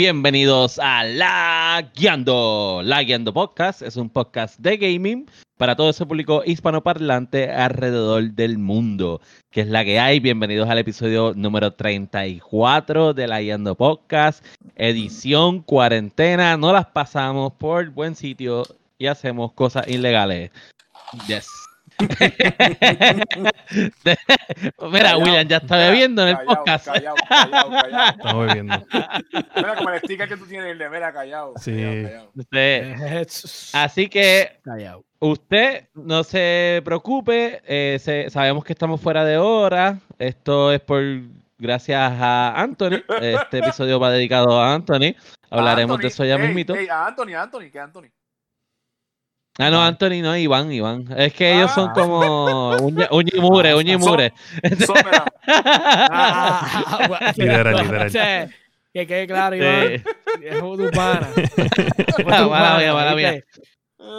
bienvenidos 0.00 0.78
a 0.78 1.04
La 1.04 1.90
Guiando. 1.94 2.80
La 2.82 3.02
Guiando 3.02 3.34
Podcast 3.34 3.82
es 3.82 3.98
un 3.98 4.08
podcast 4.08 4.58
de 4.58 4.78
gaming 4.78 5.26
para 5.58 5.76
todo 5.76 5.90
ese 5.90 6.06
público 6.06 6.42
hispanoparlante 6.42 7.50
alrededor 7.52 8.30
del 8.30 8.56
mundo. 8.56 9.20
Que 9.50 9.60
es 9.60 9.66
la 9.66 9.84
que 9.84 10.00
hay. 10.00 10.18
Bienvenidos 10.18 10.70
al 10.70 10.78
episodio 10.78 11.34
número 11.36 11.74
34 11.74 13.12
de 13.12 13.28
La 13.28 13.42
Guiando 13.42 13.74
Podcast, 13.74 14.42
edición 14.74 15.60
cuarentena. 15.60 16.56
No 16.56 16.72
las 16.72 16.86
pasamos 16.86 17.52
por 17.52 17.90
buen 17.90 18.16
sitio 18.16 18.62
y 18.96 19.06
hacemos 19.06 19.52
cosas 19.52 19.86
ilegales. 19.86 20.50
Yes. 21.26 21.69
Mira, 24.90 25.16
William 25.18 25.46
ya 25.48 25.56
está 25.58 25.76
bebiendo 25.78 26.22
en 26.22 26.28
el 26.28 26.38
podcast. 26.44 26.86
Callado, 26.86 27.16
callado, 27.28 27.70
callado. 27.70 28.10
Estamos 28.18 28.46
bebiendo. 28.46 28.86
Mira, 29.56 29.74
como 29.76 29.90
el 29.90 29.98
sticker 30.00 30.28
que 30.28 30.36
tú 30.36 30.46
tienes, 30.46 30.70
el 30.72 30.78
de 30.78 30.88
mira, 30.90 31.12
callado. 31.12 31.54
Sí. 31.60 32.04
Así 33.72 34.08
que 34.08 34.60
usted 35.18 35.88
no 35.94 36.24
se 36.24 36.82
preocupe. 36.84 37.60
eh, 37.66 37.98
se- 38.00 38.30
sabemos 38.30 38.64
que 38.64 38.72
estamos 38.72 39.00
fuera 39.00 39.24
de 39.24 39.38
hora. 39.38 39.98
Esto 40.18 40.72
es 40.72 40.80
por 40.80 41.02
gracias 41.58 42.12
a 42.20 42.60
Anthony. 42.60 43.02
Este 43.20 43.58
episodio 43.60 44.00
va 44.00 44.10
dedicado 44.10 44.60
a 44.60 44.74
Anthony. 44.74 45.14
Hablaremos 45.50 45.94
Anthony, 45.96 46.02
de 46.02 46.08
eso 46.08 46.24
ya 46.24 46.36
ey, 46.36 46.42
mismito. 46.46 46.74
a 46.90 47.06
Anthony, 47.08 47.34
a 47.34 47.42
Anthony, 47.42 47.70
que 47.70 47.80
Anthony. 47.80 48.06
Ah, 49.60 49.70
no, 49.70 49.82
Anthony 49.82 50.22
no, 50.22 50.36
Iván, 50.36 50.72
Iván. 50.72 51.04
Es 51.16 51.32
que 51.34 51.52
ellos 51.54 51.70
son 51.72 51.90
Ah. 51.90 51.92
como 51.94 52.76
uña 52.78 53.08
uña 53.10 53.30
y 53.34 53.40
mugre, 53.40 53.74
uña 53.74 53.92
y 53.92 53.96
mugre. 53.98 54.32
So, 54.86 54.94
mira, 54.94 55.24
Ah, 55.46 57.06
bueno, 57.08 58.06
o 58.06 58.08
sea, 58.10 58.48
Que 58.92 59.06
quede 59.06 59.26
claro, 59.26 59.54
Sí. 59.56 59.62
Iván. 59.62 60.02
Es 60.42 60.58
tu 60.60 60.90
pana. 60.90 61.28
Ah, 62.26 62.46
mala 62.48 62.78
mía, 62.78 62.92
mala 62.94 63.14
mía. 63.14 63.44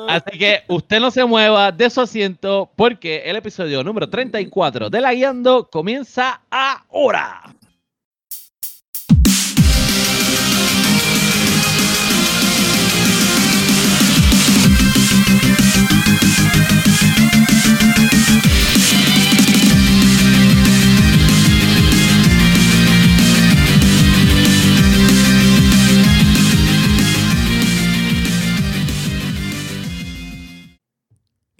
Así 0.07 0.37
que 0.37 0.63
usted 0.67 0.99
no 0.99 1.09
se 1.11 1.25
mueva 1.25 1.71
de 1.71 1.89
su 1.89 2.01
asiento 2.01 2.71
porque 2.75 3.23
el 3.25 3.35
episodio 3.35 3.83
número 3.83 4.09
34 4.09 4.89
de 4.89 5.01
La 5.01 5.13
Guiando 5.13 5.69
comienza 5.69 6.41
ahora. 6.51 7.41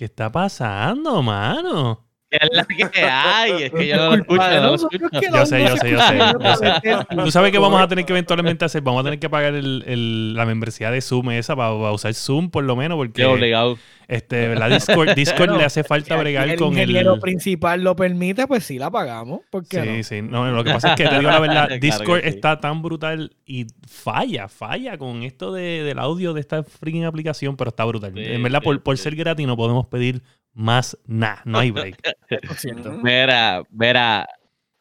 ¿Qué 0.02 0.06
está 0.06 0.32
pasando, 0.32 1.22
mano? 1.22 2.11
Es 2.32 2.50
la 2.54 2.64
que 2.66 3.04
hay, 3.04 3.64
es 3.64 3.72
que 3.72 3.88
yo 3.88 3.98
no 3.98 4.08
lo 4.10 4.16
escucho, 4.16 4.42
no 4.62 4.68
lo 4.70 4.76
escucho. 4.76 4.98
Yo 5.34 5.46
sé, 5.46 5.62
yo 5.68 5.76
sé, 5.78 5.92
yo 5.92 6.00
sé, 6.02 6.18
yo 6.18 6.56
sé. 6.56 7.06
Tú 7.26 7.30
sabes 7.32 7.52
que 7.52 7.58
vamos 7.60 7.82
a 7.82 7.88
tener 7.90 8.06
que 8.06 8.14
eventualmente 8.14 8.64
hacer, 8.64 8.82
vamos 8.82 9.02
a 9.02 9.04
tener 9.04 9.20
que 9.20 9.30
pagar 9.30 9.54
el, 9.54 9.84
el- 9.86 10.34
la 10.34 10.46
membresía 10.46 10.92
de 10.92 11.02
Zoom 11.02 11.32
esa 11.32 11.56
para, 11.58 11.78
para 11.78 11.92
usar 11.92 12.14
Zoom 12.14 12.50
por 12.50 12.64
lo 12.64 12.76
menos, 12.78 12.96
Qué 12.96 12.98
porque 12.98 13.26
obligado. 13.26 13.78
este, 14.08 14.48
¿verdad? 14.48 14.70
Discord, 14.70 15.10
Discord 15.16 15.58
le 15.58 15.66
hace 15.66 15.84
falta 15.84 16.16
Si 16.16 16.22
bregar 16.22 16.48
el 16.50 16.58
con 16.58 16.70
el. 16.78 16.90
ingeniero 16.90 17.20
principal 17.20 17.84
lo 17.84 17.98
permite, 17.98 18.48
pues 18.48 18.64
sí 18.64 18.80
la 18.80 18.90
pagamos. 18.90 19.42
¿Por 19.50 19.68
qué 19.68 19.82
Sí, 19.82 19.90
no? 19.98 20.04
sí. 20.04 20.22
No, 20.22 20.52
lo 20.52 20.64
que 20.64 20.72
pasa 20.72 20.92
es 20.92 20.96
que 20.96 21.08
te 21.10 21.20
digo 21.20 21.30
la 21.32 21.40
verdad, 21.40 21.68
Claro 21.68 21.82
Discord 21.82 22.22
sí. 22.22 22.30
está 22.30 22.62
tan 22.62 22.82
brutal 22.82 23.36
y 23.46 23.68
falla, 23.90 24.48
falla 24.48 24.98
con 24.98 25.24
esto 25.24 25.52
de- 25.52 25.84
del 25.84 26.00
audio 26.00 26.32
de 26.34 26.40
esta 26.40 26.64
freaking 26.64 27.04
aplicación, 27.04 27.58
pero 27.58 27.70
está 27.72 27.84
brutal. 27.84 28.14
Sí, 28.16 28.22
en 28.24 28.42
verdad, 28.42 28.60
sí, 28.60 28.66
por, 28.66 28.82
por 28.84 28.98
ser 28.98 29.16
gratis 29.18 29.46
no 29.46 29.58
podemos 29.58 29.86
pedir 29.88 30.22
más 30.54 30.98
nada, 31.06 31.42
no 31.46 31.60
hay 31.60 31.72
break. 31.72 31.98
Lo 32.44 32.54
siento. 32.56 32.90
Ujú. 32.90 33.02
Mira, 33.04 33.64
mira. 33.72 34.28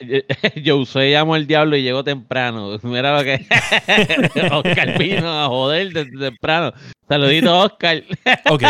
Yo 0.63 0.79
usé 0.79 1.11
llamo 1.11 1.35
al 1.35 1.47
diablo 1.47 1.77
y 1.77 1.83
llegó 1.83 2.03
temprano. 2.05 2.79
Mira 2.83 3.17
lo 3.19 3.25
que. 3.25 3.47
Oscar 4.53 4.99
vino 4.99 5.29
a 5.45 5.47
joder 5.49 5.93
desde 5.93 6.19
temprano. 6.31 6.73
Saludito, 7.09 7.59
Oscar. 7.59 8.05
Ok, 8.51 8.63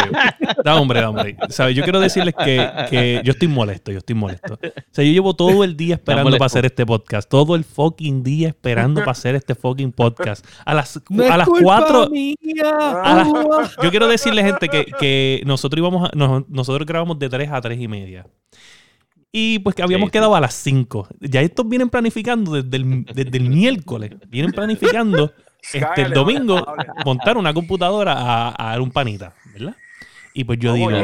da 0.64 0.80
hombre, 0.80 1.00
da 1.02 1.10
hombre. 1.10 1.36
¿Sabes? 1.50 1.76
Yo 1.76 1.82
quiero 1.82 2.00
decirles 2.00 2.34
que, 2.42 2.66
que 2.88 3.20
yo 3.22 3.32
estoy 3.32 3.48
molesto, 3.48 3.92
yo 3.92 3.98
estoy 3.98 4.14
molesto. 4.16 4.54
O 4.54 4.58
sea, 4.92 5.04
yo 5.04 5.12
llevo 5.12 5.34
todo 5.34 5.62
el 5.62 5.76
día 5.76 5.96
esperando 5.96 6.30
para 6.32 6.46
hacer 6.46 6.64
este 6.64 6.86
podcast. 6.86 7.28
Todo 7.28 7.54
el 7.54 7.64
fucking 7.64 8.22
día 8.22 8.48
esperando 8.48 9.00
para 9.00 9.12
hacer 9.12 9.34
este 9.34 9.54
fucking 9.54 9.92
podcast. 9.92 10.46
A 10.64 10.72
las, 10.72 10.98
No 11.10 11.30
a 11.30 11.36
las 11.36 11.48
culpa 11.48 11.84
4. 11.86 12.08
mía. 12.08 12.34
A 13.04 13.14
las- 13.16 13.76
yo 13.82 13.90
quiero 13.90 14.08
decirle, 14.08 14.42
gente, 14.42 14.68
que, 14.70 14.86
que 14.98 15.42
nosotros 15.44 15.78
íbamos 15.78 16.08
a- 16.08 16.16
nos- 16.16 16.48
nosotros 16.48 16.86
grabamos 16.86 17.18
de 17.18 17.28
3 17.28 17.50
a 17.52 17.60
3 17.60 17.78
y 17.78 17.88
media. 17.88 18.26
Y 19.32 19.60
pues 19.60 19.76
que 19.76 19.82
habíamos 19.82 20.06
Sí, 20.06 20.10
sí. 20.10 20.12
quedado 20.12 20.34
a 20.34 20.40
las 20.40 20.54
5. 20.54 21.08
Ya 21.20 21.40
estos 21.40 21.68
vienen 21.68 21.88
planificando 21.88 22.52
desde 22.60 22.76
el, 22.76 23.04
desde 23.04 23.38
el 23.38 23.48
miércoles. 23.48 24.12
Vienen 24.28 24.50
planificando 24.52 25.32
este, 25.72 26.02
el 26.02 26.12
domingo 26.12 26.66
montar 27.04 27.36
una 27.36 27.54
computadora 27.54 28.14
a, 28.14 28.48
a 28.58 28.70
dar 28.72 28.80
un 28.80 28.90
panita, 28.90 29.32
¿verdad? 29.52 29.76
Y 30.32 30.44
pues 30.44 30.58
yo 30.60 30.72
Vamos, 30.72 30.88
digo, 30.92 31.00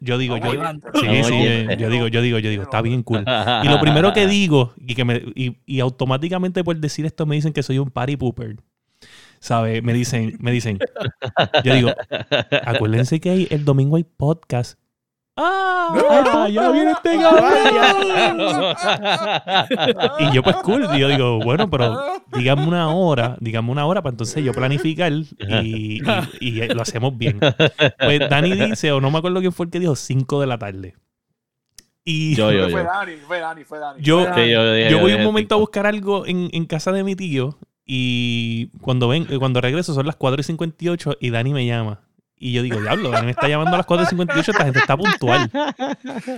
yo 0.00 0.18
digo, 0.18 0.36
yo, 0.36 0.50
sí, 0.94 1.06
sí, 1.24 1.32
oye. 1.32 1.76
yo, 1.78 1.88
digo, 1.88 2.06
yo 2.08 2.20
digo, 2.20 2.38
yo 2.38 2.50
digo, 2.50 2.62
está 2.64 2.82
bien 2.82 3.02
cool. 3.02 3.24
Y 3.64 3.68
lo 3.68 3.80
primero 3.80 4.12
que 4.12 4.26
digo, 4.26 4.74
y 4.78 4.94
que 4.94 5.04
me, 5.06 5.22
y, 5.34 5.56
y 5.64 5.80
automáticamente 5.80 6.62
por 6.62 6.76
decir 6.76 7.06
esto 7.06 7.24
me 7.24 7.34
dicen 7.34 7.52
que 7.54 7.62
soy 7.62 7.78
un 7.78 7.90
party 7.90 8.16
pooper. 8.16 8.56
¿Sabe? 9.40 9.80
Me 9.82 9.92
dicen, 9.92 10.36
me 10.40 10.50
dicen. 10.52 10.78
Yo 11.64 11.74
digo, 11.74 11.90
acuérdense 12.64 13.20
que 13.20 13.30
hay- 13.30 13.46
el 13.50 13.64
domingo 13.64 13.96
hay 13.96 14.04
podcast. 14.04 14.78
¡Ah! 15.40 16.48
¡Ya 16.50 16.70
viene 16.72 16.90
este 16.90 17.16
cabrón! 17.18 17.52
Y 20.18 20.32
yo, 20.34 20.42
pues 20.42 20.56
cool. 20.56 20.88
Y 20.94 20.98
yo 20.98 21.08
digo, 21.08 21.38
bueno, 21.40 21.70
pero 21.70 21.96
díganme 22.36 22.66
una 22.66 22.88
hora, 22.90 23.36
díganme 23.40 23.70
una 23.70 23.86
hora 23.86 24.02
para 24.02 24.12
entonces 24.12 24.44
yo 24.44 24.52
planificar 24.52 25.12
y, 25.12 25.24
y- 25.48 26.02
y 26.40 26.68
lo 26.68 26.82
hacemos 26.82 27.16
bien. 27.16 27.38
Pues 27.98 28.28
Dani 28.28 28.52
dice, 28.54 28.92
o 28.92 29.00
no 29.00 29.10
me 29.10 29.18
acuerdo 29.18 29.40
quién 29.40 29.52
fue 29.52 29.66
el 29.66 29.70
que 29.72 29.80
dijo, 29.80 29.94
5 29.96 30.40
de 30.40 30.46
la 30.46 30.58
tarde. 30.58 30.96
Y 32.04 32.34
Yo, 32.34 32.50
yo, 32.52 32.68
Fue 32.70 32.82
yo. 32.82 32.88
Dani, 32.88 33.12
fue 33.26 33.38
Dani, 33.38 33.64
fue 33.64 33.78
Dani. 33.78 34.02
Yo- 34.02 34.24
Fue 34.24 34.26
Sí, 34.34 34.40
Dani. 34.40 34.50
yo, 34.52 34.72
dije- 34.74 34.90
yo 34.90 34.98
voy 34.98 35.12
un 35.12 35.22
momento 35.24 35.54
a 35.54 35.58
buscar 35.58 35.86
algo 35.86 36.26
en, 36.26 36.48
en 36.52 36.64
casa 36.66 36.90
de 36.90 37.04
mi 37.04 37.14
tío 37.14 37.58
y 37.84 38.68
cuando 38.80 39.08
ven, 39.08 39.26
eh, 39.30 39.38
cuando 39.38 39.60
regreso 39.60 39.94
son 39.94 40.06
las 40.06 40.16
4 40.16 40.40
y 40.40 40.44
58 40.44 41.16
y 41.20 41.30
Dani 41.30 41.52
me 41.52 41.64
llama. 41.66 42.00
Y 42.40 42.52
yo 42.52 42.62
digo, 42.62 42.80
diablo, 42.80 43.10
Dani 43.10 43.26
me 43.26 43.32
está 43.32 43.48
llamando 43.48 43.74
a 43.74 43.78
las 43.78 43.86
4 43.86 44.04
y 44.04 44.08
58, 44.10 44.50
esta 44.52 44.64
gente 44.64 44.78
está 44.78 44.96
puntual. 44.96 45.50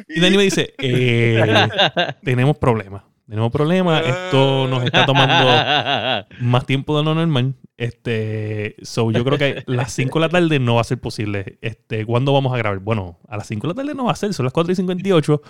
Y 0.08 0.20
Dani 0.20 0.36
me 0.36 0.42
dice, 0.44 0.74
eh, 0.78 1.68
tenemos 2.24 2.56
problemas. 2.56 3.02
Tenemos 3.30 3.52
problemas, 3.52 4.04
esto 4.04 4.66
nos 4.66 4.82
está 4.82 5.06
tomando 5.06 6.26
más 6.40 6.66
tiempo 6.66 6.98
de 6.98 7.04
lo 7.04 7.14
normal. 7.14 7.54
Este, 7.76 8.74
so 8.82 9.12
yo 9.12 9.24
creo 9.24 9.38
que 9.38 9.62
las 9.68 9.92
5 9.92 10.18
de 10.18 10.26
la 10.26 10.28
tarde 10.28 10.58
no 10.58 10.74
va 10.74 10.80
a 10.80 10.84
ser 10.84 10.98
posible. 10.98 11.56
Este, 11.62 12.04
¿cuándo 12.04 12.32
vamos 12.32 12.52
a 12.52 12.56
grabar? 12.56 12.80
Bueno, 12.80 13.20
a 13.28 13.36
las 13.36 13.46
5 13.46 13.68
de 13.68 13.72
la 13.72 13.74
tarde 13.76 13.94
no 13.94 14.06
va 14.06 14.12
a 14.12 14.16
ser, 14.16 14.34
son 14.34 14.46
las 14.46 14.52
4 14.52 14.72
y 14.72 14.74
58. 14.74 15.42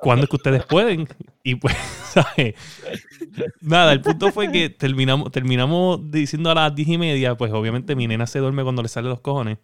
¿Cuándo 0.00 0.22
es 0.22 0.30
que 0.30 0.36
ustedes 0.36 0.64
pueden? 0.64 1.08
Y 1.42 1.56
pues, 1.56 1.74
¿sabes? 2.04 2.54
Nada, 3.60 3.92
el 3.94 4.00
punto 4.00 4.30
fue 4.30 4.52
que 4.52 4.70
terminamos, 4.70 5.32
terminamos 5.32 6.08
diciendo 6.08 6.52
a 6.52 6.54
las 6.54 6.72
10 6.72 6.88
y 6.88 6.98
media, 6.98 7.36
pues 7.36 7.52
obviamente 7.52 7.96
mi 7.96 8.06
nena 8.06 8.28
se 8.28 8.38
duerme 8.38 8.62
cuando 8.62 8.80
le 8.80 8.88
salen 8.88 9.10
los 9.10 9.20
cojones. 9.20 9.58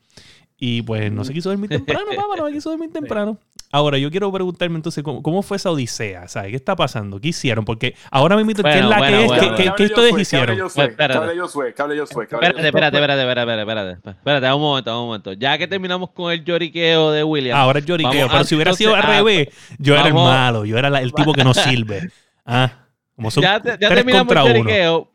Y 0.61 0.83
pues 0.83 1.13
no 1.13 1.25
se 1.25 1.33
quiso 1.33 1.51
dormir 1.51 1.71
temprano, 1.71 2.07
papá, 2.17 2.35
no 2.37 2.47
se 2.49 2.53
quiso 2.53 2.71
dormir 2.71 2.91
temprano. 2.91 3.39
Ahora, 3.71 3.99
yo 3.99 4.11
quiero 4.11 4.33
preguntarme 4.33 4.77
entonces, 4.77 5.05
¿cómo, 5.05 5.23
cómo 5.23 5.43
fue 5.43 5.59
esa 5.59 5.71
odisea? 5.71 6.27
¿Sabes? 6.27 6.51
¿Qué 6.51 6.57
está 6.57 6.75
pasando? 6.75 7.21
¿Qué 7.21 7.29
hicieron? 7.29 7.67
Porque 7.67 7.95
ahora 8.11 8.35
me 8.35 8.41
invito, 8.41 8.63
¿qué 8.63 8.71
es 8.71 8.75
Bueno, 8.77 8.89
la 8.89 8.97
bueno, 8.99 9.17
que 9.19 9.23
es? 9.23 9.27
bueno, 9.29 9.43
¿Qué, 9.43 9.49
bueno. 9.63 9.75
qué- 9.77 9.85
ustedes 9.85 10.19
hicieron? 10.19 10.59
Espérate. 10.59 10.97
que 10.97 11.19
hable 11.19 11.39
Josué, 11.41 11.75
que 11.75 11.83
hable 11.83 11.99
Josué, 12.01 12.27
que 12.27 12.35
hable 12.35 12.47
Espérate, 12.49 12.67
espérate, 12.69 12.97
espérate, 12.97 13.21
espérate, 13.21 13.61
espérate, 13.61 14.11
espérate, 14.19 14.53
un 14.55 14.61
momento, 14.63 15.01
un 15.03 15.07
momento. 15.09 15.33
Ya 15.35 15.59
que 15.59 15.69
terminamos 15.69 16.11
con 16.13 16.33
el 16.33 16.43
lloriqueo 16.43 17.11
de 17.11 17.23
William, 17.25 17.59
Ahora 17.59 17.79
es 17.81 17.85
lloriqueo, 17.85 18.11
Vamos, 18.13 18.29
pero 18.31 18.41
ah, 18.41 18.45
si 18.45 18.55
hubiera 18.55 18.73
sido 18.73 18.95
al 18.95 19.03
ah, 19.03 19.17
revés, 19.17 19.49
yo 19.79 19.95
era 19.95 20.07
el 20.09 20.15
malo, 20.15 20.65
yo 20.65 20.79
era 20.79 20.89
el 21.01 21.13
tipo 21.13 21.35
que 21.35 21.45
no 21.45 21.53
sirve. 21.53 22.09
Ah, 22.47 22.73
como 23.17 23.31
son 23.31 23.43
ya, 23.43 23.61
te- 23.61 23.71
ya 23.73 23.77
tres 23.77 23.89
terminamos 23.97 24.29
contra 24.29 24.43
el 24.45 24.49
uno. 24.49 24.59
lloriqueo, 24.71 25.13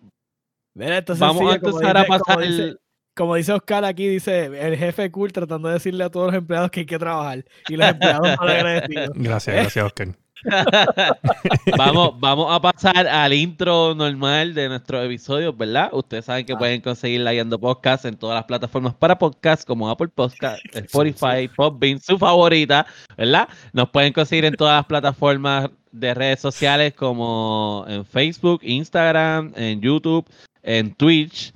Mira, 0.76 0.98
esto 1.00 1.14
es 1.14 1.20
vamos 1.20 1.38
sencillo, 1.40 1.52
a 1.52 1.56
empezar 1.72 1.98
a 1.98 2.06
pasar 2.06 2.40
dice- 2.40 2.64
el... 2.64 2.80
Como 3.16 3.36
dice 3.36 3.54
Oscar 3.54 3.86
aquí, 3.86 4.08
dice 4.08 4.46
el 4.46 4.76
jefe 4.78 5.12
cool 5.12 5.32
tratando 5.32 5.68
de 5.68 5.76
decirle 5.76 6.04
a 6.04 6.10
todos 6.10 6.28
los 6.28 6.36
empleados 6.36 6.72
que 6.72 6.82
hay 6.82 6.86
que 6.86 6.98
trabajar. 7.00 7.46
Y 7.70 7.76
los 7.78 7.88
empleados 7.90 8.28
mal 8.40 8.50
agradecidos. 8.50 9.10
Gracias, 9.16 9.56
gracias, 9.56 9.86
Oscar. 9.86 10.08
vamos, 11.78 12.20
vamos 12.20 12.48
a 12.54 12.60
pasar 12.60 13.08
al 13.08 13.32
intro 13.34 13.96
normal 13.96 14.54
de 14.54 14.68
nuestros 14.68 15.06
episodios, 15.06 15.56
¿verdad? 15.58 15.90
Ustedes 15.94 16.26
saben 16.26 16.46
que 16.46 16.54
Ah. 16.54 16.58
pueden 16.58 16.82
conseguir 16.82 17.22
la 17.22 17.34
Yendo 17.34 17.60
Podcast 17.60 18.06
en 18.06 18.18
todas 18.18 18.36
las 18.36 18.44
plataformas 18.46 18.94
para 18.96 19.18
podcast, 19.18 19.66
como 19.66 19.90
Apple 19.90 20.10
Podcast, 20.10 20.60
Spotify, 20.74 21.48
Podbean, 21.56 22.00
su 22.00 22.18
favorita, 22.18 22.86
¿verdad? 23.18 23.48
Nos 23.72 23.90
pueden 23.90 24.12
conseguir 24.14 24.46
en 24.46 24.56
todas 24.56 24.76
las 24.80 24.86
plataformas 24.86 25.70
de 25.92 26.14
redes 26.14 26.40
sociales 26.42 26.94
como 26.94 27.86
en 27.88 28.04
Facebook, 28.06 28.60
Instagram, 28.64 29.54
en 29.56 29.80
YouTube, 29.80 30.26
en 30.64 30.94
Twitch. 30.96 31.54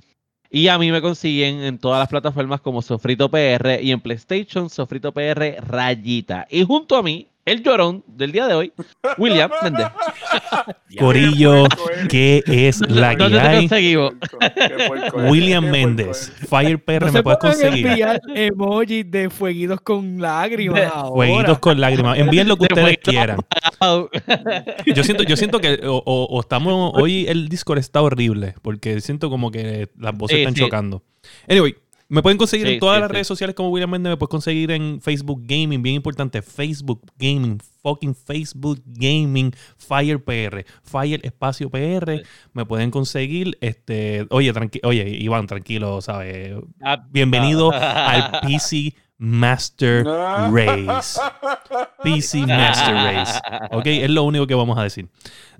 Y 0.50 0.68
a 0.68 0.78
mí 0.78 0.90
me 0.90 1.02
consiguen 1.02 1.62
en 1.62 1.78
todas 1.78 1.98
las 1.98 2.08
plataformas 2.08 2.60
como 2.62 2.80
Sofrito 2.80 3.30
PR 3.30 3.80
y 3.82 3.92
en 3.92 4.00
PlayStation 4.00 4.70
Sofrito 4.70 5.12
PR 5.12 5.56
Rayita. 5.60 6.46
Y 6.50 6.64
junto 6.64 6.96
a 6.96 7.02
mí, 7.02 7.28
el 7.52 7.62
llorón 7.62 8.04
del 8.06 8.32
día 8.32 8.46
de 8.46 8.54
hoy, 8.54 8.72
William 9.18 9.50
Méndez. 9.62 9.86
Corillo, 10.98 11.64
Qué 12.08 12.42
¿qué 12.44 12.68
es 12.68 12.80
la 12.88 13.10
que 13.16 13.22
¿Dónde 13.24 13.38
te 13.40 13.46
hay? 13.46 13.64
es. 13.94 15.30
William 15.30 15.64
Méndez, 15.70 16.32
es. 16.40 16.48
Fire 16.48 16.82
PR, 16.82 17.06
No 17.06 17.12
me 17.12 17.22
puedes 17.22 17.38
conseguir. 17.38 17.86
enviar 17.86 18.20
emojis 18.34 19.10
de 19.10 19.30
fueguitos 19.30 19.80
con 19.80 20.20
lágrimas 20.20 20.82
ahora. 20.92 21.08
Jueguitos 21.10 21.58
con 21.58 21.80
lágrimas. 21.80 22.18
Envíen 22.18 22.48
lo 22.48 22.56
que 22.56 22.66
De 22.68 22.74
ustedes 22.74 22.84
fueguitos 22.84 23.12
quieran. 23.12 23.38
Yo 24.94 25.04
siento, 25.04 25.22
yo 25.22 25.36
siento 25.36 25.60
que 25.60 25.80
o, 25.86 26.02
o- 26.04 26.24
o 26.30 26.40
estamos. 26.40 26.92
Hoy 27.00 27.26
el 27.28 27.48
Discord 27.48 27.78
está 27.78 28.02
horrible. 28.02 28.54
Porque 28.62 29.00
siento 29.00 29.30
como 29.30 29.50
que 29.50 29.88
las 29.98 30.16
voces 30.16 30.36
Sí, 30.36 30.40
están 30.42 30.54
sí. 30.54 30.60
chocando. 30.62 31.02
Anyway, 31.48 31.76
me 32.08 32.22
pueden 32.22 32.38
conseguir 32.38 32.66
Sí, 32.66 32.72
en 32.74 32.80
todas 32.80 32.96
sí, 32.96 33.00
las 33.02 33.08
sí. 33.10 33.12
redes 33.12 33.26
sociales 33.26 33.54
como 33.54 33.68
William 33.70 33.90
Méndez. 33.90 34.10
Me 34.10 34.16
puedes 34.16 34.30
conseguir 34.30 34.70
en 34.70 35.00
Facebook 35.00 35.42
Gaming. 35.44 35.82
Bien 35.82 35.96
importante. 35.96 36.40
Facebook 36.42 37.02
Gaming. 37.18 37.58
Fucking 37.82 38.14
Facebook 38.14 38.80
Gaming. 38.86 39.52
Fire 39.76 40.22
PR. 40.22 40.64
Fire 40.82 41.20
Espacio 41.22 41.68
PR. 41.70 42.22
Me 42.52 42.64
pueden 42.64 42.90
conseguir. 42.90 43.58
Este. 43.60 44.26
Oye, 44.30 44.52
tranqui 44.52 44.80
oye, 44.84 45.06
Iván, 45.08 45.46
tranquilo, 45.46 46.00
¿sabes? 46.00 46.54
Ah, 46.82 47.04
Bienvenido 47.10 47.70
al 47.72 48.40
PC 48.40 48.94
Master. 49.18 50.04
Race. 50.52 51.20
PC 52.02 52.38
Master 52.46 52.94
Race. 52.94 53.38
Ok, 53.72 53.86
es 53.86 54.10
lo 54.10 54.22
único 54.22 54.46
que 54.46 54.54
vamos 54.54 54.78
a 54.78 54.82
decir 54.82 55.08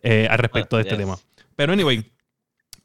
eh, 0.03 0.27
al 0.31 0.39
respecto 0.39 0.77
de 0.77 0.83
este 0.83 0.95
Yes. 0.97 1.05
tema. 1.05 1.19
Pero 1.56 1.73
anyway, 1.73 2.05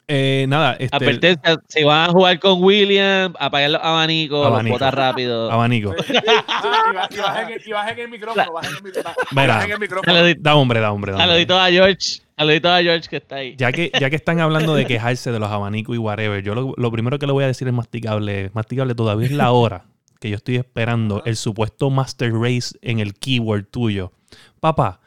eh, 0.08 0.46
nada, 0.48 0.74
este, 0.78 0.96
Advertencia, 0.96 1.56
si 1.68 1.82
van 1.84 2.10
a 2.10 2.12
jugar 2.12 2.38
con 2.38 2.62
William, 2.62 3.32
apagar 3.38 3.70
los 3.70 3.80
abanicos, 3.82 4.46
Abanico. 4.46 4.68
los 4.74 4.80
botas 4.80 4.94
rápido. 4.94 5.50
abanico. 5.50 5.94
Y 5.96 6.12
ba- 6.12 7.08
y 7.10 7.16
bajen 7.16 7.48
el- 7.54 7.62
y 7.66 7.72
bajen 7.72 7.98
el 7.98 8.08
micrófono, 8.10 8.52
bajen 8.52 8.76
el 8.76 8.82
micrófono. 8.82 9.14
Mira. 9.32 9.54
Bajen 9.56 9.70
el 9.72 9.78
micrófono. 9.80 10.12
Saludito, 10.14 10.40
Da 10.42 10.54
hombre, 10.56 10.80
da 10.80 10.92
hombre, 10.92 11.12
da 11.12 11.16
hombre. 11.18 11.28
saludito 11.28 11.58
a 11.58 11.68
George. 11.70 12.20
Saludito 12.36 12.68
a 12.72 12.82
George 12.82 13.08
que 13.08 13.16
está 13.16 13.36
ahí. 13.36 13.54
Ya 13.56 13.70
que, 13.72 13.90
ya 13.98 14.10
que 14.10 14.16
están 14.16 14.40
hablando 14.40 14.74
de 14.74 14.86
quejarse 14.86 15.30
de 15.32 15.38
los 15.38 15.50
abanicos 15.50 15.94
y 15.94 15.98
whatever, 15.98 16.42
yo 16.42 16.54
lo, 16.54 16.74
lo 16.76 16.90
primero 16.90 17.18
que 17.18 17.26
le 17.26 17.32
voy 17.32 17.44
a 17.44 17.46
decir 17.46 17.66
es 17.68 17.74
masticable. 17.74 18.50
Masticable, 18.54 18.94
todavía 18.94 19.26
es 19.26 19.32
la 19.32 19.52
hora 19.52 19.84
que 20.20 20.30
yo 20.30 20.36
estoy 20.36 20.56
esperando 20.56 21.22
el 21.26 21.36
supuesto 21.36 21.90
Master 21.90 22.32
Race 22.32 22.76
en 22.82 22.98
el 22.98 23.14
keyboard 23.14 23.66
tuyo. 23.66 24.12
Papá, 24.58 25.00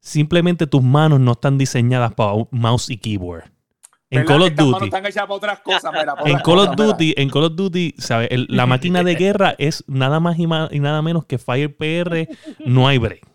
simplemente 0.00 0.66
tus 0.66 0.82
manos 0.82 1.20
no 1.20 1.32
están 1.32 1.56
diseñadas 1.58 2.14
para 2.14 2.32
mouse 2.50 2.90
y 2.90 2.96
keyboard. 2.96 3.44
En. 4.20 4.24
Call 4.26 4.42
of 4.42 4.54
Duty. 4.54 4.84
Están 4.86 5.06
hechas 5.06 5.22
para 5.24 5.34
otras 5.34 5.60
cosas, 5.60 5.92
mira, 5.92 6.14
para 6.14 6.28
En 6.30 6.36
otras 6.36 6.42
Call 6.42 6.58
of 6.58 6.66
cosas, 6.66 6.76
mira. 6.78 6.92
Duty, 6.92 7.14
en 7.16 7.30
Call 7.30 7.44
of 7.44 7.56
Duty, 7.56 7.94
¿sabes? 7.98 8.28
El- 8.30 8.46
la 8.48 8.66
máquina 8.66 9.02
de 9.02 9.14
guerra 9.14 9.54
es 9.58 9.84
nada 9.86 10.20
más 10.20 10.38
y, 10.38 10.46
nada 10.46 11.02
menos 11.02 11.24
que 11.24 11.38
Fire 11.38 11.74
PR, 11.76 12.28
no 12.64 12.86
hay 12.88 12.98
break. 12.98 13.26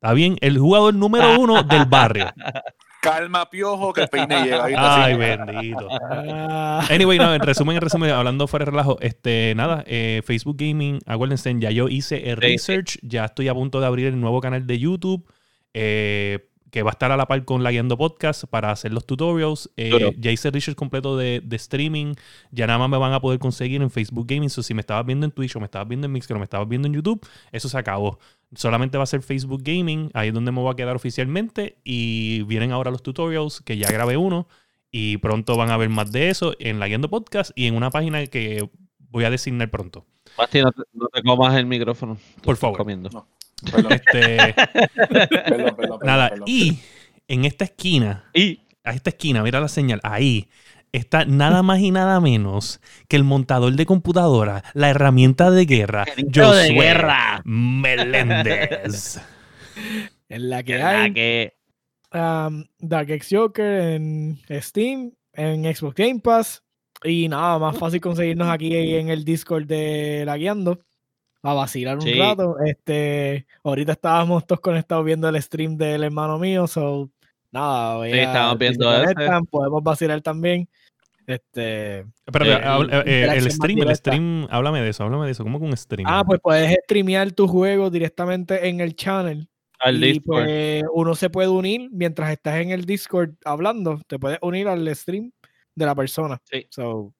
¿Está 0.00 0.12
bien? 0.14 0.36
El 0.40 0.58
jugador 0.58 0.94
número 0.94 1.40
uno 1.40 1.62
del 1.62 1.84
barrio. 1.86 2.26
Calma, 3.00 3.48
piojo, 3.48 3.92
que 3.92 4.02
el 4.02 4.08
peine 4.08 4.42
llega. 4.42 4.64
Ay, 4.76 5.14
bendito. 5.16 5.88
Ah, 5.90 6.84
Anyway, 6.90 7.16
no, 7.18 7.32
en 7.32 7.40
resumen, 7.40 7.76
en 7.76 7.82
resumen, 7.82 8.10
hablando 8.10 8.48
fuera 8.48 8.64
de 8.64 8.72
relajo, 8.72 8.98
este, 9.00 9.54
nada, 9.56 9.84
eh, 9.86 10.20
Facebook 10.24 10.56
Gaming, 10.58 10.98
acuérdense, 11.06 11.54
ya 11.58 11.70
yo 11.70 11.88
hice 11.88 12.30
el 12.30 12.36
research, 12.36 12.98
ya 13.02 13.26
estoy 13.26 13.46
a 13.48 13.54
punto 13.54 13.80
de 13.80 13.86
abrir 13.86 14.06
el 14.06 14.20
nuevo 14.20 14.40
canal 14.40 14.66
de 14.66 14.78
YouTube, 14.80 15.30
eh, 15.74 16.48
que 16.70 16.82
va 16.82 16.90
a 16.90 16.92
estar 16.92 17.12
a 17.12 17.16
la 17.16 17.26
par 17.26 17.44
con 17.44 17.62
la 17.62 17.70
Guiando 17.70 17.96
Podcast 17.96 18.44
para 18.44 18.70
hacer 18.70 18.92
los 18.92 19.06
tutorials. 19.06 19.70
Eh, 19.76 20.14
ya 20.18 20.30
hice 20.30 20.48
el 20.48 20.54
research 20.54 20.76
completo 20.76 21.16
de, 21.16 21.40
de 21.44 21.56
streaming, 21.56 22.14
ya 22.50 22.66
nada 22.66 22.78
más 22.78 22.90
me 22.90 22.98
van 22.98 23.12
a 23.12 23.20
poder 23.20 23.38
conseguir 23.38 23.82
en 23.82 23.90
Facebook 23.90 24.26
Gaming. 24.28 24.50
So, 24.50 24.62
si 24.62 24.74
me 24.74 24.80
estabas 24.80 25.06
viendo 25.06 25.26
en 25.26 25.32
Twitch 25.32 25.56
o 25.56 25.60
me 25.60 25.66
estabas 25.66 25.88
viendo 25.88 26.06
en 26.06 26.12
Mixer 26.12 26.36
o 26.36 26.38
me 26.38 26.44
estabas 26.44 26.68
viendo 26.68 26.88
en 26.88 26.94
YouTube, 26.94 27.26
eso 27.52 27.68
se 27.68 27.78
acabó. 27.78 28.18
Solamente 28.54 28.96
va 28.98 29.04
a 29.04 29.06
ser 29.06 29.22
Facebook 29.22 29.62
Gaming, 29.62 30.10
ahí 30.14 30.28
es 30.28 30.34
donde 30.34 30.52
me 30.52 30.60
voy 30.60 30.72
a 30.72 30.76
quedar 30.76 30.96
oficialmente. 30.96 31.78
Y 31.84 32.42
vienen 32.42 32.72
ahora 32.72 32.90
los 32.90 33.02
tutorials, 33.02 33.60
que 33.60 33.76
ya 33.76 33.90
grabé 33.90 34.16
uno. 34.16 34.48
Y 34.90 35.18
pronto 35.18 35.56
van 35.56 35.70
a 35.70 35.76
ver 35.76 35.90
más 35.90 36.12
de 36.12 36.30
eso 36.30 36.54
en 36.58 36.80
la 36.80 36.88
Guiando 36.88 37.10
Podcast 37.10 37.50
y 37.54 37.66
en 37.66 37.76
una 37.76 37.90
página 37.90 38.26
que 38.26 38.70
voy 39.10 39.24
a 39.24 39.30
designar 39.30 39.70
pronto. 39.70 40.06
Basti, 40.36 40.62
no 40.62 40.72
te, 40.72 40.82
no 40.92 41.08
te 41.08 41.22
comas 41.22 41.54
el 41.56 41.66
micrófono. 41.66 42.16
Por 42.42 42.56
favor. 42.56 42.78
Comiendo. 42.78 43.10
No. 43.10 43.26
Perdón, 43.62 43.92
Este, 43.92 44.54
perdón, 45.48 45.74
perdón, 45.76 45.76
perdón, 45.76 46.00
nada, 46.02 46.30
perdón. 46.30 46.44
y 46.46 46.78
en 47.28 47.44
esta 47.44 47.64
esquina, 47.64 48.24
Y 48.34 48.60
a 48.84 48.92
esta 48.92 49.10
esquina, 49.10 49.42
mira 49.42 49.60
la 49.60 49.68
señal, 49.68 50.00
ahí 50.02 50.48
está 50.92 51.24
nada 51.26 51.62
más 51.62 51.80
y 51.80 51.90
nada 51.90 52.20
menos 52.20 52.80
que 53.08 53.16
el 53.16 53.24
montador 53.24 53.74
de 53.74 53.84
computadora, 53.86 54.64
la 54.74 54.88
herramienta 54.90 55.50
de 55.50 55.66
guerra, 55.66 56.06
Josué 56.34 56.72
guerra. 56.72 57.42
Meléndez. 57.44 59.20
en 60.28 60.50
la 60.50 60.62
que 60.62 60.78
la 60.78 60.88
hay 61.02 61.12
que. 61.12 61.54
um, 62.12 62.64
Dark 62.78 63.10
X 63.10 63.28
Joker 63.30 63.80
en 63.94 64.38
Steam, 64.60 65.12
en 65.34 65.64
Xbox 65.74 65.94
Game 65.96 66.20
Pass. 66.20 66.62
Y 67.04 67.28
nada, 67.28 67.58
más 67.60 67.78
fácil 67.78 68.00
conseguirnos 68.00 68.48
aquí 68.48 68.74
en 68.74 69.08
el 69.08 69.24
Discord 69.24 69.66
de 69.66 70.24
La 70.26 70.36
Guiando. 70.36 70.80
A 71.42 71.54
vacilar 71.54 71.96
un 71.96 72.02
Sí. 72.02 72.14
rato. 72.18 72.56
Este, 72.64 73.46
ahorita 73.62 73.92
estábamos 73.92 74.46
todos 74.46 74.60
conectados 74.60 75.04
viendo 75.04 75.28
el 75.28 75.40
stream 75.40 75.76
del 75.76 76.02
hermano 76.04 76.38
mío. 76.38 76.66
So, 76.66 77.10
nada, 77.52 78.04
Sí, 78.04 78.10
si 78.10 78.56
viendo 78.58 78.92
ese. 78.94 79.14
conectan, 79.14 79.46
Podemos 79.46 79.82
vacilar 79.82 80.20
también. 80.20 80.68
Este, 81.26 82.06
Espérate, 82.26 82.52
Eh, 82.52 82.88
eh, 82.90 83.02
eh, 83.06 83.32
el 83.36 83.50
stream, 83.50 83.78
el 83.86 83.94
stream, 83.94 84.46
háblame 84.50 84.80
de 84.80 84.88
eso, 84.88 85.04
háblame 85.04 85.26
de 85.26 85.32
eso, 85.32 85.44
¿cómo 85.44 85.58
que 85.58 85.66
un 85.66 85.76
stream? 85.76 86.08
ah, 86.10 86.24
pues 86.26 86.40
puedes 86.42 86.74
streamear 86.84 87.32
tu 87.32 87.46
juego 87.46 87.90
directamente 87.90 88.66
en 88.68 88.80
el 88.80 88.96
channel. 88.96 89.46
Al 89.78 90.02
y 90.02 90.12
Discord. 90.14 90.44
pues 90.44 90.82
uno 90.92 91.14
se 91.14 91.28
puede 91.30 91.48
unir 91.48 91.88
mientras 91.92 92.30
estás 92.32 92.56
en 92.60 92.70
el 92.70 92.84
Discord 92.86 93.34
hablando, 93.44 94.00
te 94.08 94.18
puedes 94.18 94.38
unir 94.42 94.66
al 94.68 94.88
stream 94.96 95.30
de 95.74 95.86
la 95.86 95.94
persona. 95.94 96.40
Sí. 96.50 96.66
So, 96.70 97.12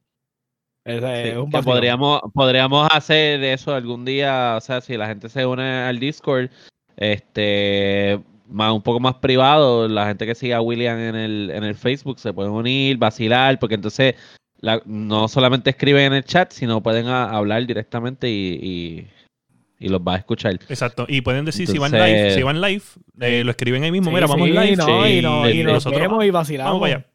ese 0.88 1.22
Sí, 1.22 1.28
es 1.30 1.36
un 1.36 1.50
que 1.50 1.62
podríamos, 1.62 2.20
podríamos 2.34 2.88
hacer 2.92 3.42
eso 3.44 3.74
algún 3.74 4.04
día, 4.04 4.54
o 4.56 4.60
sea, 4.60 4.80
si 4.80 4.96
la 4.96 5.06
gente 5.06 5.28
se 5.28 5.44
une 5.46 5.62
al 5.62 5.98
Discord, 5.98 6.50
este, 6.96 8.20
más, 8.48 8.72
un 8.72 8.82
poco 8.82 9.00
más 9.00 9.14
privado, 9.16 9.88
la 9.88 10.06
gente 10.06 10.26
que 10.26 10.34
siga 10.34 10.56
a 10.58 10.60
William 10.62 10.98
en 10.98 11.14
el, 11.16 11.50
en 11.54 11.64
el 11.64 11.74
Facebook 11.74 12.18
se 12.18 12.32
pueden 12.32 12.52
unir, 12.52 12.96
vacilar, 12.98 13.58
porque 13.58 13.74
entonces 13.76 14.14
la- 14.60 14.82
no 14.84 15.28
solamente 15.28 15.70
escriben 15.70 16.06
en 16.06 16.12
el 16.14 16.24
chat, 16.24 16.52
sino 16.52 16.82
pueden 16.82 17.06
a- 17.08 17.30
hablar 17.30 17.66
directamente 17.66 18.28
y, 18.28 18.58
y, 18.60 19.86
y 19.86 19.88
los 19.88 20.00
va 20.00 20.14
a 20.14 20.18
escuchar. 20.18 20.54
Exacto, 20.68 21.04
y 21.08 21.20
pueden 21.20 21.44
decir 21.44 21.66
si 21.68 21.78
van 21.78 21.92
live, 21.92 22.32
si 22.34 22.42
van 22.42 22.60
live, 22.60 22.82
eh, 23.20 23.44
lo 23.44 23.50
escriben 23.50 23.82
ahí 23.84 23.92
mismo, 23.92 24.10
Sí, 24.10 24.14
mira, 24.14 24.26
vamos 24.26 24.48
sí, 24.48 24.52
live. 24.52 24.76
no, 24.76 24.86
sí, 25.04 25.12
y, 25.18 25.22
no- 25.22 25.48
y 25.50 25.62
nos 25.62 25.72
nosotros 25.74 26.00
vemos 26.02 26.24
y 26.24 26.30
vacilamos. 26.30 26.72
Vamos 26.72 26.88
para 26.88 26.96
allá. 26.96 27.06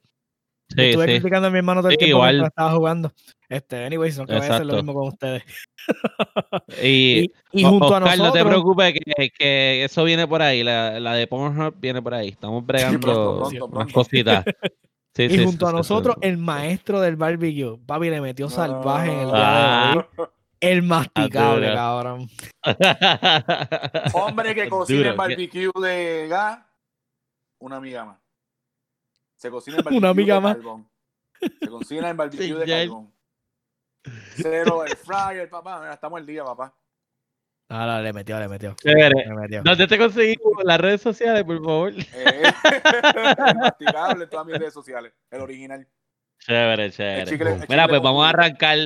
Estuve 0.75 1.05
sí. 1.05 1.11
criticando 1.19 1.47
a 1.47 1.51
mi 1.51 1.57
hermano 1.57 1.81
todo 1.81 1.89
el 1.89 1.93
Sí, 1.95 1.97
tiempo 1.97 2.17
igual. 2.17 2.43
estaba 2.45 2.71
jugando. 2.71 3.11
Este, 3.53 3.85
anyways, 3.85 4.17
no 4.17 4.25
que 4.25 4.33
voy 4.35 4.45
a 4.47 4.53
hacer 4.53 4.65
lo 4.65 4.73
mismo 4.75 4.93
con 4.93 5.07
ustedes. 5.09 5.43
Y, 6.81 7.23
Y, 7.25 7.31
y 7.51 7.63
junto 7.63 7.85
a 7.93 7.99
Oscar, 7.99 8.17
no 8.17 8.31
te 8.31 8.39
nosotros, 8.39 8.47
preocupes 8.47 8.93
que, 8.93 9.29
que 9.37 9.83
eso 9.83 10.03
viene 10.03 10.27
por 10.27 10.41
ahí, 10.41 10.63
la, 10.63 10.99
la 10.99 11.13
de 11.13 11.27
Pornhub 11.27 11.75
viene 11.77 12.01
por 12.01 12.13
ahí. 12.13 12.29
Estamos 12.29 12.65
bregando 12.65 12.99
pronto, 12.99 13.39
pronto, 13.39 13.65
unas 13.65 13.71
pronto. 13.71 13.93
cositas. 13.93 14.45
Sí, 15.15 15.25
y 15.25 15.29
sí, 15.29 15.43
junto 15.45 15.67
sí, 15.67 15.69
a 15.69 15.69
sí, 15.69 15.75
nosotros, 15.77 16.15
sí. 16.19 16.27
el 16.27 16.39
maestro 16.39 16.99
del 16.99 17.15
barbecue, 17.17 17.77
papi, 17.85 18.09
le 18.09 18.19
metió 18.19 18.49
salvaje 18.49 19.11
en 19.11 19.19
el 19.19 19.27
día 19.27 19.91
Ah. 19.91 20.07
El 20.59 20.81
masticable, 20.81 21.67
dura. 21.67 21.75
cabrón. 21.75 22.27
Hombre 24.13 24.55
que 24.55 24.67
cocina 24.69 25.09
el 25.11 25.15
barbecue 25.15 25.69
de 25.81 26.27
gas, 26.27 26.59
una 27.59 27.75
amiga 27.75 28.05
más. 28.05 28.17
Se 29.37 29.51
cocina 29.51 29.77
el 29.77 29.83
barbecue 29.83 29.99
Una 29.99 30.09
amiga 30.09 30.35
de 30.35 30.41
más. 30.41 30.55
carbón. 30.55 30.89
Se 31.61 31.67
cocina 31.67 32.09
el 32.09 32.17
barbecue 32.17 32.53
de 32.55 32.65
carbón. 32.65 33.12
Cero 34.35 34.83
el 34.85 34.95
fryer, 34.95 35.49
papá. 35.49 35.79
Mira, 35.79 35.93
estamos 35.93 36.19
al 36.19 36.25
día, 36.25 36.43
papá. 36.43 36.73
Ahora 37.69 38.01
le 38.01 38.13
metió, 38.13 38.39
le 38.39 38.47
metió. 38.47 38.75
Chévere. 38.75 39.25
Le 39.27 39.33
metió. 39.35 39.61
¿Dónde 39.63 39.87
te 39.87 39.97
conseguimos? 39.97 40.53
En 40.61 40.67
las 40.67 40.79
redes 40.79 41.01
sociales, 41.01 41.43
por 41.43 41.57
favor. 41.63 41.93
Eh, 41.93 42.43
el 43.47 43.55
masticable 43.55 44.23
en 44.25 44.29
todas 44.29 44.45
mis 44.45 44.57
redes 44.57 44.73
sociales. 44.73 45.13
El 45.31 45.41
original. 45.41 45.87
Chévere, 46.39 46.85
El 46.85 46.91
chévere. 46.91 47.25
chicle- 47.31 47.53
el 47.53 47.59
Mira, 47.69 47.83
chicle 47.83 47.87
pues 47.87 48.01
vamos 48.01 48.25
a 48.25 48.29
arrancar. 48.29 48.77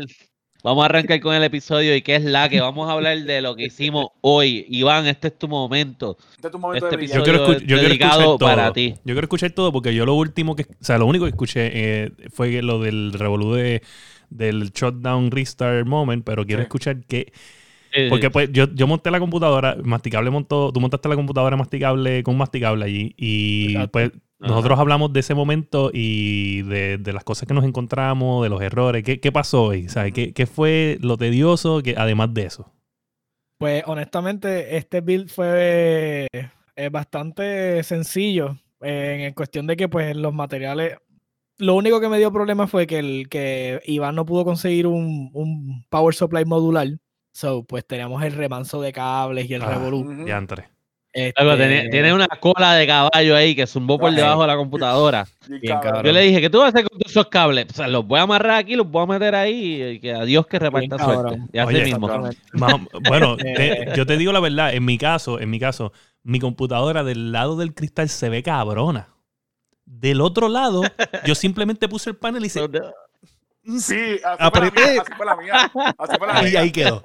Vamos 0.63 0.81
a 0.83 0.85
arrancar 0.85 1.19
con 1.21 1.35
el 1.35 1.43
episodio 1.43 1.95
y 1.95 2.01
qué 2.01 2.15
es 2.15 2.23
la 2.25 2.49
que 2.49 2.59
vamos 2.59 2.89
a 2.89 2.93
hablar 2.93 3.17
de 3.19 3.41
lo 3.41 3.55
que 3.55 3.65
hicimos 3.65 4.07
hoy. 4.21 4.65
Iván, 4.69 5.05
este 5.07 5.27
es 5.29 5.37
tu 5.37 5.47
momento. 5.47 6.17
Este 6.35 6.47
es 6.47 6.51
tu 6.51 6.59
momento 6.59 6.87
Este 6.87 6.97
de 6.97 7.07
Yo 7.07 7.23
quiero, 7.23 7.37
Episodio 7.45 7.59
yo 7.59 7.65
quiero 7.77 7.81
dedicado 7.89 8.19
escuchar 8.21 8.37
todo. 8.39 8.49
para 8.49 8.73
ti. 8.73 8.93
Yo 8.97 9.13
quiero 9.13 9.21
escuchar 9.21 9.51
todo 9.51 9.71
porque 9.71 9.93
yo 9.93 10.05
lo 10.05 10.15
último 10.15 10.55
que, 10.55 10.63
o 10.63 10.83
sea, 10.83 10.97
lo 10.97 11.05
único 11.05 11.25
que 11.25 11.29
escuché 11.29 11.69
eh, 11.73 12.11
fue 12.33 12.61
lo 12.63 12.79
del 12.79 13.13
revolú 13.13 13.53
de, 13.53 13.81
del 14.29 14.71
shutdown 14.71 15.31
restart 15.31 15.85
moment, 15.87 16.23
pero 16.23 16.45
quiero 16.45 16.61
Sí. 16.61 16.65
escuchar 16.65 17.05
que 17.05 17.31
Eh, 17.93 18.07
porque 18.09 18.29
pues 18.29 18.51
yo, 18.51 18.65
yo 18.73 18.85
monté 18.85 19.09
la 19.11 19.19
computadora, 19.19 19.77
masticable 19.83 20.29
montó, 20.29 20.71
tú 20.73 20.79
montaste 20.81 21.07
la 21.09 21.15
computadora 21.15 21.55
masticable 21.55 22.21
con 22.21 22.37
masticable 22.37 22.85
allí 22.85 23.13
y 23.17 23.71
Exacto. 23.71 23.91
pues 23.91 24.11
nosotros 24.39 24.77
hablamos 24.77 25.11
de 25.13 25.21
ese 25.21 25.33
momento 25.33 25.89
y 25.91 26.61
de, 26.63 26.97
de 26.99 27.13
las 27.13 27.23
cosas 27.23 27.47
que 27.47 27.55
nos 27.55 27.63
encontramos, 27.65 28.43
de 28.43 28.49
los 28.49 28.61
errores. 28.61 29.03
¿Qué, 29.03 29.19
qué 29.19 29.31
pasó 29.31 29.63
hoy? 29.63 29.89
¿Sabes? 29.89 30.13
¿Qué, 30.13 30.33
¿Qué 30.33 30.45
fue 30.45 30.99
lo 31.01 31.17
tedioso 31.17 31.81
que, 31.81 31.95
además 31.97 32.33
de 32.35 32.43
eso? 32.43 32.71
Pues 33.57 33.81
honestamente, 33.87 34.77
este 34.77 35.01
build 35.01 35.29
fue 35.29 36.27
eh, 36.75 36.89
bastante 36.91 37.81
sencillo 37.83 38.57
eh, 38.81 39.25
en 39.27 39.33
cuestión 39.33 39.65
de 39.65 39.75
que 39.75 39.87
pues 39.89 40.15
los 40.15 40.33
materiales... 40.33 40.97
Lo 41.59 41.75
único 41.75 41.99
que 41.99 42.09
me 42.09 42.17
dio 42.17 42.31
problema 42.31 42.67
fue 42.67 42.85
que, 42.85 42.99
el, 42.99 43.29
que 43.29 43.81
Iván 43.85 44.15
no 44.15 44.25
pudo 44.25 44.45
conseguir 44.45 44.87
un, 44.87 45.29
un 45.33 45.85
power 45.89 46.13
supply 46.13 46.45
modular. 46.45 46.87
So, 47.33 47.63
pues 47.63 47.85
teníamos 47.85 48.23
el 48.23 48.33
remanso 48.33 48.81
de 48.81 48.91
cables 48.93 49.49
y 49.49 49.53
el 49.53 49.61
Ah, 49.61 49.69
revolú. 49.69 50.03
Este, 51.13 51.43
tiene, 51.57 51.89
tiene 51.89 52.13
una 52.13 52.27
cola 52.27 52.75
de 52.75 52.85
caballo 52.85 53.35
ahí 53.35 53.55
que 53.55 53.65
zumbó 53.65 53.97
por 53.97 54.13
debajo 54.13 54.41
de 54.41 54.47
la 54.47 54.55
computadora. 54.55 55.27
Bien 55.47 55.79
Bien. 55.81 56.03
Yo 56.03 56.11
le 56.11 56.21
dije, 56.21 56.41
¿qué 56.41 56.49
tú 56.49 56.59
vas 56.59 56.65
a 56.65 56.69
hacer 56.69 56.87
con 56.87 56.99
esos 57.03 57.27
cables? 57.27 57.65
O 57.71 57.73
sea, 57.73 57.87
los 57.87 58.05
voy 58.05 58.19
a 58.19 58.23
amarrar 58.23 58.59
aquí, 58.59 58.75
los 58.75 58.87
voy 58.89 59.01
a 59.03 59.05
meter 59.07 59.33
ahí 59.33 59.81
y 59.83 59.99
que 59.99 60.13
a 60.13 60.25
Dios 60.25 60.45
que 60.45 60.59
reparta 60.59 60.97
cabrón. 60.97 61.21
suerte. 61.29 61.41
Y 61.53 61.57
así 61.57 61.75
Oye, 61.75 61.85
mismo. 61.85 62.07
Bueno, 63.01 63.35
te- 63.37 63.93
yo 63.95 64.05
te 64.05 64.17
digo 64.17 64.31
la 64.31 64.39
verdad, 64.39 64.73
en 64.75 64.85
mi 64.85 64.99
caso, 64.99 65.39
en 65.39 65.49
mi 65.49 65.59
caso, 65.59 65.91
mi 66.23 66.39
computadora 66.39 67.03
del 67.03 67.31
lado 67.31 67.55
del 67.55 67.73
cristal 67.73 68.09
se 68.09 68.29
ve 68.29 68.43
cabrona. 68.43 69.09
Del 69.89 70.19
otro 70.21 70.49
lado, 70.49 70.83
yo 71.25 71.33
simplemente 71.33 71.87
puse 71.87 72.09
el 72.09 72.17
panel 72.17 72.45
y 72.45 72.49
se... 72.49 72.59
Sí, 73.79 74.19
así 74.23 74.49
fue, 74.53 74.61
la 74.61 74.71
mía, 74.71 75.01
así 75.01 75.13
fue 75.17 75.25
la 75.25 75.35
mía. 75.35 75.71
Así 75.97 76.17
fue 76.17 76.27
la 76.27 76.41
mía. 76.41 76.49
Y 76.49 76.55
ahí 76.55 76.71
quedó. 76.71 77.01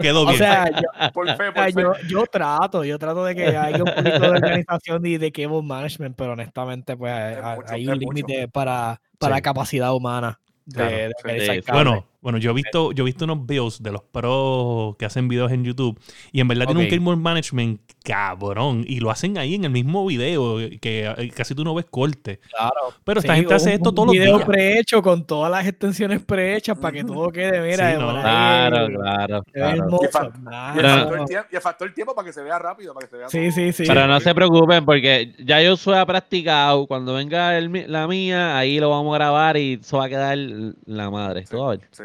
Quedó 0.00 0.22
O 0.22 0.26
bien. 0.26 0.38
sea, 0.38 0.68
yo, 0.70 1.12
Por 1.12 1.26
fe, 1.26 1.32
o 1.32 1.36
sea, 1.36 1.52
por 1.52 1.64
fe. 1.72 1.80
yo, 1.80 1.92
yo 2.08 2.26
trato, 2.26 2.84
yo 2.84 2.98
trato 2.98 3.24
de 3.24 3.34
que 3.36 3.56
haya 3.56 3.84
un 3.84 3.94
poquito 3.94 4.18
de 4.20 4.28
organización 4.28 5.06
y 5.06 5.18
de 5.18 5.30
cable 5.30 5.62
management, 5.62 6.16
pero 6.16 6.32
honestamente, 6.32 6.96
pues 6.96 7.12
hay, 7.12 7.84
mucho, 7.86 7.92
un 7.92 7.98
límite 8.00 8.48
para, 8.48 9.00
para 9.18 9.36
Sí. 9.36 9.42
capacidad 9.42 9.94
humana 9.94 10.40
de, 10.64 10.74
Claro, 11.22 11.38
de. 11.38 11.64
Bueno, 11.72 12.06
bueno, 12.22 12.38
yo 12.38 12.52
he 12.52 12.54
visto, 12.54 12.92
yo 12.92 13.02
he 13.02 13.06
visto 13.06 13.24
unos 13.26 13.44
videos 13.46 13.82
de 13.82 13.90
los 13.92 14.02
pros 14.02 14.96
que 14.96 15.04
hacen 15.04 15.28
videos 15.28 15.52
en 15.52 15.64
YouTube 15.64 16.00
y 16.32 16.40
en 16.40 16.48
verdad 16.48 16.66
tiene 16.66 16.86
Ok. 16.86 16.92
un 16.92 16.98
cable 17.04 17.16
management 17.16 17.80
cabrón 18.04 18.84
y 18.86 19.00
lo 19.00 19.10
hacen 19.10 19.36
ahí 19.38 19.54
en 19.56 19.64
el 19.64 19.70
mismo 19.70 20.06
video 20.06 20.56
que 20.80 21.12
eh, 21.16 21.30
casi 21.34 21.54
tú 21.54 21.64
no 21.64 21.74
ves 21.74 21.86
corte. 21.90 22.40
claro. 22.56 22.94
Pero 23.04 23.20
esta 23.20 23.34
Sí, 23.34 23.40
gente 23.40 23.54
hace 23.54 23.68
un- 23.70 23.74
esto 23.74 23.88
un 23.90 23.94
todos 23.96 24.06
los 24.06 24.12
video 24.14 24.36
días. 24.36 24.46
prehecho 24.48 25.02
con 25.02 25.26
todas 25.26 25.50
las 25.50 25.66
extensiones 25.66 26.20
prehechas 26.22 26.78
para 26.78 26.92
que 26.92 27.04
todo 27.04 27.28
quede, 27.30 27.60
mira, 27.60 27.92
Sí, 27.92 27.98
no, 27.98 28.10
Claro, 28.12 28.86
claro. 28.88 29.42
claro. 29.52 29.86
Y 30.02 30.06
fa- 30.08 30.30
Nah, 30.42 30.74
Y 30.74 30.78
el, 30.78 30.82
Pero- 30.84 30.88
factor 30.98 31.18
el 31.20 31.26
tiempo, 31.26 31.48
y 31.50 31.56
el 31.56 31.62
factor 31.62 31.92
tiempo 31.94 32.14
para 32.14 32.26
que 32.26 32.32
se 32.32 32.42
vea 32.42 32.58
rápido, 32.58 32.94
para 32.94 33.06
que 33.06 33.10
se 33.10 33.16
vea 33.16 33.28
Sí, 33.28 33.38
todo. 33.38 33.50
sí, 33.52 33.72
sí. 33.72 33.84
Pero 33.86 34.06
no 34.06 34.20
se 34.20 34.34
preocupen 34.34 34.84
porque 34.84 35.34
ya 35.44 35.60
yo 35.60 35.76
soy 35.76 36.04
practicado. 36.06 36.86
Cuando 36.86 37.14
venga 37.14 37.58
el 37.58 37.68
mi- 37.68 37.84
la 37.86 38.06
mía, 38.06 38.56
ahí 38.56 38.78
lo 38.78 38.90
vamos 38.90 39.12
a 39.14 39.18
grabar 39.18 39.56
y 39.56 39.74
eso 39.82 39.98
va 39.98 40.04
a 40.04 40.08
quedar 40.08 40.36
la 40.38 41.10
madre. 41.10 41.44
A 41.52 41.66
ver. 41.68 41.80
Sí. 41.90 42.04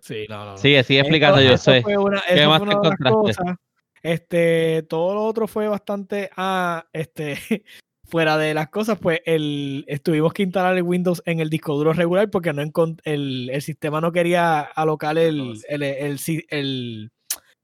Sí, 0.00 0.26
no, 0.28 0.44
no, 0.44 0.50
no. 0.52 0.58
Sigue, 0.58 0.82
sigue 0.84 1.00
explicando, 1.00 1.40
yo 1.40 1.56
sé. 1.56 1.82
fue 1.82 1.96
una, 1.96 2.22
¿Qué 2.26 2.46
más 2.46 2.58
fue 2.58 2.68
te 2.68 2.74
encontraste? 2.74 3.54
Este, 4.02 4.82
todo 4.84 5.14
lo 5.14 5.24
otro 5.24 5.48
fue 5.48 5.68
bastante, 5.68 6.30
ah, 6.36 6.86
este, 6.92 7.36
fuera 8.06 8.38
de 8.38 8.54
las 8.54 8.68
cosas, 8.68 8.98
pues 9.00 9.20
el, 9.24 9.84
estuvimos 9.88 10.32
que 10.32 10.44
instalar 10.44 10.76
el 10.76 10.82
Windows 10.82 11.22
en 11.26 11.40
el 11.40 11.50
disco 11.50 11.74
duro 11.74 11.92
regular 11.92 12.30
porque 12.30 12.52
no 12.52 12.62
el, 13.04 13.50
el 13.50 13.62
sistema 13.62 14.00
no 14.00 14.12
quería 14.12 14.60
alocar 14.60 15.18
el, 15.18 15.60
el, 15.68 15.82
el, 15.82 16.18
si- 16.18 16.46
el, 16.50 17.10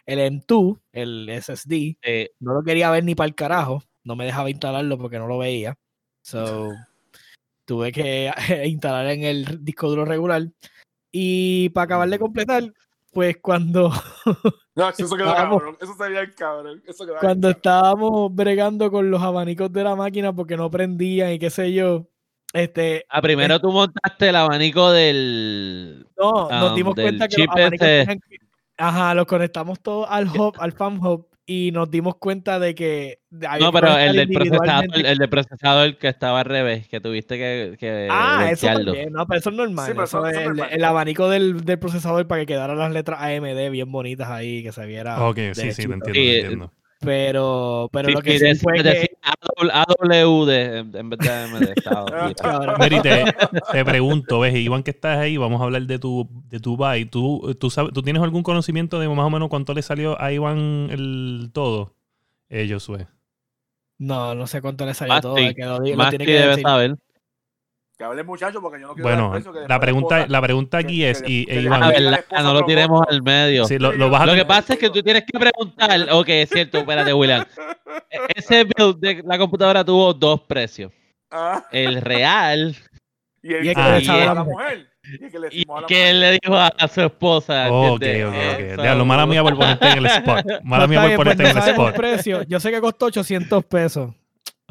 el 0.06 0.18
M2, 0.18 0.80
el 0.92 1.28
SSD, 1.28 1.96
Eh, 2.02 2.30
no 2.40 2.54
lo 2.54 2.62
quería 2.62 2.90
ver 2.90 3.04
ni 3.04 3.14
para 3.14 3.28
el 3.28 3.34
carajo, 3.34 3.84
no 4.02 4.16
me 4.16 4.24
dejaba 4.24 4.50
instalarlo 4.50 4.98
porque 4.98 5.18
no 5.18 5.28
lo 5.28 5.38
veía. 5.38 5.76
So, 6.24 6.70
tuve 7.66 7.92
que 7.92 8.32
instalar 8.66 9.06
en 9.06 9.22
el 9.22 9.64
disco 9.64 9.88
duro 9.88 10.04
regular. 10.04 10.48
Y 11.12 11.68
para 11.70 11.84
acabar 11.84 12.08
de 12.08 12.18
completar, 12.18 12.64
pues 13.12 13.36
cuando, 13.42 13.90
No, 14.74 14.88
eso 14.88 15.14
quedó 15.16 15.34
cabrón. 15.34 15.76
Eso 15.80 15.94
sería 15.94 16.20
el 16.20 16.34
cabrón. 16.34 16.82
Eso 16.86 17.04
quedó 17.04 17.16
cuando 17.20 17.50
estábamos 17.50 18.34
bregando 18.34 18.90
con 18.90 19.10
los 19.10 19.20
abanicos 19.22 19.70
de 19.70 19.84
la 19.84 19.94
máquina 19.94 20.32
porque 20.34 20.56
no 20.56 20.70
prendían 20.70 21.32
y 21.32 21.38
qué 21.38 21.50
sé 21.50 21.72
yo, 21.74 22.06
este, 22.54 23.04
ah, 23.10 23.20
primero 23.20 23.60
tú 23.60 23.70
montaste 23.70 24.30
el 24.30 24.36
abanico 24.36 24.90
del. 24.90 26.06
no, 26.18 26.48
nos 26.50 26.70
Um, 26.70 26.76
dimos 26.76 26.94
cuenta 26.94 27.28
que 27.28 27.42
los 27.44 27.48
abanicos 27.54 27.78
tenían 27.86 28.20
que- 28.20 28.36
ajá, 28.78 29.14
los 29.14 29.26
conectamos 29.26 29.78
todos 29.80 30.06
al 30.10 30.26
hub, 30.28 30.54
al 30.58 30.72
fan 30.72 30.98
hub 31.04 31.28
y 31.44 31.70
nos 31.72 31.90
dimos 31.90 32.16
cuenta 32.16 32.58
de 32.58 32.74
que 32.74 33.20
había 33.46 33.66
No, 33.66 33.72
pero 33.72 33.96
el 33.98 34.16
del 34.16 34.28
procesador, 34.28 34.88
el 34.94 35.18
del 35.18 35.28
procesador 35.28 35.96
que 35.98 36.08
estaba 36.08 36.40
al 36.40 36.44
revés, 36.44 36.88
que 36.88 37.00
tuviste 37.00 37.36
que, 37.36 37.76
que 37.78 38.08
Ah, 38.10 38.48
eso 38.50 38.66
también, 38.68 39.12
no, 39.12 39.26
pero 39.26 39.40
eso 39.40 39.50
es 39.50 39.56
normal. 39.56 39.86
Sí, 39.86 39.92
pero 39.92 40.04
eso 40.04 40.26
es 40.26 40.36
el, 40.36 40.44
normal. 40.44 40.68
el 40.70 40.84
abanico 40.84 41.28
del, 41.28 41.64
del 41.64 41.78
procesador 41.78 42.26
para 42.26 42.42
que 42.42 42.46
quedaran 42.46 42.78
las 42.78 42.92
letras 42.92 43.20
AMD 43.20 43.70
bien 43.70 43.90
bonitas 43.90 44.28
ahí, 44.30 44.62
que 44.62 44.72
se 44.72 44.86
viera. 44.86 45.24
Ok, 45.24 45.38
sí, 45.54 45.72
sí, 45.72 45.86
te 45.86 45.92
entiendo, 45.92 46.06
Sí, 46.06 46.12
te 46.12 46.40
entiendo. 46.40 46.72
Pero, 47.02 47.88
pero 47.92 48.08
Sí, 48.08 48.14
lo 48.14 48.22
que 48.22 48.38
sí 48.38 48.44
dec- 48.44 48.60
fue 48.62 48.74
que, 48.74 48.82
decía 48.84 49.08
AW 49.70 50.44
de, 50.46 50.78
en 50.78 51.10
vez 51.10 51.18
de 51.18 51.30
AMD. 51.30 51.74
te, 53.02 53.24
te 53.72 53.84
pregunto, 53.84 54.40
ves, 54.40 54.54
Iván, 54.54 54.82
que 54.82 54.92
estás 54.92 55.18
ahí, 55.18 55.36
vamos 55.36 55.60
a 55.60 55.64
hablar 55.64 55.82
de 55.82 55.98
tu, 55.98 56.28
de 56.48 56.60
tu 56.60 56.76
buy. 56.76 57.04
¿Tú, 57.06 57.54
tú, 57.58 57.70
sabes, 57.70 57.92
¿Tú 57.92 58.02
tienes 58.02 58.22
algún 58.22 58.42
conocimiento 58.42 58.98
de 59.00 59.08
más 59.08 59.26
o 59.26 59.30
menos 59.30 59.48
cuánto 59.48 59.74
le 59.74 59.82
salió 59.82 60.20
a 60.20 60.32
Iván 60.32 60.88
el 60.90 61.50
todo? 61.52 61.94
Eh, 62.48 62.68
Josué. 62.70 63.06
no, 63.98 64.34
no 64.34 64.46
sé 64.46 64.60
cuánto 64.60 64.84
le 64.86 64.94
salió 64.94 65.20
todo. 65.20 65.36
sí, 65.38 65.54
que 65.54 65.64
lo, 65.64 65.78
lo 65.80 65.96
Más 65.96 66.10
tiene 66.10 66.24
que 66.24 66.32
que 66.32 66.38
debe 66.38 66.48
decir. 66.50 66.62
saber. 66.64 66.96
Que 68.02 68.06
hable 68.06 68.20
el 68.22 68.26
muchacho 68.26 68.60
porque 68.60 68.80
yo 68.80 68.88
no 68.88 68.94
quiero 68.94 69.08
dar 69.10 69.30
Bueno, 69.30 69.64
la 69.68 69.78
pregunta, 69.78 70.26
la 70.26 70.42
pregunta 70.42 70.78
aquí 70.78 70.98
que- 70.98 71.10
es, 71.10 71.22
que- 71.22 71.30
y, 71.30 71.46
que 71.46 71.58
e 71.60 71.62
No 72.42 72.52
lo 72.52 72.64
tiremos 72.64 73.00
al 73.08 73.22
medio. 73.22 73.64
sí, 73.64 73.78
lo, 73.78 73.92
lo 73.92 74.10
vas 74.10 74.22
a 74.22 74.26
Lo 74.26 74.34
que 74.34 74.44
pasa 74.44 74.72
es 74.72 74.80
que 74.80 74.90
tú 74.90 75.02
tienes 75.04 75.22
que 75.22 75.38
preguntar, 75.38 76.08
ok, 76.10 76.28
es 76.28 76.50
cierto, 76.50 76.78
espérate, 76.78 77.12
William. 77.12 77.44
Ese 78.34 78.64
build 78.64 78.98
de 78.98 79.22
la 79.24 79.38
computadora 79.38 79.84
tuvo 79.84 80.12
dos 80.14 80.40
precios. 80.42 80.90
Ah, 81.30 81.64
El 81.70 82.00
real 82.00 82.74
y 83.42 83.54
el 83.54 83.64
Y 83.66 83.68
el 83.68 83.74
que 83.76 83.82
le 83.82 84.10
a 84.10 84.34
la 84.34 84.44
mujer. 84.44 84.88
Y 85.04 85.24
el 85.24 85.30
que 85.30 85.38
le 85.38 85.46
y 85.46 85.50
decimos 85.50 85.78
a 85.78 85.80
la 85.82 85.86
que 85.86 85.94
mujer. 85.94 86.08
él 86.10 86.20
le 86.20 86.38
dijo 86.42 86.56
a, 86.56 86.66
a 86.66 86.88
su 86.88 87.00
esposa. 87.02 87.70
Ok, 87.70 88.02
ok, 88.02 88.34
ok. 88.74 88.82
Diablo, 88.82 89.04
mala 89.04 89.26
mía 89.26 89.42
por 89.44 89.56
ponerte 89.56 89.88
en 89.90 89.98
el 89.98 90.06
spot. 90.06 90.44
Mala 90.64 90.86
mía 90.88 90.98
por 91.00 91.06
pues 91.08 91.16
ponerte 91.18 91.42
no 91.44 91.48
en 91.50 91.56
el 91.56 91.68
spot. 91.70 91.94
precio. 91.94 92.42
Yo 92.48 92.58
sé 92.58 92.70
que 92.72 92.80
costó 92.80 93.06
800 93.06 93.64
pesos. 93.64 94.12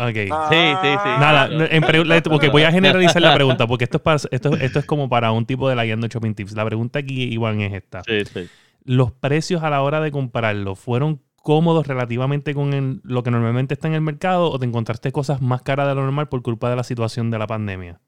Ok. 0.10 0.18
Ah, 0.32 0.48
Sí, 0.50 0.58
sí, 0.82 0.98
sí. 1.04 1.10
Nada, 1.20 1.48
claro. 1.48 1.66
en 1.70 2.52
voy 2.52 2.64
a 2.64 2.72
generalizar 2.72 3.22
la 3.22 3.34
pregunta, 3.34 3.68
porque 3.68 3.84
esto 3.84 3.98
es, 3.98 4.04
para, 4.04 4.18
esto, 4.32 4.54
esto 4.56 4.80
es 4.80 4.86
como 4.86 5.08
para 5.10 5.32
un 5.32 5.46
tipo 5.46 5.70
de 5.70 5.76
la 5.76 5.84
guiando 5.86 6.08
shopping 6.08 6.34
tips. 6.34 6.54
La 6.54 6.66
pregunta 6.66 7.00
aquí, 7.00 7.24
Iván, 7.24 7.62
es 7.62 7.74
esta. 7.74 8.02
Sí, 8.04 8.26
sí. 8.26 8.50
¿Los 8.84 9.12
precios 9.12 9.62
a 9.64 9.70
la 9.70 9.82
hora 9.84 10.00
de 10.02 10.12
comprarlo 10.12 10.76
fueron 10.76 11.22
cómodos 11.36 11.86
relativamente 11.88 12.54
con 12.56 12.74
el- 12.74 13.02
lo 13.04 13.24
que 13.24 13.32
normalmente 13.32 13.74
está 13.76 13.88
en 13.88 13.94
el 13.96 14.02
mercado 14.02 14.50
o 14.52 14.58
te 14.60 14.66
encontraste 14.66 15.12
cosas 15.12 15.42
más 15.42 15.62
caras 15.62 15.88
de 15.88 15.96
lo 15.96 16.02
normal 16.04 16.30
por 16.30 16.42
culpa 16.42 16.70
de 16.70 16.76
la 16.76 16.84
situación 16.84 17.30
de 17.32 17.38
la 17.40 17.48
pandemia? 17.48 18.00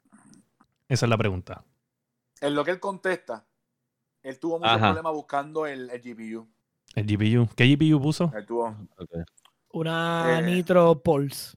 Esa 0.87 1.05
es 1.05 1.09
la 1.09 1.17
pregunta. 1.17 1.63
En 2.41 2.55
lo 2.55 2.63
que 2.63 2.71
él 2.71 2.79
contesta, 2.79 3.45
él 4.23 4.39
tuvo 4.39 4.59
mucho 4.59 4.69
Ajá. 4.71 4.87
problema 4.87 5.11
buscando 5.11 5.65
el, 5.67 5.89
el 5.89 6.01
GPU. 6.01 6.47
El 6.95 7.05
GPU. 7.05 7.47
¿Qué 7.55 7.65
GPU 7.65 8.01
puso? 8.01 8.31
Él 8.35 8.45
tuvo. 8.45 8.75
Una 9.71 10.39
Eh. 10.39 10.41
Nitro 10.43 11.01
Pulse. 11.01 11.55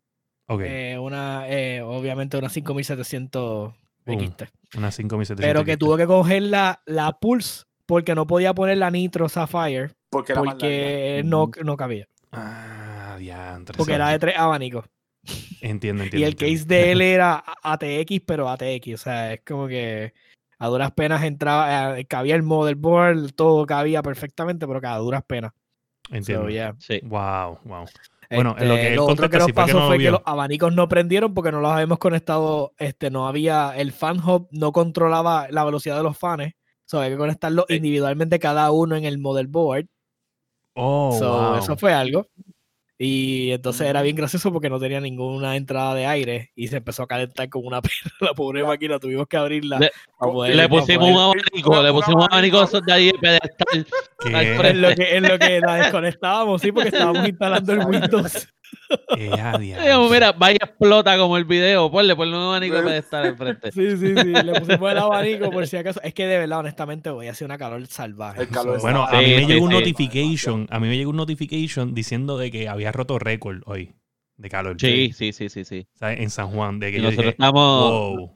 Ok, 0.49 0.63
eh, 0.65 0.99
una, 0.99 1.49
eh, 1.49 1.83
obviamente 1.83 2.37
una 2.37 2.49
5700 2.49 3.75
Boom. 4.05 4.21
XT. 4.21 4.43
una 4.77 4.91
5700. 4.93 5.45
Pero 5.45 5.65
que 5.65 5.73
XT. 5.73 5.81
tuvo 5.81 5.97
que 5.97 6.07
coger 6.07 6.43
la, 6.43 6.83
la 6.87 7.13
Pulse 7.19 7.65
porque 7.87 8.15
no 8.15 8.27
podía 8.27 8.55
poner 8.55 8.79
la 8.79 8.91
Nitro 8.91 9.29
Sapphire 9.29 9.91
Porque 10.11 10.35
porque 10.35 11.23
no, 11.25 11.51
no 11.65 11.77
cabía. 11.77 12.09
Ah, 12.33 13.17
diantre. 13.19 13.77
Porque 13.77 13.95
era 13.95 14.11
de 14.11 14.19
tres 14.19 14.37
abanicos. 14.37 14.85
Entiendo, 15.61 16.05
entiendo. 16.05 16.19
Y 16.19 16.23
el 16.25 16.33
entiendo. 16.33 16.57
case 16.57 16.69
de 16.69 16.93
él 16.93 17.01
era 17.03 17.43
ATX, 17.63 18.21
pero 18.25 18.49
ATX. 18.49 18.95
O 18.95 18.99
sea, 18.99 19.33
es 19.33 19.41
como 19.45 19.67
que 19.67 20.13
a 20.59 20.69
duras 20.69 20.93
penas 20.93 21.23
entraba, 21.25 21.99
eh, 21.99 22.05
cabía 22.05 22.35
el 22.37 22.43
motherboard, 22.43 23.33
todo 23.33 23.67
cabía 23.67 24.03
perfectamente, 24.03 24.67
pero 24.67 24.81
que 24.81 24.87
a 24.87 24.97
duras 24.99 25.23
penas. 25.27 25.53
Entiendo. 26.11 26.45
So, 26.45 26.51
yeah. 26.51 26.75
Sí. 26.79 27.01
Wow, 27.03 27.59
wow. 27.65 27.87
Bueno, 28.31 28.55
en 28.59 28.69
lo 28.69 28.75
Este, 28.75 28.89
que 28.91 28.97
lo 28.97 29.05
otro 29.07 29.31
que 29.31 29.39
nos 29.39 29.47
que 29.47 29.55
pasó 29.55 29.81
no 29.81 29.87
fue 29.89 29.99
que 29.99 30.11
los 30.11 30.23
abanicos 30.25 30.75
no 30.75 30.89
prendieron 30.89 31.33
porque 31.35 31.53
no 31.53 31.61
los 31.61 31.71
habíamos 31.73 31.99
conectado, 31.99 32.73
este, 32.79 33.11
no 33.11 33.29
había, 33.29 33.73
el 33.77 33.93
fan 33.93 34.19
hub 34.27 34.49
no 34.51 34.73
controlaba 34.73 35.47
la 35.51 35.65
velocidad 35.65 35.97
de 35.97 36.03
los 36.03 36.19
fans. 36.19 36.53
So, 36.85 36.99
había 36.99 37.11
que 37.11 37.17
conectarlos 37.19 37.65
Sí. 37.69 37.77
individualmente 37.77 38.39
cada 38.39 38.71
uno 38.71 38.97
en 38.97 39.05
el 39.05 39.19
motherboard. 39.19 39.87
Oh, 40.75 41.17
So, 41.19 41.31
wow. 41.33 41.57
Eso 41.59 41.77
fue 41.77 41.93
algo. 41.93 42.27
Y 42.99 43.51
entonces 43.53 43.87
era 43.89 44.01
bien 44.01 44.17
gracioso 44.17 44.51
porque 44.53 44.71
no 44.71 44.79
tenía 44.79 45.01
ninguna 45.01 45.57
entrada 45.57 45.95
de 45.95 46.07
aire 46.07 46.53
y 46.57 46.69
se 46.69 46.79
empezó 46.79 47.03
a 47.03 47.07
calentar 47.07 47.49
como 47.51 47.69
una 47.69 47.83
perra 47.83 48.11
la 48.21 48.33
pobre 48.35 48.65
máquina. 48.65 48.99
Tuvimos 48.99 49.27
que 49.27 49.37
abrirla. 49.37 49.79
Le- 49.79 49.91
para 50.19 50.33
poder- 50.33 50.57
Le 50.57 50.69
pusimos 50.69 51.09
un 51.11 51.19
abanico, 51.19 51.83
le 51.83 51.93
pusimos 51.93 52.25
un 52.25 52.33
abanico 52.33 52.67
de 52.81 52.93
ahí 52.93 53.07
de 53.07 53.19
pedestal. 53.19 53.87
En 54.67 54.81
lo 54.83 54.95
que, 54.95 55.17
en 55.17 55.23
lo 55.25 55.39
que 55.39 55.61
la 55.61 55.75
desconectábamos, 55.77 56.63
sí, 56.63 56.73
porque 56.73 56.89
estábamos 56.89 57.29
instalando 57.29 57.73
el 57.73 57.81
Windows. 57.87 58.49
Eh, 59.19 59.31
a 59.33 59.59
diablo. 59.59 59.83
Digamos, 59.83 60.11
mira, 60.11 60.33
vaya 60.33 60.59
explota 60.63 61.17
como 61.17 61.37
el 61.37 61.45
video. 61.45 61.91
Ponle, 61.91 62.15
ponle 62.15 62.37
un 62.37 62.43
abanico 62.43 62.77
para 62.83 62.97
estar 62.99 63.25
enfrente. 63.27 63.73
Sí, 63.73 63.97
sí, 63.97 64.15
sí. 64.15 64.25
Le 64.33 64.61
pusimos 64.61 64.91
el 64.93 64.99
abanico 64.99 65.51
por 65.51 65.67
si 65.69 65.77
acaso. 65.77 66.01
Es 66.03 66.15
que 66.15 66.27
de 66.27 66.39
verdad, 66.39 66.61
honestamente, 66.61 67.11
voy 67.11 67.27
a 67.29 67.33
hacer 67.33 67.47
una 67.47 67.59
calor 67.59 67.85
salvaje. 67.87 68.43
El 68.43 68.49
calor 68.49 68.77
So, 68.77 68.83
Bueno, 68.83 69.05
a 69.05 69.19
mí 69.21 69.25
Sí, 69.27 69.33
me 69.35 69.41
sí, 69.41 69.47
llegó 69.47 69.65
un 69.65 69.71
sí. 69.73 69.79
notification, 69.79 70.67
a 70.71 70.79
mí 70.81 70.89
me 70.89 70.97
llegó 70.97 71.11
un 71.11 71.17
notification 71.17 71.95
diciendo 71.95 72.39
de 72.39 72.51
que 72.51 72.69
había 72.69 72.93
roto 72.93 73.19
récord 73.19 73.63
hoy 73.67 73.95
de 74.37 74.49
calor. 74.51 74.77
Sí, 74.79 75.13
sí, 75.15 75.33
sí, 75.33 75.49
sí, 75.49 75.65
sí. 75.65 75.87
¿sabes? 75.95 76.21
En 76.21 76.31
San 76.31 76.49
Juan, 76.49 76.79
de 76.79 76.91
que 76.93 76.99
Y 76.99 77.01
yo 77.01 77.05
nosotros 77.05 77.25
dije, 77.25 77.31
estamos, 77.31 77.91
wow. 77.91 78.33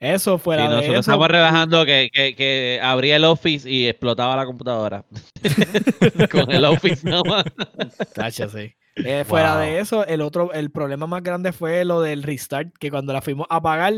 Eso 0.00 0.38
fuera 0.38 0.62
de 0.62 0.68
nosotros 0.68 0.90
eso. 0.92 1.00
estamos 1.00 1.28
relajando 1.28 1.84
que, 1.84 2.08
que, 2.12 2.34
que 2.36 2.80
abría 2.82 3.16
el 3.16 3.24
Office 3.24 3.68
y 3.68 3.88
explotaba 3.88 4.36
la 4.36 4.46
computadora. 4.46 5.04
Con 6.30 6.50
el 6.50 6.64
Office 6.64 7.08
nada 7.08 7.22
más. 7.24 7.44
Tacho, 8.14 8.48
sí. 8.48 8.72
Eh, 8.96 9.24
fuera 9.26 9.54
Wow. 9.54 9.60
de 9.62 9.78
eso, 9.80 10.06
el 10.06 10.20
otro, 10.22 10.52
el 10.52 10.70
problema 10.70 11.06
más 11.06 11.22
grande 11.22 11.52
fue 11.52 11.84
lo 11.84 12.00
del 12.00 12.22
restart, 12.22 12.72
que 12.78 12.90
cuando 12.90 13.12
la 13.12 13.20
fuimos 13.22 13.46
a 13.50 13.56
apagar, 13.56 13.94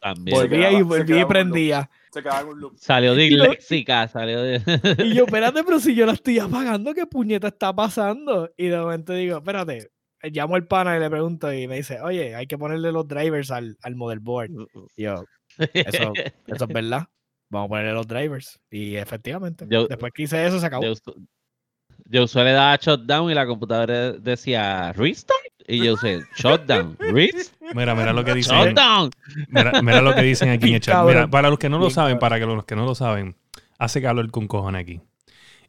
También. 0.00 0.36
Volvía 0.36 0.58
quedaba- 0.68 0.78
y 0.78 0.82
volvía 0.82 1.20
y 1.20 1.24
prendía. 1.24 1.90
Se 2.12 2.22
quedaba 2.22 2.40
en 2.42 2.48
un 2.48 2.60
loop. 2.60 2.74
Salió 2.76 3.14
disléxica, 3.14 4.06
salió 4.08 4.42
de... 4.42 4.60
Y 4.98 5.14
yo, 5.14 5.24
espérate, 5.26 5.62
pero 5.64 5.78
si 5.80 5.94
yo 5.94 6.06
la 6.06 6.12
estoy 6.12 6.38
apagando, 6.40 6.92
¿qué 6.92 7.06
puñeta 7.06 7.48
está 7.48 7.72
pasando? 7.74 8.50
Y 8.56 8.66
de 8.66 8.76
momento 8.78 9.12
digo, 9.14 9.38
espérate, 9.38 9.90
llamo 10.30 10.54
al 10.54 10.66
pana 10.66 10.96
y 10.96 11.00
le 11.00 11.10
pregunto 11.10 11.52
y 11.52 11.66
me 11.66 11.76
dice, 11.76 12.00
oye, 12.00 12.34
hay 12.34 12.46
que 12.46 12.56
ponerle 12.58 12.92
los 12.92 13.06
drivers 13.08 13.50
al, 13.50 13.76
al 13.82 13.96
motherboard. 13.96 14.50
Y 14.96 15.02
yo, 15.02 15.24
eso, 15.58 16.12
eso 16.46 16.64
es 16.64 16.72
verdad. 16.72 17.06
Vamos 17.50 17.66
a 17.66 17.68
ponerle 17.68 17.92
los 17.92 18.06
drivers. 18.06 18.60
Y 18.70 18.96
efectivamente, 18.96 19.66
Yo- 19.68 19.86
después 19.86 20.12
que 20.14 20.22
hice 20.22 20.46
eso, 20.46 20.58
se 20.60 20.66
acabó. 20.66 20.84
Yo, 20.84 20.94
yo 22.06 22.24
usé 22.24 22.42
le 22.44 22.52
daba 22.52 22.76
shutdown 22.76 23.30
y 23.30 23.34
la 23.34 23.46
computadora 23.46 24.12
decía 24.12 24.92
restart. 24.92 25.40
Y 25.68 25.84
yo 25.84 25.94
usé 25.94 26.22
shutdown, 26.36 26.96
restart, 26.98 27.56
Mira, 27.74 27.94
mira 27.94 28.12
lo 28.12 28.24
que 28.24 28.34
dicen. 28.34 28.56
shutdown. 28.58 29.10
Mira, 29.48 29.80
mira 29.82 30.00
lo 30.02 30.14
que 30.14 30.22
dicen 30.22 30.48
aquí 30.50 30.68
en 30.68 30.74
el 30.74 30.80
chat. 30.80 31.06
Mira, 31.06 31.28
para 31.28 31.48
los 31.50 31.58
que 31.58 31.68
no 31.68 31.78
lo 31.78 31.88
saben, 31.90 32.18
para 32.18 32.38
que 32.38 32.46
los 32.46 32.64
que 32.64 32.74
no 32.76 32.84
lo 32.84 32.94
saben, 32.94 33.36
hace 33.78 34.02
calor 34.02 34.30
con 34.30 34.48
cojones 34.48 34.82
aquí. 34.82 35.00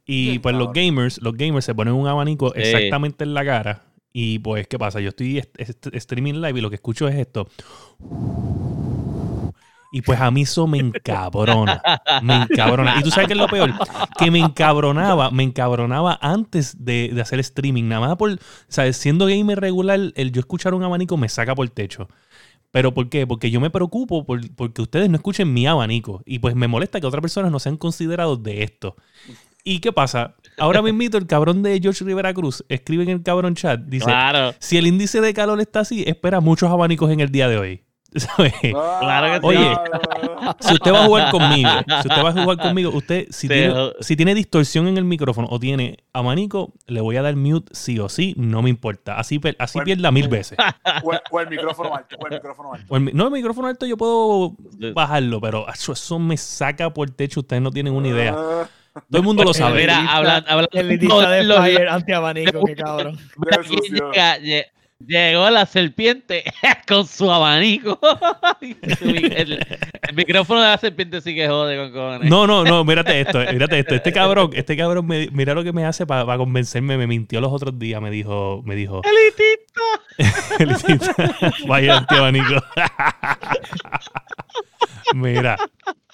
Y 0.06 0.38
pues 0.40 0.54
los 0.54 0.72
gamers, 0.72 1.20
los 1.22 1.34
gamers 1.34 1.64
se 1.64 1.74
ponen 1.74 1.94
un 1.94 2.06
abanico 2.06 2.54
exactamente 2.54 3.24
en 3.24 3.34
la 3.34 3.44
cara. 3.44 3.82
Y 4.14 4.38
pues, 4.40 4.68
¿qué 4.68 4.78
pasa? 4.78 5.00
Yo 5.00 5.10
estoy 5.10 5.38
est- 5.38 5.60
est- 5.60 5.88
streaming 5.94 6.34
live 6.36 6.58
y 6.58 6.62
lo 6.62 6.70
que 6.70 6.76
escucho 6.76 7.08
es 7.08 7.16
esto. 7.16 7.48
Y 9.90 10.02
pues 10.02 10.20
a 10.20 10.30
mí 10.30 10.42
eso 10.42 10.66
me 10.66 10.78
encabrona. 10.78 11.86
Me 12.18 12.36
encabrona. 12.36 12.96
Y 12.96 13.02
tú 13.04 13.10
sabes 13.12 13.28
qué 13.28 13.34
es 13.34 13.38
lo 13.38 13.48
peor? 13.48 13.80
Que 14.16 14.30
me 14.30 14.40
encabronaba, 14.40 15.30
me 15.30 15.44
encabronaba 15.44 16.18
antes 16.20 16.84
de, 16.84 17.10
de 17.14 17.20
hacer 17.20 17.38
streaming. 17.40 17.84
Nada 17.88 18.08
más 18.08 18.16
por, 18.16 18.38
¿sabes? 18.68 18.96
Siendo 18.96 19.26
gamer 19.26 19.60
regular, 19.60 20.00
el 20.16 20.32
yo 20.32 20.40
escuchar 20.40 20.74
un 20.74 20.82
abanico 20.82 21.16
me 21.16 21.28
saca 21.28 21.54
por 21.54 21.64
el 21.66 21.72
techo. 21.72 22.08
¿Pero 22.72 22.94
por 22.94 23.08
qué? 23.10 23.26
Porque 23.26 23.50
yo 23.50 23.60
me 23.60 23.70
preocupo 23.70 24.26
por, 24.26 24.40
porque 24.56 24.82
ustedes 24.82 25.10
no 25.10 25.16
escuchen 25.16 25.52
mi 25.52 25.66
abanico. 25.66 26.22
Y 26.26 26.40
pues 26.40 26.54
me 26.56 26.68
molesta 26.68 27.00
que 27.00 27.06
otras 27.08 27.22
personas 27.22 27.52
no 27.52 27.60
sean 27.60 27.76
considerados 27.78 28.42
de 28.42 28.64
esto. 28.64 28.96
¿Y 29.64 29.80
qué 29.80 29.92
pasa? 29.92 30.36
Ahora 30.58 30.82
me 30.82 30.90
invito, 30.90 31.18
el 31.18 31.26
cabrón 31.26 31.62
de 31.62 31.78
George 31.80 32.04
Rivera 32.04 32.32
Cruz 32.34 32.64
escribe 32.68 33.02
en 33.02 33.08
el 33.10 33.22
cabrón 33.22 33.54
chat, 33.54 33.80
dice, 33.80 34.06
Claro. 34.06 34.54
si 34.60 34.76
el 34.76 34.86
índice 34.86 35.20
de 35.20 35.34
calor 35.34 35.60
está 35.60 35.80
así, 35.80 36.04
espera 36.06 36.40
muchos 36.40 36.70
abanicos 36.70 37.10
en 37.10 37.20
el 37.20 37.30
día 37.30 37.48
de 37.48 37.58
hoy. 37.58 37.84
Claro 38.62 39.26
que 39.26 39.40
sí. 39.40 39.42
Oye, 39.42 39.74
Si 40.60 40.74
usted 40.74 40.92
va 40.92 41.02
a 41.02 41.06
jugar 41.06 41.30
conmigo, 41.32 41.68
si 42.02 42.08
usted 42.08 42.24
va 42.24 42.28
a 42.28 42.32
jugar 42.32 42.58
conmigo, 42.58 42.90
usted, 42.94 43.26
si, 43.30 43.42
Sí, 43.42 43.48
tiene, 43.48 43.70
o- 43.70 43.92
si 44.00 44.14
tiene 44.16 44.34
distorsión 44.34 44.86
en 44.86 44.96
el 44.98 45.04
micrófono 45.04 45.48
o 45.50 45.58
tiene 45.58 45.96
abanico, 46.12 46.72
le 46.86 47.00
voy 47.00 47.16
a 47.16 47.22
dar 47.22 47.34
mute 47.34 47.72
sí 47.74 47.98
o 47.98 48.08
sí, 48.08 48.34
no 48.36 48.62
me 48.62 48.70
importa. 48.70 49.18
Así, 49.18 49.40
así 49.58 49.80
pierda 49.80 50.10
mil 50.12 50.28
veces. 50.28 50.56
O 51.02 51.12
el, 51.12 51.20
o 51.30 51.40
el 51.40 51.48
micrófono 51.48 51.94
alto, 51.96 52.16
o 52.20 52.26
el 52.26 52.34
micrófono 52.34 52.74
alto. 52.74 52.86
O 52.88 52.96
el 52.96 53.02
mi- 53.02 53.12
no, 53.12 53.26
el 53.26 53.32
micrófono 53.32 53.68
alto 53.68 53.86
yo 53.86 53.96
puedo 53.96 54.54
bajarlo, 54.94 55.40
pero 55.40 55.66
eso, 55.72 55.92
eso 55.92 56.18
me 56.18 56.36
saca 56.36 56.90
por 56.94 57.08
el 57.08 57.14
techo, 57.14 57.40
ustedes 57.40 57.62
no 57.62 57.70
tienen 57.72 57.94
una 57.94 58.08
idea. 58.08 58.36
Todo 58.94 59.18
el 59.18 59.22
mundo 59.24 59.42
lo 59.44 59.52
sabe. 59.52 59.80
Mira, 59.80 60.06
hablan, 60.14 60.44
hablan 60.46 60.68
El 60.72 60.88
listista 60.88 61.30
de 61.30 61.44
los- 61.44 61.58
Fire 61.58 61.88
anti-abanico, 61.88 62.64
qué 62.64 62.76
cabrón. 62.76 63.18
llega- 63.90 64.38
lle- 64.38 64.66
llegó 65.04 65.50
la 65.50 65.66
serpiente 65.66 66.44
con 66.88 67.04
su 67.06 67.30
abanico. 67.30 67.98
el, 68.60 69.66
el 70.02 70.14
micrófono 70.14 70.62
de 70.62 70.68
la 70.68 70.78
serpiente 70.78 71.20
sí 71.20 71.34
que 71.34 71.48
jode 71.48 71.76
con 71.76 71.90
cojones. 71.92 72.30
No, 72.30 72.46
no, 72.46 72.62
no, 72.64 72.84
mírate 72.84 73.20
esto, 73.20 73.40
mírate 73.52 73.80
esto. 73.80 73.94
Este 73.96 74.12
cabrón, 74.12 74.50
este 74.54 74.76
cabrón, 74.76 75.06
me- 75.06 75.28
mira 75.32 75.54
lo 75.54 75.64
que 75.64 75.72
me 75.72 75.84
hace 75.84 76.06
para 76.06 76.36
convencerme. 76.36 76.96
Me 76.96 77.06
mintió 77.08 77.40
los 77.40 77.52
otros 77.52 77.76
días, 77.78 78.00
me 78.00 78.10
dijo, 78.10 78.62
me 78.64 78.76
dijo, 78.76 79.02
Elitista. 79.04 79.80
Vaya 81.66 81.98
antiabanico. 81.98 82.54
Mira, 85.14 85.56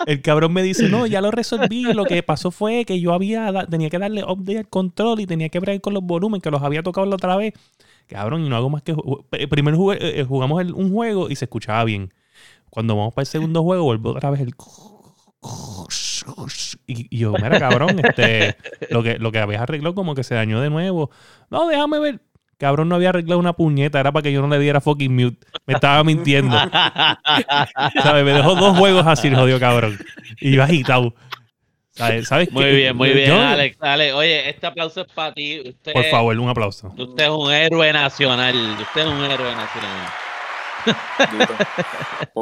el 0.07 0.23
cabrón 0.23 0.53
me 0.53 0.63
dice, 0.63 0.89
no, 0.89 1.07
ya 1.07 1.21
lo 1.21 1.31
resolví. 1.31 1.85
Lo 1.93 2.05
que 2.05 2.23
pasó 2.23 2.51
fue 2.51 2.85
que 2.85 3.01
yo 3.01 3.13
había 3.13 3.67
tenía 3.67 3.91
que 3.91 3.99
darle 3.99 4.23
update 4.25 4.59
al 4.59 4.69
control 4.69 5.21
y 5.21 5.27
tenía 5.27 5.49
que 5.49 5.61
bregar 5.61 5.81
con 5.81 5.95
los 5.95 6.03
volúmenes 6.03 6.43
que 6.43 6.51
los 6.51 6.63
había 6.63 6.83
tocado 6.83 7.07
la 7.07 7.17
otra 7.17 7.37
vez. 7.37 7.55
Cabrón, 8.09 8.45
y 8.45 8.49
no 8.49 8.57
hago 8.57 8.71
más 8.71 8.83
que... 8.83 8.95
eh, 9.33 9.47
Primero 9.49 9.77
jugué- 9.77 9.99
eh, 10.01 10.25
jugamos 10.25 10.61
el- 10.61 10.73
un 10.75 10.93
juego 10.93 11.31
y 11.31 11.37
se 11.37 11.45
escuchaba 11.45 11.85
bien. 11.85 12.13
Cuando 12.71 12.97
vamos 12.97 13.15
para 13.15 13.23
el 13.23 13.27
segundo 13.27 13.63
juego, 13.63 13.85
vuelvo 13.85 14.11
otra 14.11 14.31
vez 14.31 14.41
el... 14.41 14.55
Y 16.87 17.17
yo, 17.19 17.33
mira, 17.33 17.59
cabrón, 17.59 17.99
este, 18.05 18.57
lo 18.91 19.03
que, 19.03 19.19
lo 19.19 19.33
que 19.33 19.39
habías 19.39 19.63
arreglado 19.63 19.95
como 19.95 20.15
que 20.15 20.25
se 20.25 20.35
dañó 20.35 20.61
de 20.61 20.71
nuevo. 20.71 21.11
No, 21.51 21.67
déjame 21.69 21.99
ver. 21.99 22.21
Cabrón 22.61 22.90
no 22.90 22.94
había 22.96 23.09
arreglado 23.09 23.40
una 23.40 23.55
puñeta, 23.55 23.99
era 23.99 24.12
para 24.12 24.23
que 24.23 24.33
yo 24.33 24.42
no 24.42 24.49
le 24.49 24.59
diera 24.59 24.83
fucking 24.83 25.14
mute. 25.16 25.38
Me 25.66 25.73
estaba 25.75 26.05
mintiendo. 26.05 26.55
¿Sabes? 28.03 28.23
Me 28.25 28.33
dejó 28.33 28.55
dos 28.55 28.77
juegos 28.77 29.07
así, 29.07 29.29
el 29.29 29.35
jodido 29.37 29.59
cabrón. 29.59 29.99
Y 30.40 30.51
iba 30.55 30.64
agitado. 30.64 31.14
¿Sabes? 31.92 32.29
¿Sabes 32.29 32.53
Muy 32.53 32.64
qué? 32.64 32.73
bien, 32.73 32.96
muy 32.96 33.11
bien, 33.11 33.29
Yo- 33.29 33.40
Alex. 33.40 33.77
Alex, 33.81 34.14
oye, 34.14 34.49
este 34.51 34.66
aplauso 34.66 35.01
es 35.01 35.07
para 35.12 35.33
ti. 35.33 35.61
Usted, 35.70 35.92
Por 35.94 36.05
favor, 36.05 36.38
un 36.38 36.49
aplauso. 36.51 36.92
Usted 36.96 37.25
es 37.25 37.31
un 37.31 37.51
héroe 37.51 37.92
nacional. 37.92 38.55
Usted 38.81 39.01
es 39.01 39.07
un 39.07 39.25
héroe 39.25 39.55
nacional. 39.55 40.07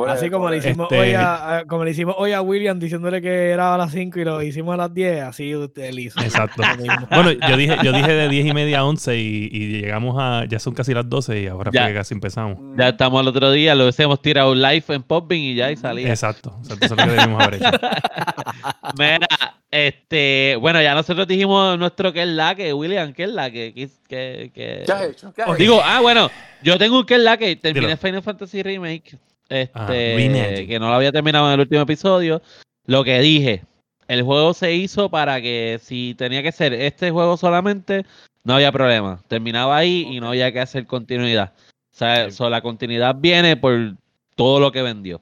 Así 0.09 0.31
como 0.31 0.49
le 0.51 0.59
hicimos 0.59 0.87
Este- 0.91 0.99
hoy 1.01 1.15
a, 1.15 1.59
a- 1.59 1.65
como 1.65 1.85
le 1.85 1.91
hicimos 1.91 2.15
hoy 2.19 2.33
a 2.33 2.41
William 2.43 2.79
diciéndole 2.79 3.21
que 3.21 3.51
era 3.51 3.75
a 3.75 3.79
las 3.79 3.93
5 3.93 4.19
y 4.21 4.25
lo 4.25 4.43
hicimos 4.43 4.75
a 4.75 4.77
las 4.77 4.95
10, 4.95 5.23
así 5.23 5.55
usted 5.55 5.93
le 5.93 6.03
hizo. 6.03 6.21
Exacto. 6.21 6.63
Lo 6.63 6.77
mismo. 6.83 7.07
Bueno, 7.11 7.33
yo 7.33 7.57
dije, 7.57 7.77
yo 7.83 7.93
dije 7.93 8.13
de 8.13 8.29
10 8.29 8.47
y 8.47 8.53
media 8.55 8.81
a 8.81 8.85
11 8.85 9.17
y, 9.17 9.49
y 9.53 9.81
llegamos 9.81 10.17
a. 10.19 10.45
Ya 10.49 10.59
son 10.59 10.75
casi 10.75 10.95
las 10.95 11.09
12 11.09 11.41
y 11.43 11.47
ahora 11.47 11.71
Ya. 11.73 11.83
fue 11.83 11.91
que 11.93 11.99
casi 11.99 12.15
empezamos. 12.15 12.59
Ya 12.77 12.89
estamos 12.89 13.21
al 13.21 13.29
otro 13.29 13.51
día, 13.51 13.75
lo 13.75 13.85
hubiésemos 13.85 14.21
tirado 14.23 14.55
live 14.55 14.85
en 14.89 15.03
Popbin 15.03 15.43
y 15.43 15.55
ya 15.55 15.71
y 15.71 15.77
salía. 15.77 16.09
Exacto. 16.09 16.57
Exacto, 16.63 16.85
Eso 16.85 16.95
es 16.95 17.01
lo 17.01 17.05
que 17.07 17.11
debimos 17.21 17.43
haber 17.43 17.55
hecho. 17.57 17.71
Mira, 18.99 19.27
este, 19.71 20.57
bueno, 20.61 20.81
ya 20.81 20.95
nosotros 20.95 21.27
dijimos 21.27 21.79
nuestro 21.79 22.13
que 22.13 22.23
es 22.23 22.29
la 22.29 22.55
que, 22.55 22.73
William, 22.73 23.13
que 23.13 23.25
es 23.25 23.31
la 23.31 23.51
que, 23.51 23.75
que, 23.75 23.89
que, 24.09 24.51
que- 24.55 24.83
¿Qué 24.87 24.93
has 24.93 25.03
hecho? 25.03 25.33
¿Qué 25.35 25.43
has 25.43 25.49
hecho? 25.49 25.57
Digo, 25.59 25.81
ah, 25.85 26.01
bueno, 26.01 26.31
yo 26.63 26.79
tengo 26.79 26.99
un 27.01 27.07
que 27.07 27.15
es 27.15 27.21
la 27.21 27.37
que 27.37 27.57
terminé 27.57 27.87
Dilo. 27.89 27.99
Final 27.99 28.23
Fantasy 28.23 28.63
Remake, 28.63 29.19
este, 29.49 29.71
Ah, 29.75 29.87
remake. 30.17 30.67
que 30.67 30.79
no 30.79 30.89
lo 30.89 30.95
había 30.95 31.13
terminado 31.13 31.47
en 31.49 31.55
el 31.55 31.61
último 31.61 31.83
episodio. 31.83 32.41
Lo 32.87 33.05
que 33.05 33.19
dije, 33.21 33.63
el 34.09 34.23
juego 34.23 34.55
se 34.55 34.75
hizo 34.75 35.11
para 35.11 35.41
que 35.43 35.79
si 35.83 36.15
tenía 36.17 36.43
que 36.43 36.53
ser 36.53 36.73
este 36.73 37.11
juego 37.11 37.37
solamente, 37.37 38.07
no 38.45 38.55
había 38.55 38.73
problema. 38.73 39.23
Terminaba 39.29 39.77
ahí 39.77 40.07
y 40.11 40.21
no 40.21 40.29
había 40.31 40.51
que 40.51 40.61
hacer 40.61 40.87
continuidad. 40.87 41.53
O 41.93 41.97
sea, 41.99 42.25
Ok. 42.27 42.31
so, 42.31 42.49
la 42.49 42.63
continuidad 42.63 43.17
viene 43.19 43.57
por 43.59 43.95
todo 44.35 44.61
lo 44.61 44.73
que 44.73 44.81
vendió. 44.81 45.21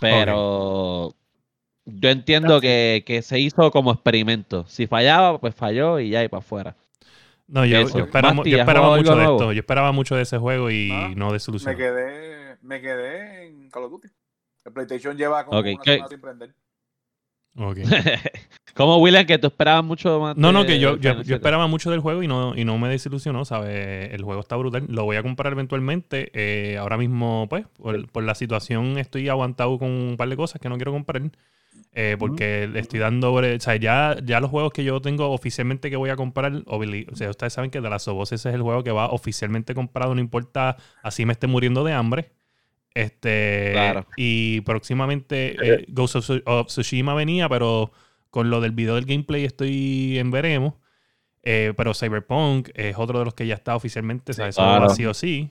Pero 0.00 1.14
yo 1.86 2.08
entiendo 2.10 2.60
que, 2.60 3.02
que 3.06 3.22
se 3.22 3.38
hizo 3.40 3.70
como 3.70 3.92
experimento. 3.92 4.64
Si 4.68 4.86
fallaba, 4.86 5.38
pues 5.40 5.54
falló 5.54 6.00
y 6.00 6.10
ya 6.10 6.24
y 6.24 6.28
para 6.28 6.38
afuera. 6.40 6.76
No, 7.46 7.64
yo, 7.66 7.86
yo 7.90 8.04
esperaba, 8.04 8.34
yo 8.36 8.56
¿has 8.56 8.60
esperaba 8.60 8.96
mucho 8.96 9.10
de 9.10 9.16
nuevo? 9.16 9.36
esto. 9.36 9.52
Yo 9.52 9.60
esperaba 9.60 9.92
mucho 9.92 10.16
de 10.16 10.22
ese 10.22 10.38
juego 10.38 10.70
y 10.70 10.90
Ah, 10.92 11.12
no 11.14 11.32
de 11.32 11.38
Me 11.66 11.76
quedé, 11.76 12.56
me 12.62 12.80
quedé 12.80 13.46
en 13.48 13.68
Call 13.70 13.84
of 13.84 13.90
Duty. 13.90 14.08
El 14.64 14.72
PlayStation 14.72 15.16
lleva 15.16 15.44
como 15.44 15.60
Ok, 15.60 15.66
una 15.74 15.82
¿qué- 15.82 15.92
semana 15.92 16.08
sin 16.08 16.20
prender. 16.20 16.54
Ok. 17.56 17.76
como 18.74 18.96
William, 18.98 19.26
que 19.26 19.38
tú 19.38 19.46
esperabas 19.48 19.84
mucho 19.84 20.18
más. 20.20 20.36
No, 20.36 20.52
no, 20.52 20.64
que 20.66 20.80
yo, 20.80 20.96
yo, 20.96 21.22
yo 21.22 21.36
esperaba 21.36 21.66
mucho 21.66 21.90
del 21.90 22.00
juego 22.00 22.22
y 22.22 22.26
no, 22.26 22.56
y 22.56 22.64
no 22.64 22.78
me 22.78 22.88
desilusionó, 22.88 23.44
¿sabes? 23.44 24.12
El 24.12 24.22
juego 24.22 24.40
está 24.40 24.56
brutal. 24.56 24.86
Lo 24.88 25.04
voy 25.04 25.16
a 25.16 25.22
comprar 25.22 25.52
eventualmente. 25.52 26.30
Eh, 26.34 26.78
ahora 26.78 26.96
mismo, 26.96 27.46
pues, 27.48 27.66
por, 27.76 28.08
por 28.10 28.24
la 28.24 28.34
situación 28.34 28.98
estoy 28.98 29.28
aguantado 29.28 29.78
con 29.78 29.90
un 29.90 30.16
par 30.16 30.28
de 30.28 30.36
cosas 30.36 30.60
que 30.60 30.68
no 30.68 30.76
quiero 30.76 30.92
comprar. 30.92 31.22
Eh, 31.94 32.16
porque 32.18 32.68
le 32.68 32.80
estoy 32.80 32.98
dando... 33.00 33.32
O 33.32 33.42
sea, 33.60 33.76
ya, 33.76 34.16
ya 34.22 34.40
los 34.40 34.50
juegos 34.50 34.72
que 34.72 34.84
yo 34.84 35.00
tengo 35.00 35.30
oficialmente 35.30 35.90
que 35.90 35.96
voy 35.96 36.10
a 36.10 36.16
comprar... 36.16 36.52
O 36.66 37.16
sea, 37.16 37.30
ustedes 37.30 37.52
saben 37.52 37.70
que 37.70 37.80
de 37.80 37.88
las 37.88 38.06
Us 38.08 38.32
ese 38.32 38.48
es 38.48 38.54
el 38.54 38.62
juego 38.62 38.82
que 38.82 38.90
va 38.90 39.10
oficialmente 39.10 39.74
comprado. 39.74 40.14
No 40.14 40.20
importa 40.20 40.76
así 41.02 41.24
me 41.24 41.32
esté 41.32 41.46
muriendo 41.46 41.84
de 41.84 41.92
hambre. 41.92 42.32
Este... 42.94 43.70
Claro. 43.72 44.06
Y 44.16 44.60
próximamente 44.62 45.56
eh, 45.62 45.84
Ghost 45.88 46.16
of, 46.16 46.30
of 46.46 46.66
Tsushima 46.66 47.14
venía, 47.14 47.48
pero 47.48 47.92
con 48.30 48.50
lo 48.50 48.60
del 48.60 48.72
video 48.72 48.96
del 48.96 49.04
gameplay 49.06 49.44
estoy 49.44 50.18
en 50.18 50.30
veremos. 50.30 50.74
Eh, 51.46 51.74
pero 51.76 51.92
Cyberpunk 51.94 52.70
es 52.74 52.96
otro 52.98 53.18
de 53.18 53.26
los 53.26 53.34
que 53.34 53.46
ya 53.46 53.54
está 53.54 53.76
oficialmente, 53.76 54.32
o 54.32 54.34
sea, 54.34 54.46
Sí, 54.46 54.48
eso 54.50 54.62
claro. 54.62 54.86
va 54.86 54.94
sí 54.94 55.04
o 55.04 55.12
sí. 55.12 55.50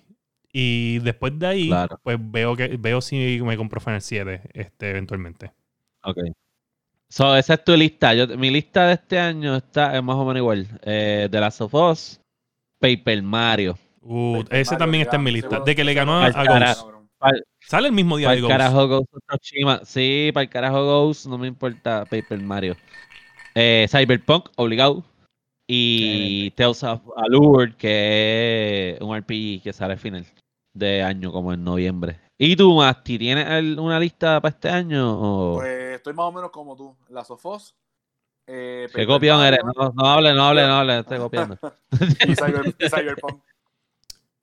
Y 0.52 1.00
después 1.00 1.38
de 1.38 1.48
ahí, 1.48 1.68
Claro. 1.68 2.00
pues 2.04 2.18
veo 2.20 2.56
que 2.56 2.78
veo 2.78 3.00
si 3.00 3.40
me 3.44 3.56
compro 3.58 3.80
Final 3.80 4.02
7 4.02 4.42
este, 4.54 4.90
eventualmente. 4.90 5.52
Ok. 6.04 6.18
So, 7.10 7.36
esa 7.36 7.54
es 7.54 7.64
tu 7.64 7.76
lista. 7.76 8.14
Yo, 8.14 8.28
mi 8.38 8.50
lista 8.50 8.88
de 8.88 8.94
este 8.94 9.20
año 9.20 9.56
está 9.56 9.96
es 9.96 10.04
más 10.04 10.16
o 10.16 10.26
menos 10.26 10.38
igual. 10.38 10.68
Eh, 10.82 11.28
The 11.30 11.40
Last 11.40 11.62
of 11.62 11.74
Us, 11.74 12.20
Paper 12.80 13.22
Mario. 13.22 13.78
Uh, 14.02 14.40
Paper 14.44 14.60
ese 14.60 14.72
Mario, 14.72 14.80
también 14.80 15.02
está 15.04 15.16
en 15.18 15.24
mi 15.24 15.32
lista. 15.32 15.60
De 15.60 15.76
que 15.76 15.84
le 15.84 15.94
ganó 15.94 16.20
a, 16.20 16.30
Ghost. 16.32 16.88
Sale 17.62 17.88
el 17.88 17.94
mismo 17.94 18.18
día 18.18 18.28
Para 18.28 18.34
de 18.34 18.38
el 18.40 18.42
Ghost. 18.42 18.52
carajo 18.52 18.88
Ghost. 18.88 19.86
Sí, 19.86 20.32
para 20.34 20.44
el 20.44 20.50
carajo 20.50 20.84
Ghost, 20.86 21.28
no 21.28 21.38
me 21.38 21.48
importa 21.48 22.06
Paper 22.06 22.40
Mario. 22.40 22.76
Eh, 23.56 23.88
Cyberpunk, 23.90 24.50
obligado. 24.56 25.04
Y 25.68 26.52
Tales 26.52 26.84
of 26.84 27.02
Allure, 27.16 27.76
que 27.78 28.96
es 28.96 29.02
un 29.02 29.16
RPG 29.16 29.62
que 29.64 29.72
sale 29.72 29.94
al 29.94 30.00
final 30.00 30.26
de 30.74 31.04
año, 31.04 31.32
como 31.32 31.54
en 31.54 31.64
noviembre. 31.64 32.23
¿Y 32.38 32.56
tú, 32.56 32.76
Masti, 32.76 33.18
tienes 33.20 33.48
el- 33.50 33.80
una 33.80 34.00
lista 34.00 34.42
para 34.42 34.54
este 34.54 34.70
año? 34.70 35.14
O... 35.20 35.56
Pues 35.56 35.96
estoy 35.96 36.14
más 36.14 36.26
o 36.26 36.32
menos 36.32 36.52
como 36.52 36.76
tú. 36.76 36.96
La 37.10 37.24
Sofos. 37.24 37.76
Eh, 38.48 38.88
¿Qué 38.94 39.08
copión 39.08 39.40
eres? 39.42 39.60
No, 39.64 39.94
no 39.96 40.06
hable, 40.06 40.34
no 40.34 40.44
hable, 40.48 40.68
no 40.68 40.74
hable, 40.80 41.00
estoy 41.00 41.18
copiando. 41.20 41.58
Y, 42.28 42.34
Cyber- 42.36 42.76
y 42.78 42.90
Cyberpunk. 42.90 43.42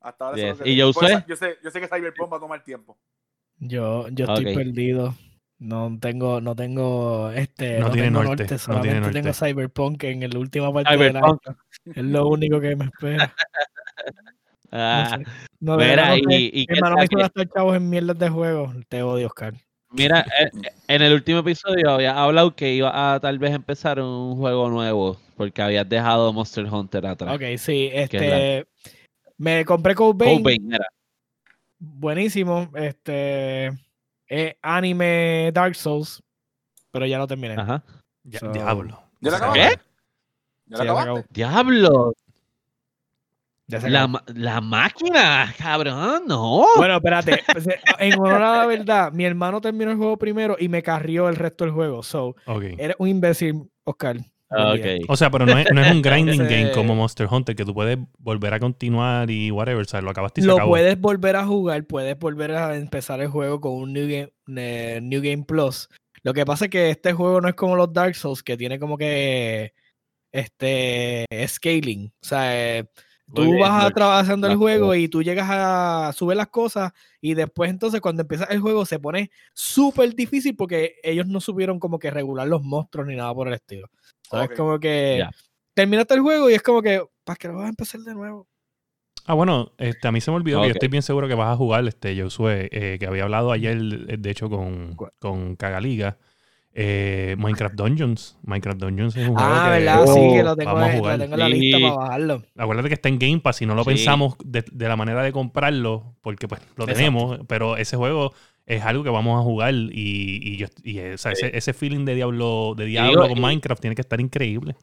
Hasta 0.00 0.24
ahora 0.26 0.36
Yes. 0.38 0.58
¿Y. 0.64 0.80
Josué? 0.80 1.08
Pues, 1.12 1.26
yo, 1.26 1.36
sé, 1.36 1.58
yo 1.62 1.70
sé 1.70 1.80
que 1.80 1.88
Cyberpunk 1.88 2.32
va 2.32 2.36
a 2.38 2.40
tomar 2.40 2.64
tiempo. 2.64 2.96
Yo, 3.58 4.08
yo 4.08 4.24
estoy 4.24 4.54
perdido. 4.54 5.14
No 5.58 5.94
tengo, 6.00 6.40
no 6.40 6.56
tengo, 6.56 7.30
este, 7.32 7.80
No 7.80 7.88
no, 7.88 7.92
tiene 7.92 8.06
tengo 8.08 8.22
norte, 8.24 8.44
norte, 8.44 8.54
no 8.54 8.58
solamente 8.58 8.88
tiene 8.88 9.00
norte. 9.02 9.20
tengo 9.20 9.34
Cyberpunk 9.34 10.04
en 10.04 10.30
la 10.30 10.38
última 10.38 10.72
parte 10.72 10.94
Cyberpunk. 10.96 11.42
Es 11.84 12.02
lo 12.04 12.28
único 12.28 12.60
que 12.60 12.76
me 12.76 12.86
espera. 12.86 13.34
Ah, 14.72 15.16
No 15.18 15.18
sé. 15.18 15.30
No, 15.60 15.76
de 15.76 15.86
mira, 15.88 16.16
y, 16.16 16.66
hermano 16.68 16.96
me 16.96 17.06
gastar 17.06 17.48
chavos 17.48 17.76
en 17.76 17.90
mierdas 17.90 18.18
de 18.18 18.28
juegos. 18.28 18.74
Te 18.88 19.02
odio, 19.02 19.26
Oscar. 19.26 19.54
Mira, 19.92 20.24
eh, 20.40 20.50
en 20.86 21.02
el 21.02 21.12
último 21.12 21.40
episodio 21.40 21.90
había 21.90 22.16
hablado 22.22 22.54
que 22.54 22.72
iba 22.74 23.14
a 23.14 23.18
tal 23.20 23.38
vez 23.38 23.52
empezar 23.52 24.00
un 24.00 24.36
juego 24.36 24.70
nuevo, 24.70 25.18
porque 25.36 25.60
habías 25.62 25.88
dejado 25.88 26.32
Monster 26.32 26.64
Hunter 26.66 27.06
atrás. 27.06 27.34
Ok, 27.34 27.42
sí, 27.58 27.90
es 27.92 28.12
este. 28.12 28.66
Me 29.36 29.64
compré 29.64 29.94
Code 29.94 30.24
Vein. 30.24 30.42
Code 30.42 30.50
Vein 30.50 30.72
era. 30.74 30.86
Buenísimo. 31.78 32.70
Este. 32.74 33.72
eh, 34.28 34.56
anime 34.62 35.50
Dark 35.52 35.74
Souls. 35.74 36.22
Pero 36.92 37.06
ya 37.06 37.18
lo 37.18 37.26
terminé. 37.26 37.54
Ajá. 37.54 37.82
Ya- 38.24 38.38
So- 38.38 38.52
Diablo. 38.52 39.02
¿Qué? 39.20 39.28
¿Ya 40.66 40.78
Sí, 40.78 40.84
la 40.84 40.92
acabó. 41.02 41.24
Diablo, 41.30 42.12
la, 43.88 44.24
la 44.34 44.60
máquina, 44.60 45.54
cabrón, 45.58 46.24
no. 46.26 46.64
Bueno, 46.76 46.96
espérate. 46.96 47.42
pues, 47.52 47.66
eh, 47.68 47.80
En 47.98 48.18
honor 48.18 48.42
a 48.42 48.56
la 48.58 48.66
verdad, 48.66 49.12
mi 49.12 49.24
hermano 49.24 49.60
terminó 49.60 49.90
el 49.90 49.96
juego 49.96 50.16
primero 50.16 50.56
y 50.58 50.68
me 50.68 50.82
carrió 50.82 51.28
el 51.28 51.36
resto 51.36 51.64
del 51.64 51.72
juego. 51.74 52.02
So, 52.02 52.34
Ok. 52.46 52.64
eres 52.78 52.96
un 52.98 53.08
imbécil, 53.08 53.70
Oscar. 53.84 54.16
Buen 54.50 54.82
día. 54.82 54.96
ok. 54.96 55.04
O 55.08 55.16
sea, 55.16 55.30
pero 55.30 55.46
no 55.46 55.56
es, 55.56 55.66
no 55.72 55.80
es 55.80 55.92
un 55.92 56.02
grinding 56.02 56.40
game 56.40 56.72
como 56.72 56.94
Monster 56.96 57.28
Hunter, 57.30 57.54
que 57.54 57.64
tú 57.64 57.72
puedes 57.72 57.98
volver 58.18 58.52
a 58.54 58.58
continuar 58.58 59.30
y 59.30 59.50
whatever, 59.52 59.86
¿sabes? 59.86 60.02
Lo 60.04 60.10
acabaste 60.10 60.40
y 60.40 60.42
se 60.42 60.48
Lo 60.48 60.54
acabó. 60.54 60.70
puedes 60.70 61.00
volver 61.00 61.36
a 61.36 61.46
jugar, 61.46 61.84
puedes 61.84 62.18
volver 62.18 62.52
a 62.56 62.76
empezar 62.76 63.20
el 63.20 63.28
juego 63.28 63.60
con 63.60 63.72
un 63.74 63.92
New 63.92 64.08
Game, 64.08 64.32
eh, 64.56 64.98
New 65.02 65.22
Game 65.22 65.44
Plus. 65.44 65.88
Lo 66.22 66.34
que 66.34 66.44
pasa 66.44 66.64
es 66.64 66.70
que 66.70 66.90
este 66.90 67.12
juego 67.12 67.40
no 67.40 67.48
es 67.48 67.54
como 67.54 67.76
los 67.76 67.92
Dark 67.92 68.14
Souls, 68.16 68.42
que 68.42 68.56
tiene 68.56 68.78
como 68.80 68.98
que 68.98 69.72
este 70.32 71.26
scaling. 71.46 72.06
O 72.22 72.26
sea, 72.26 72.78
eh, 72.78 72.84
tú 73.34 73.42
bien, 73.42 73.60
vas 73.60 73.70
a 73.70 73.80
George. 73.82 73.94
tra- 74.00 74.20
haciendo 74.20 74.46
el 74.46 74.56
juego 74.56 74.94
y 74.94 75.08
tú 75.08 75.22
llegas 75.22 75.46
a 75.50 76.12
subir 76.14 76.36
las 76.36 76.48
cosas 76.48 76.92
y 77.20 77.34
después 77.34 77.70
entonces 77.70 78.00
cuando 78.00 78.22
empiezas 78.22 78.50
el 78.50 78.60
juego 78.60 78.84
se 78.86 78.98
pone 78.98 79.30
súper 79.54 80.14
difícil 80.14 80.56
porque 80.56 80.96
ellos 81.02 81.26
no 81.26 81.40
supieron 81.40 81.78
como 81.78 81.98
que 81.98 82.10
regular 82.10 82.46
los 82.48 82.62
monstruos 82.62 83.06
ni 83.06 83.16
nada 83.16 83.34
por 83.34 83.48
el 83.48 83.54
estilo. 83.54 83.88
¿Sabes? 84.22 84.50
Como 84.56 84.78
que 84.78 85.16
Ya. 85.18 85.30
terminaste 85.74 86.14
el 86.14 86.20
juego 86.20 86.50
y 86.50 86.54
es 86.54 86.62
como 86.62 86.82
que, 86.82 87.02
¿para 87.24 87.36
qué 87.36 87.48
lo 87.48 87.54
vas 87.54 87.66
a 87.66 87.70
empezar 87.70 88.00
de 88.00 88.14
nuevo? 88.14 88.46
Ah, 89.26 89.34
bueno, 89.34 89.72
este, 89.78 90.08
a 90.08 90.12
mí 90.12 90.20
se 90.20 90.30
me 90.30 90.38
olvidó 90.38 90.60
que 90.62 90.68
yo 90.68 90.72
estoy 90.72 90.88
bien 90.88 91.02
seguro 91.02 91.28
que 91.28 91.34
vas 91.34 91.52
a 91.52 91.56
jugar, 91.56 91.86
este, 91.86 92.20
Josué, 92.20 92.68
eh, 92.72 92.96
que 92.98 93.06
había 93.06 93.24
hablado 93.24 93.52
ayer, 93.52 93.78
de 93.78 94.30
hecho, 94.30 94.48
con, 94.48 94.96
con 95.18 95.56
Cagaliga. 95.56 96.18
Eh, 96.74 97.34
Minecraft 97.38 97.74
Dungeons. 97.74 98.38
Minecraft 98.44 98.78
Dungeons 98.80 99.16
es 99.16 99.28
un 99.28 99.34
juego 99.34 99.50
Ah, 99.50 99.64
que 99.72 99.78
¿verdad? 99.84 100.06
sí, 100.06 100.20
que 100.32 100.42
lo 100.42 100.52
Oh, 100.52 100.56
tengo, 100.56 100.74
vamos 100.74 100.88
a 100.88 100.96
jugar. 100.98 101.18
lo 101.18 101.22
tengo 101.24 101.34
en 101.34 101.40
la 101.40 101.48
lista 101.48 101.76
Sí. 101.78 101.82
para 101.82 101.94
bajarlo. 101.96 102.42
Acuérdate 102.56 102.88
que 102.88 102.94
está 102.94 103.08
en 103.08 103.18
Game 103.18 103.40
Pass 103.40 103.62
y 103.62 103.66
no 103.66 103.74
lo 103.74 103.82
Sí. 103.84 103.90
pensamos 103.90 104.34
de, 104.44 104.64
de 104.70 104.88
la 104.88 104.96
manera 104.96 105.22
de 105.22 105.32
comprarlo, 105.32 106.14
porque 106.22 106.46
pues 106.48 106.60
lo 106.76 106.84
Exacto. 106.84 106.94
tenemos, 106.94 107.40
pero 107.48 107.76
ese 107.76 107.96
juego 107.96 108.32
es 108.66 108.84
algo 108.84 109.02
que 109.02 109.10
vamos 109.10 109.38
a 109.40 109.42
jugar 109.42 109.74
y, 109.74 109.90
y 109.92 110.56
yo, 110.58 110.66
y, 110.84 110.98
eh, 110.98 111.14
o 111.14 111.18
sea, 111.18 111.32
ese, 111.32 111.50
ese 111.56 111.72
feeling 111.72 112.04
de 112.04 112.14
Diablo, 112.14 112.74
de 112.76 112.84
Diablo 112.86 113.28
con 113.28 113.40
Minecraft 113.40 113.80
tiene 113.80 113.96
que 113.96 114.02
estar 114.02 114.20
increíble. 114.20 114.76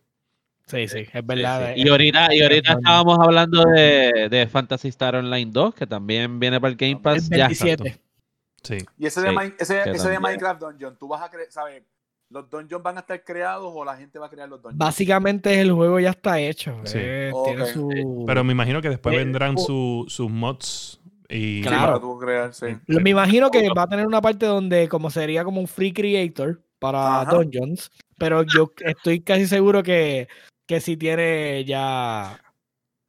Sí, 0.66 0.90
sí, 0.90 1.06
es 1.14 1.26
verdad. 1.26 1.68
sí. 1.74 1.80
es- 1.80 1.86
Y 1.86 1.90
ahorita, 1.90 2.36
y 2.36 2.42
ahorita 2.42 2.74
estábamos 2.74 3.18
hablando 3.22 3.64
de, 3.64 4.28
de 4.30 4.48
Fantasy 4.48 4.90
Star 4.90 5.16
Online 5.16 5.50
2, 5.54 5.74
que 5.74 5.88
también 5.88 6.38
viene 6.42 6.60
para 6.60 6.72
el 6.72 6.76
Game 6.76 6.98
Pass. 6.98 7.32
el 7.32 7.38
Ya. 7.38 7.48
27. 8.70 8.80
Sí. 8.80 8.86
Y 8.98 9.06
ese, 9.08 9.22
de, 9.22 9.30
Sí, 9.30 9.36
Min- 9.36 9.56
ese, 9.60 9.74
que 9.76 9.80
ese 9.82 9.92
de 9.92 9.98
también. 9.98 10.22
Minecraft 10.22 10.62
Dungeon, 10.62 10.98
tú 10.98 11.08
vas 11.08 11.22
a 11.22 11.30
creer, 11.30 11.52
¿sabes? 11.52 11.84
¿Los 12.30 12.50
dungeons 12.50 12.84
van 12.84 12.98
a 12.98 13.00
estar 13.02 13.24
creados 13.24 13.72
o 13.74 13.86
la 13.86 13.96
gente 13.96 14.20
va 14.20 14.26
a 14.26 14.30
crear 14.30 14.50
los 14.50 14.62
dungeons? 14.62 14.78
Básicamente 14.78 15.62
el 15.62 15.72
juego 15.72 16.00
ya 16.00 16.10
está 16.10 16.40
hecho. 16.40 16.78
Sí. 16.84 16.98
eh. 17.00 17.32
Tiene 17.46 17.66
su... 17.68 18.24
Pero 18.28 18.44
me 18.44 18.52
imagino 18.52 18.82
que 18.82 18.90
después 18.90 19.16
Eh, 19.16 19.20
vendrán 19.20 19.56
o- 19.58 19.60
su- 19.60 20.06
sus 20.10 20.30
mods 20.30 21.00
y... 21.30 21.58
Sí, 21.58 21.62
Claro. 21.64 21.86
para 21.86 22.00
tú 22.02 22.18
crear, 22.20 22.52
Me 22.88 23.10
imagino 23.12 23.50
que 23.50 23.70
va 23.70 23.84
a 23.84 23.88
tener 23.88 24.06
una 24.06 24.22
parte 24.22 24.46
donde 24.46 24.90
como 24.90 25.10
sería 25.10 25.44
como 25.46 25.62
un 25.62 25.68
free 25.68 25.94
creator 25.94 26.62
para 26.80 27.22
Ajá. 27.22 27.32
Dungeons, 27.36 27.90
pero 28.18 28.44
yo 28.44 28.72
estoy 28.80 29.22
casi 29.22 29.48
seguro 29.48 29.82
que, 29.82 30.28
que 30.68 30.80
sí 30.82 30.96
tiene 30.98 31.64
ya 31.66 32.40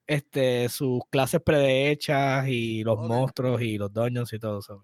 este 0.07 0.68
sus 0.68 1.01
clases 1.11 1.40
predehechas 1.42 2.47
y 2.49 2.83
los 2.85 2.99
Ok. 2.99 3.07
monstruos 3.09 3.61
y 3.62 3.77
los 3.79 3.92
dungeons 3.92 4.33
y 4.33 4.38
todo 4.38 4.61
eso. 4.61 4.81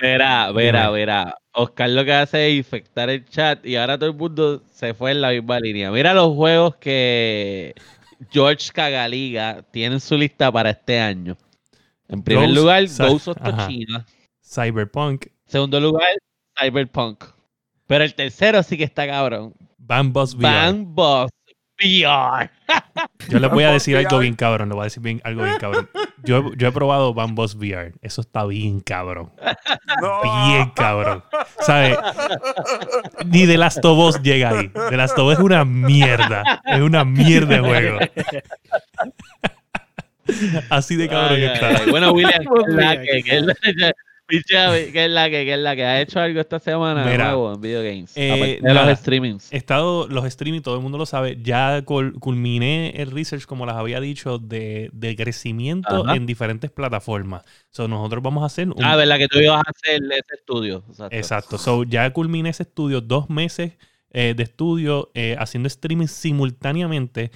Verá, 0.00 0.52
verá, 0.52 0.90
verá. 0.90 1.34
Oscar 1.52 1.90
lo 1.90 2.04
que 2.04 2.12
hace 2.12 2.48
es 2.50 2.56
infectar 2.58 3.10
el 3.10 3.24
chat 3.24 3.64
y 3.66 3.74
ahora 3.76 3.98
todo 3.98 4.10
el 4.10 4.16
mundo 4.16 4.62
se 4.70 4.94
fue 4.94 5.10
en 5.10 5.20
la 5.20 5.30
misma 5.30 5.58
línea. 5.58 5.90
Mira 5.90 6.14
los 6.14 6.34
juegos 6.34 6.76
que 6.76 7.74
George 8.30 8.70
Cagaliga 8.72 9.62
tiene 9.72 9.96
en 9.96 10.00
su 10.00 10.16
lista 10.16 10.52
para 10.52 10.70
este 10.70 11.00
año. 11.00 11.36
En 12.08 12.22
primer 12.22 12.48
Ghost- 12.48 12.54
lugar, 12.56 12.82
Ghost 13.10 13.28
of. 13.28 13.36
Tsushima. 13.42 14.06
Cyberpunk, 14.42 15.26
Segundo 15.46 15.80
lugar, 15.80 16.08
Cyberpunk. 16.58 17.24
Pero 17.86 18.04
el 18.04 18.14
tercero 18.14 18.62
sí 18.62 18.76
que 18.78 18.84
está 18.84 19.06
cabrón. 19.06 19.54
Bambus 19.78 20.34
VR. 20.34 20.42
Van 20.42 20.94
Boss 20.94 21.30
VR. 21.80 22.50
Yo 23.28 23.38
les 23.38 23.50
voy 23.50 23.64
a 23.64 23.70
decir 23.72 23.96
algo 23.96 24.18
bien 24.18 24.34
cabrón, 24.34 24.68
le 24.68 24.74
voy 24.74 24.82
a 24.82 24.84
decir 24.84 25.02
bien, 25.02 25.20
algo 25.24 25.44
bien 25.44 25.56
cabrón. 25.58 25.88
Yo, 26.24 26.38
he- 26.38 26.56
yo 26.56 26.68
he 26.68 26.72
probado 26.72 27.14
Bambus 27.14 27.54
VR. 27.54 27.92
Eso 28.02 28.20
está 28.20 28.44
bien 28.44 28.80
cabrón. 28.80 29.30
No. 30.02 30.20
Bien 30.48 30.70
cabrón. 30.74 31.22
¿Sabes? 31.60 31.96
Ni 33.26 33.46
The 33.46 33.56
Last 33.58 33.84
of 33.84 33.98
Us 33.98 34.22
llega 34.22 34.50
ahí. 34.50 34.68
The 34.90 34.96
Last 34.96 35.18
of 35.18 35.26
Us 35.28 35.34
es 35.34 35.38
una 35.40 35.64
mierda. 35.64 36.60
Es 36.66 36.80
una 36.80 37.04
mierda 37.04 37.56
de 37.56 37.60
juego. 37.60 37.98
Así 40.70 40.96
de 40.96 41.08
cabrón 41.08 41.32
Ay, 41.36 41.40
que 41.40 41.46
ay, 41.48 41.54
está. 41.54 41.68
ay. 41.84 41.90
Bueno, 41.90 42.12
William, 42.12 42.44
¿qué 44.28 45.04
es 45.06 45.10
la 45.10 45.30
que? 45.30 45.44
¿Qué 45.44 45.54
es 45.54 45.58
la 45.60 45.74
que? 45.74 45.84
¿Ha 45.84 46.00
hecho 46.00 46.20
algo 46.20 46.40
esta 46.40 46.58
semana 46.58 47.04
Mira, 47.04 47.24
nuevo 47.28 47.54
en 47.54 47.60
video 47.60 47.82
games? 47.82 48.12
eh, 48.14 48.58
de 48.62 48.74
nada. 48.74 48.90
los 48.90 48.98
streamings. 48.98 49.52
He 49.52 49.56
estado, 49.56 50.06
los 50.08 50.24
streaming, 50.26 50.60
todo 50.60 50.76
el 50.76 50.82
mundo 50.82 50.98
lo 50.98 51.06
sabe, 51.06 51.38
ya 51.42 51.82
cul- 51.84 52.18
culminé 52.18 52.90
el 52.96 53.10
research, 53.10 53.46
como 53.46 53.64
les 53.66 53.74
había 53.74 54.00
dicho, 54.00 54.38
de, 54.38 54.90
de 54.92 55.16
crecimiento 55.16 56.04
Ajá. 56.04 56.14
en 56.16 56.26
diferentes 56.26 56.70
plataformas. 56.70 57.42
So, 57.70 57.88
nosotros 57.88 58.22
vamos 58.22 58.42
a 58.42 58.46
hacer 58.46 58.68
un, 58.68 58.84
Ah, 58.84 58.96
¿verdad 58.96 59.16
que 59.18 59.28
tú 59.28 59.38
ibas 59.38 59.58
a 59.66 59.70
hacer 59.70 60.02
ese 60.12 60.34
estudio? 60.34 60.84
Exacto. 60.88 61.16
Exacto. 61.16 61.58
So, 61.58 61.84
ya 61.84 62.10
culminé 62.12 62.50
ese 62.50 62.64
estudio, 62.64 63.00
dos 63.00 63.30
meses 63.30 63.72
eh, 64.10 64.34
de 64.36 64.42
estudio 64.42 65.10
eh, 65.14 65.36
haciendo 65.38 65.66
streaming 65.68 66.06
simultáneamente, 66.06 67.30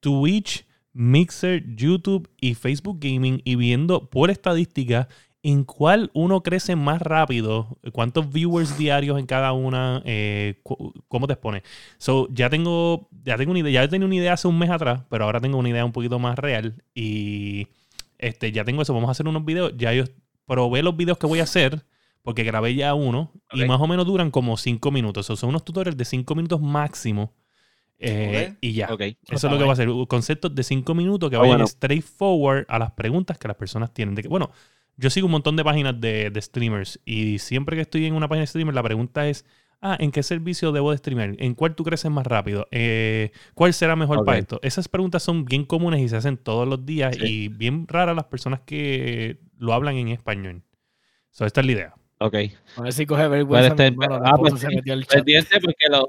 Twitch, 0.00 0.66
Mixer, 0.92 1.62
YouTube 1.76 2.28
y 2.40 2.54
Facebook 2.54 2.98
Gaming 3.00 3.40
y 3.44 3.56
viendo 3.56 4.08
por 4.10 4.30
estadística 4.30 5.08
en 5.42 5.64
cuál 5.64 6.10
uno 6.14 6.42
crece 6.42 6.74
más 6.76 7.00
rápido, 7.00 7.78
cuántos 7.92 8.32
viewers 8.32 8.76
diarios 8.76 9.18
en 9.18 9.26
cada 9.26 9.52
una, 9.52 10.02
eh, 10.04 10.60
cómo 11.08 11.26
te 11.26 11.34
expone. 11.34 11.62
So, 11.98 12.28
ya 12.30 12.50
tengo, 12.50 13.08
ya 13.24 13.36
tengo 13.36 13.52
una 13.52 13.60
idea, 13.60 13.82
ya 13.84 13.88
tenía 13.88 14.06
una 14.06 14.16
idea 14.16 14.32
hace 14.32 14.48
un 14.48 14.58
mes 14.58 14.70
atrás, 14.70 15.02
pero 15.08 15.24
ahora 15.24 15.40
tengo 15.40 15.58
una 15.58 15.68
idea 15.68 15.84
un 15.84 15.92
poquito 15.92 16.18
más 16.18 16.38
real 16.38 16.82
y 16.94 17.68
este, 18.18 18.50
ya 18.52 18.64
tengo 18.64 18.82
eso. 18.82 18.92
Vamos 18.94 19.08
a 19.08 19.12
hacer 19.12 19.28
unos 19.28 19.44
videos. 19.44 19.72
Ya 19.76 19.92
yo 19.92 20.04
probé 20.46 20.82
los 20.82 20.96
videos 20.96 21.18
que 21.18 21.26
voy 21.26 21.38
a 21.40 21.44
hacer 21.44 21.84
porque 22.22 22.42
grabé 22.42 22.74
ya 22.74 22.94
uno 22.94 23.32
y 23.52 23.64
más 23.64 23.80
o 23.80 23.86
menos 23.86 24.06
duran 24.06 24.30
como 24.30 24.56
5 24.56 24.90
minutos. 24.90 25.26
Son 25.26 25.48
unos 25.50 25.64
tutoriales 25.64 25.96
de 25.96 26.04
5 26.04 26.34
minutos 26.34 26.60
máximo 26.60 27.32
Eh. 28.00 28.54
Y 28.60 28.72
ya. 28.72 28.88
Eso 29.28 29.46
es 29.46 29.52
lo 29.52 29.58
que 29.58 29.64
va 29.64 29.72
a 29.72 29.76
ser. 29.76 29.88
Conceptos 30.08 30.54
de 30.54 30.62
cinco 30.62 30.94
minutos 30.94 31.30
que 31.30 31.36
Ah, 31.36 31.40
vayan 31.40 31.56
bueno. 31.58 31.66
straightforward 31.66 32.64
a 32.68 32.78
las 32.78 32.92
preguntas 32.92 33.38
que 33.38 33.48
las 33.48 33.56
personas 33.56 33.92
tienen. 33.92 34.14
De 34.14 34.22
que, 34.22 34.28
bueno, 34.28 34.50
yo 34.98 35.08
sigo 35.10 35.24
un 35.26 35.32
montón 35.32 35.56
de 35.56 35.64
páginas 35.64 35.98
de, 36.00 36.28
de 36.30 36.42
streamers 36.42 37.00
y 37.06 37.38
siempre 37.38 37.76
que 37.76 37.82
estoy 37.82 38.04
en 38.04 38.14
una 38.14 38.28
página 38.28 38.42
de 38.42 38.46
streamer, 38.48 38.74
la 38.74 38.82
pregunta 38.82 39.26
es: 39.28 39.46
ah, 39.80 39.96
¿en 39.98 40.10
qué 40.10 40.22
servicio 40.22 40.72
debo 40.72 40.90
de 40.90 40.98
streamer? 40.98 41.36
¿En 41.38 41.54
cuál 41.54 41.74
tú 41.74 41.84
creces 41.84 42.10
más 42.10 42.26
rápido? 42.26 42.66
Eh, 42.72 43.30
¿Cuál 43.54 43.72
será 43.72 43.96
mejor 43.96 44.24
para 44.26 44.36
esto? 44.38 44.58
Esas 44.62 44.88
preguntas 44.88 45.22
son 45.22 45.44
bien 45.46 45.64
comunes 45.64 46.00
y 46.00 46.08
se 46.08 46.16
hacen 46.16 46.36
todos 46.36 46.68
los 46.68 46.84
días 46.84 47.16
Sí. 47.16 47.44
y 47.44 47.48
bien 47.48 47.86
raras 47.88 48.14
las 48.14 48.26
personas 48.26 48.60
que 48.60 49.38
lo 49.56 49.72
hablan 49.72 49.96
en 49.96 50.08
español. 50.08 50.62
So, 51.30 51.46
esta 51.46 51.60
es 51.60 51.66
la 51.66 51.72
idea. 51.72 51.94
Ok. 52.20 52.34
A 52.76 52.82
ver 52.82 52.92
si 52.92 53.06
coge 53.06 53.28
vergüenza. 53.28 53.74
Pues, 53.76 53.90
este, 53.90 54.06
ah, 54.24 54.34
pues 54.38 54.60
se 54.60 54.68
metió 54.68 54.92
al 54.92 55.06
chat. 55.06 55.14
Pendiente 55.24 55.60
porque 55.60 55.86
lo. 55.88 56.08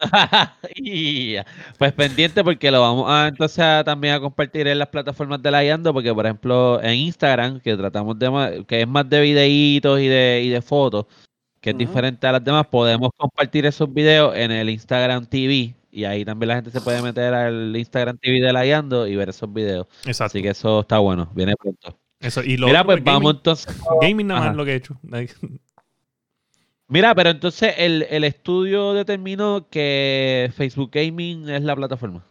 Pues 1.78 1.92
pendiente 1.92 2.42
porque 2.42 2.70
lo 2.70 2.80
vamos 2.80 3.04
a 3.10 3.28
entonces 3.28 3.58
a- 3.58 3.84
también 3.84 4.14
a 4.14 4.20
compartir 4.20 4.66
en 4.66 4.78
las 4.78 4.88
plataformas 4.88 5.42
de 5.42 5.50
la 5.50 5.62
Yando, 5.62 5.92
porque 5.92 6.14
por 6.14 6.24
ejemplo 6.24 6.82
en 6.82 6.94
Instagram, 6.94 7.60
que 7.60 7.76
tratamos 7.76 8.18
de 8.18 8.64
que 8.66 8.80
es 8.82 8.88
más 8.88 9.08
de 9.10 9.20
videitos 9.20 10.00
y 10.00 10.08
de, 10.08 10.40
y 10.44 10.48
de 10.48 10.62
fotos, 10.62 11.04
que 11.60 11.70
es 11.70 11.78
diferente 11.78 12.26
a 12.26 12.32
las 12.32 12.42
demás, 12.44 12.66
podemos 12.66 13.10
compartir 13.16 13.66
esos 13.66 13.92
videos 13.92 14.34
en 14.36 14.50
el 14.50 14.70
Instagram 14.70 15.26
TV. 15.26 15.74
Y 15.92 16.04
ahí 16.04 16.24
también 16.24 16.48
la 16.48 16.54
gente 16.54 16.70
se 16.70 16.80
puede 16.80 17.02
meter 17.02 17.34
al 17.34 17.76
Instagram 17.76 18.16
TV 18.16 18.40
de 18.40 18.52
la 18.52 18.64
Yando 18.64 19.06
y 19.06 19.16
ver 19.16 19.28
esos 19.28 19.52
videos. 19.52 19.86
Exacto. 20.06 20.24
Así 20.38 20.42
que 20.42 20.50
eso 20.50 20.80
está 20.80 20.98
bueno, 20.98 21.28
viene 21.34 21.54
pronto. 21.56 21.98
Eso. 22.20 22.42
Y 22.42 22.56
lo 22.56 22.66
Mira, 22.66 22.80
otro, 22.82 22.88
pues 22.94 22.98
gaming- 23.00 23.04
vamos 23.04 23.34
entonces. 23.36 23.76
Gaming 24.02 24.26
nada 24.26 24.40
más 24.48 24.56
lo 24.56 24.64
que 24.64 24.72
he 24.72 24.76
hecho. 24.76 24.98
Mira, 26.88 27.14
pero 27.14 27.30
entonces 27.30 27.74
el, 27.78 28.04
el 28.10 28.24
estudio 28.24 28.94
determinó 28.94 29.68
que 29.70 30.50
Facebook 30.56 30.90
Gaming 30.92 31.48
es 31.48 31.62
la 31.62 31.76
plataforma. 31.76 32.24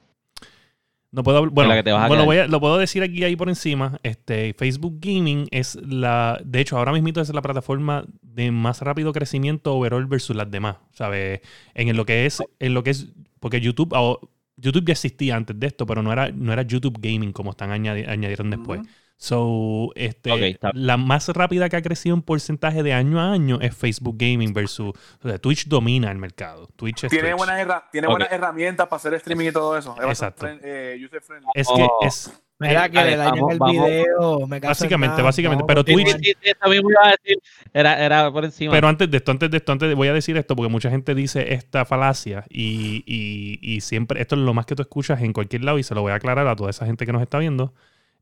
No 1.12 1.23
puedo 1.23 1.49
bueno, 1.49 1.69
la 1.69 1.75
que 1.78 1.84
te 1.84 1.91
vas 1.91 2.04
a 2.04 2.08
bueno 2.08 2.23
quedar. 2.23 2.25
voy 2.28 2.38
a- 2.38 2.47
lo 2.47 2.60
puedo 2.60 2.78
decir 2.78 3.02
aquí 3.02 3.23
ahí 3.23 3.36
por 3.36 3.49
encima. 3.49 3.99
Este, 4.04 4.54
Facebook 4.54 4.97
Gaming 4.99 5.47
es 5.49 5.75
la, 5.82 6.39
de 6.43 6.60
hecho, 6.60 6.78
ahora 6.78 6.91
mismo 6.91 7.10
es 7.19 7.34
la 7.34 7.41
plataforma 7.41 8.06
de 8.21 8.52
más 8.52 8.82
rápido 8.82 9.12
crecimiento 9.13 9.73
overall 9.73 10.06
versus 10.06 10.36
las 10.36 10.52
demás, 10.52 10.75
¿sabes? 10.91 11.39
En 11.73 11.95
lo 11.97 12.06
que 12.06 12.25
es, 12.28 12.43
en 12.60 12.73
lo 12.75 12.84
que 12.84 12.91
es, 12.91 13.08
porque 13.39 13.60
YouTube, 13.62 13.93
ah, 13.95 14.17
YouTube 14.58 14.86
ya 14.86 14.91
existía 14.91 15.36
antes 15.36 15.58
de 15.60 15.65
esto, 15.67 15.86
pero 15.88 16.04
no 16.04 16.12
era, 16.12 16.30
no 16.32 16.52
era 16.54 16.62
YouTube 16.63 16.99
Gaming 17.02 17.32
como 17.32 17.52
están 17.52 17.71
añadi- 17.71 18.08
añadieron 18.08 18.49
después. 18.52 18.82
So, 19.22 19.90
este, 19.96 20.58
la 20.74 20.96
más 20.96 21.28
rápida 21.28 21.68
que 21.68 21.76
ha 21.76 21.82
crecido 21.82 22.16
en 22.16 22.22
porcentaje 22.22 22.84
de 22.84 22.94
año 22.94 23.20
a 23.20 23.34
año 23.34 23.60
es 23.60 23.76
Facebook 23.76 24.16
Gaming 24.18 24.54
versus, 24.54 24.94
o 25.22 25.28
sea, 25.28 25.38
Twitch 25.38 25.68
domina 25.68 26.10
el 26.10 26.18
mercado. 26.18 26.70
Twitch 26.78 27.04
es 27.04 27.10
Tiene, 27.10 27.28
Twitch. 27.32 27.38
buenas, 27.38 27.60
herra- 27.60 27.90
tiene 27.92 28.08
Ok. 28.08 28.12
buenas 28.14 28.32
herramientas 28.32 28.88
para 28.88 28.96
hacer 28.96 29.14
streaming 29.16 29.48
y 29.48 29.52
todo 29.52 29.78
eso. 29.78 29.94
Es 30.02 30.08
Exacto. 30.08 30.48
eh, 30.48 30.98
user 31.06 31.20
friendly. 31.22 31.50
Es 31.54 31.68
que 31.68 31.74
Oh. 31.84 32.00
es, 32.02 32.32
Mira 32.60 32.88
que 32.88 33.04
le 33.04 33.18
dañan 33.18 33.36
vamos, 33.36 33.52
el 33.52 33.60
vamos. 33.60 33.74
video. 33.88 34.48
Me 34.48 34.60
Básicamente, 34.62 35.12
nada, 35.12 35.24
básicamente, 35.24 35.64
vamos 35.64 35.68
pero 35.68 35.84
Twitch- 35.84 36.14
continuar. 36.14 36.20
sí, 36.24 36.34
sí, 36.42 36.50
eso 36.58 36.70
mismo 36.70 36.90
iba 36.90 37.02
a 37.04 37.12
decir. 37.12 37.38
Era, 37.74 38.06
era 38.06 38.32
por 38.32 38.46
encima. 38.46 38.72
Pero 38.72 38.88
antes 38.88 39.12
de 39.12 39.18
esto, 39.18 39.32
antes 39.32 39.52
de 39.52 39.58
esto, 39.58 39.72
antes 39.74 39.90
de- 39.90 39.96
voy 39.96 40.08
a 40.08 40.14
decir 40.14 40.38
esto 40.38 40.56
porque 40.56 40.72
mucha 40.72 40.90
gente 40.90 41.14
dice 41.14 41.54
esta 41.54 41.84
falacia 41.84 42.46
y, 42.50 43.04
y- 43.06 43.60
y 43.62 43.82
siempre, 43.82 44.22
esto 44.22 44.36
es 44.36 44.42
lo 44.42 44.54
más 44.54 44.66
que 44.66 44.76
tú 44.76 44.82
escuchas 44.82 45.22
en 45.22 45.34
cualquier 45.34 45.66
lado 45.66 45.78
y 45.78 45.84
se 45.84 45.94
lo 45.94 46.02
voy 46.04 46.14
a 46.14 46.16
aclarar 46.16 46.48
a 46.48 46.56
toda 46.56 46.70
esa 46.70 46.86
gente 46.86 47.06
que 47.06 47.12
nos 47.12 47.22
está 47.22 47.38
viendo 47.38 47.74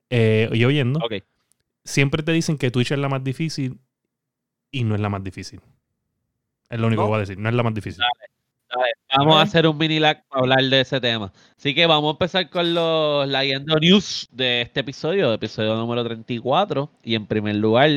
eh, 0.10 0.50
y 0.54 0.65
oyendo. 0.65 1.00
Siempre 1.84 2.24
te 2.24 2.32
dicen 2.32 2.58
que 2.58 2.72
Twitch 2.72 2.91
es 2.91 3.00
la 3.00 3.10
más 3.10 3.24
difícil 3.24 3.80
y 4.72 4.84
no 4.84 4.96
es 4.96 5.02
la 5.02 5.10
más 5.10 5.24
difícil. 5.24 5.62
Es 6.70 6.80
lo 6.80 6.88
único 6.88 7.04
¿No? 7.04 7.08
que 7.08 7.10
voy 7.10 7.17
a 7.17 7.22
decir, 7.22 7.38
no 7.38 7.50
es 7.50 7.56
la 7.56 7.63
más 7.63 7.74
difícil. 7.74 8.00
Dale, 8.00 8.91
Vamos 9.17 9.38
a 9.38 9.41
hacer 9.41 9.65
un 9.65 9.78
mini 9.78 10.00
lag 10.00 10.28
para 10.28 10.41
hablar 10.41 10.63
de 10.63 10.82
ese 10.82 11.00
tema. 11.00 11.32
Así 11.58 11.74
que 11.74 11.86
vamos 11.86 12.10
a 12.10 12.12
empezar 12.12 12.50
con 12.50 12.74
los 12.74 13.28
Leyendo 13.28 13.80
News 13.80 14.28
de 14.32 14.63
este 14.63 14.82
episodio, 14.82 15.34
episodio 15.34 15.76
número 15.76 16.04
34. 16.04 16.89
Y 17.04 17.15
en 17.15 17.26
primer 17.26 17.56
lugar, 17.56 17.89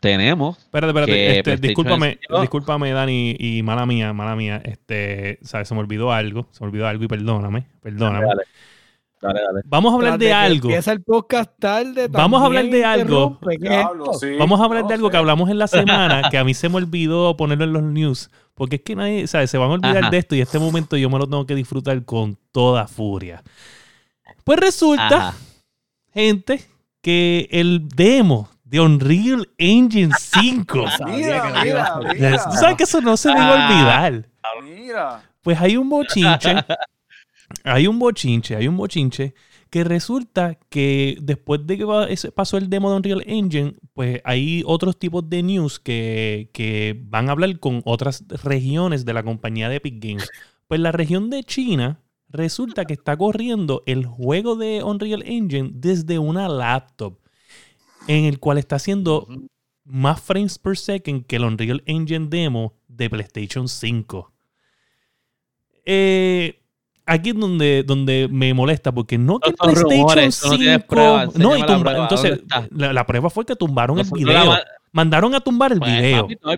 tenemos. 0.00 0.58
Espérate, 0.58 0.90
espérate, 0.90 1.12
que 1.12 1.38
este, 1.38 1.56
discúlpame, 1.56 2.18
discúlpame, 2.40 2.92
Dani, 2.92 3.36
y 3.38 3.62
mala 3.62 3.86
mía, 3.86 4.12
mala 4.12 4.36
mía, 4.36 4.62
este, 4.64 5.38
sabes, 5.42 5.68
se 5.68 5.74
me 5.74 5.80
olvidó 5.80 6.12
algo, 6.12 6.46
se 6.52 6.62
me 6.62 6.68
olvidó 6.68 6.86
algo 6.86 7.04
y 7.04 7.08
perdóname, 7.08 7.66
perdóname. 7.82 8.26
Dale, 8.26 8.42
dale, 9.20 9.40
dale. 9.42 9.60
Vamos 9.64 9.92
a 9.92 9.94
hablar 9.96 10.10
Tras 10.12 10.20
de 10.20 10.32
algo. 10.32 10.68
Empieza 10.68 10.92
el 10.92 11.02
podcast 11.02 11.50
tarde. 11.58 12.08
Vamos 12.08 12.42
a 12.42 12.46
hablar 12.46 12.64
de 12.66 12.84
algo. 12.84 13.38
Vamos 14.38 14.60
a 14.60 14.64
hablar 14.64 14.82
No 14.82 14.88
de 14.88 14.94
algo 14.94 15.08
sé. 15.08 15.10
que 15.12 15.16
hablamos 15.16 15.50
en 15.50 15.58
la 15.58 15.66
semana 15.66 16.28
que 16.30 16.38
a 16.38 16.44
mí 16.44 16.54
se 16.54 16.68
me 16.68 16.76
olvidó 16.76 17.36
ponerlo 17.36 17.64
en 17.64 17.72
los 17.72 17.82
news. 17.82 18.30
Porque 18.54 18.76
es 18.76 18.82
que 18.82 18.96
nadie, 18.96 19.26
¿sabes? 19.26 19.50
Se 19.50 19.58
van 19.58 19.70
a 19.70 19.74
olvidar 19.74 19.98
Ajá. 20.04 20.10
de 20.10 20.18
esto 20.18 20.34
y 20.34 20.40
este 20.40 20.58
momento 20.58 20.96
yo 20.96 21.10
me 21.10 21.18
lo 21.18 21.26
tengo 21.26 21.44
que 21.46 21.54
disfrutar 21.54 22.04
con 22.04 22.38
toda 22.52 22.86
furia. 22.88 23.42
Pues 24.44 24.58
resulta, 24.58 25.28
Ajá. 25.28 25.34
gente, 26.14 26.64
que 27.02 27.48
el 27.50 27.88
demo 27.88 28.48
de 28.64 28.80
Unreal 28.80 29.48
Engine 29.58 30.12
5. 30.18 30.84
Sabía 30.96 31.16
Mira, 31.16 31.62
mira, 31.62 31.98
mira. 32.14 32.44
Tú 32.44 32.56
sabes 32.56 32.76
que 32.76 32.84
eso 32.84 33.00
no 33.00 33.16
se 33.16 33.28
me 33.32 33.36
iba 33.40 33.48
a 33.54 33.66
Ah. 33.68 33.70
olvidar. 33.70 34.28
Mira. 34.62 35.22
Pues 35.42 35.60
hay 35.60 35.76
un 35.76 35.88
bochinche, 35.88 36.54
hay 37.66 37.88
un 37.88 37.98
bochinche, 37.98 38.54
hay 38.54 38.68
un 38.68 38.76
bochinche 38.76 39.34
que 39.70 39.82
resulta 39.82 40.54
que 40.68 41.18
después 41.20 41.66
de 41.66 41.76
que 41.76 42.30
pasó 42.30 42.56
el 42.56 42.70
demo 42.70 42.90
de 42.90 42.96
Unreal 42.96 43.24
Engine, 43.26 43.74
pues 43.92 44.20
hay 44.24 44.62
otros 44.64 44.98
tipos 44.98 45.28
de 45.28 45.42
news 45.42 45.80
que, 45.80 46.48
que 46.52 46.96
van 47.06 47.28
a 47.28 47.32
hablar 47.32 47.58
con 47.58 47.82
otras 47.84 48.24
regiones 48.28 49.04
de 49.04 49.12
la 49.12 49.24
compañía 49.24 49.68
de 49.68 49.76
Epic 49.76 49.96
Games. 49.98 50.30
Pues 50.68 50.80
la 50.80 50.92
región 50.92 51.28
de 51.28 51.42
China 51.42 52.00
resulta 52.28 52.84
que 52.84 52.94
está 52.94 53.16
corriendo 53.16 53.82
el 53.86 54.06
juego 54.06 54.54
de 54.54 54.84
Unreal 54.84 55.24
Engine 55.26 55.70
desde 55.74 56.20
una 56.20 56.48
laptop, 56.48 57.18
en 58.06 58.26
el 58.26 58.38
cual 58.38 58.58
está 58.58 58.76
haciendo 58.76 59.26
más 59.84 60.20
frames 60.20 60.58
per 60.58 60.76
second 60.76 61.26
que 61.26 61.36
el 61.36 61.44
Unreal 61.44 61.82
Engine 61.86 62.28
demo 62.28 62.74
de 62.86 63.10
PlayStation 63.10 63.68
5. 63.68 64.32
Eh, 65.84 66.62
aquí 67.06 67.30
es 67.30 67.36
donde, 67.36 67.82
donde 67.84 68.28
me 68.30 68.52
molesta, 68.52 68.92
porque 68.92 69.16
no 69.16 69.38
que 69.38 69.52
PlayStation 69.52 69.90
rumores, 69.90 70.40
tú 70.40 70.46
no 70.48 70.52
5. 70.54 70.62
tienes 70.62 70.84
pruebas, 70.84 71.34
no, 71.36 71.56
y 71.56 71.60
enséñame 71.60 71.60
la 71.60 71.66
tumba- 71.66 71.82
prueba, 71.82 72.02
entonces, 72.02 72.40
la, 72.70 72.92
la 72.92 73.06
prueba 73.06 73.30
fue 73.30 73.44
que 73.46 73.56
tumbaron 73.56 73.96
el 73.98 74.04
Nosotros 74.04 74.24
video. 74.28 74.46
ma- 74.46 74.60
Mandaron 74.92 75.34
a 75.34 75.40
tumbar 75.40 75.72
el 75.72 75.78
Pues, 75.78 75.92
video. 75.92 76.22
papi, 76.22 76.36
no, 76.42 76.50
hay, 76.50 76.56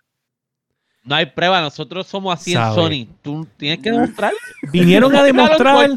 no 1.04 1.14
hay 1.16 1.26
prueba, 1.26 1.61
nosotros 1.61 2.06
somos 2.06 2.34
así 2.34 2.52
en. 2.54 2.74
Sony. 2.74 3.06
Tú 3.22 3.46
tienes 3.56 3.80
que 3.80 3.90
demostrar. 3.90 4.32
Vinieron 4.72 5.14
a 5.16 5.22
demostrar 5.22 5.90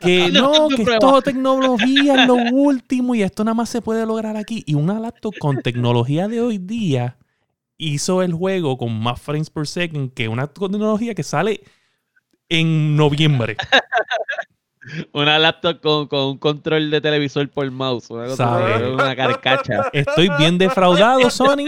que 0.00 0.28
No 0.32 0.52
no, 0.52 0.68
que 0.68 0.76
prueba. 0.82 0.94
esto 0.94 1.22
tecnología 1.22 2.22
es 2.22 2.26
lo 2.26 2.34
último 2.34 3.14
y 3.14 3.22
esto 3.22 3.44
nada 3.44 3.54
más 3.54 3.68
se 3.68 3.82
puede 3.82 4.04
lograr 4.06 4.36
aquí. 4.36 4.62
Y 4.66 4.74
una 4.74 4.98
laptop 4.98 5.34
con 5.38 5.62
tecnología 5.62 6.26
de 6.26 6.40
hoy 6.40 6.58
día 6.58 7.16
hizo 7.78 8.22
el 8.22 8.32
juego 8.32 8.78
con 8.78 8.98
más 8.98 9.20
frames 9.20 9.50
per 9.50 9.66
second 9.66 10.12
que 10.14 10.28
una 10.28 10.46
tecnología 10.46 11.14
que 11.14 11.22
sale 11.22 11.60
en 12.48 12.96
noviembre. 12.96 13.56
Una 15.12 15.38
laptop 15.40 15.80
con, 15.80 16.06
con 16.06 16.20
un 16.28 16.38
control 16.38 16.90
de 16.92 17.00
televisor 17.00 17.48
por 17.48 17.68
mouse. 17.72 18.08
Una, 18.10 18.26
cosa 18.26 18.56
una 18.92 19.16
carcacha. 19.16 19.88
Estoy 19.92 20.28
bien 20.38 20.58
defraudado, 20.58 21.28
Sony. 21.28 21.66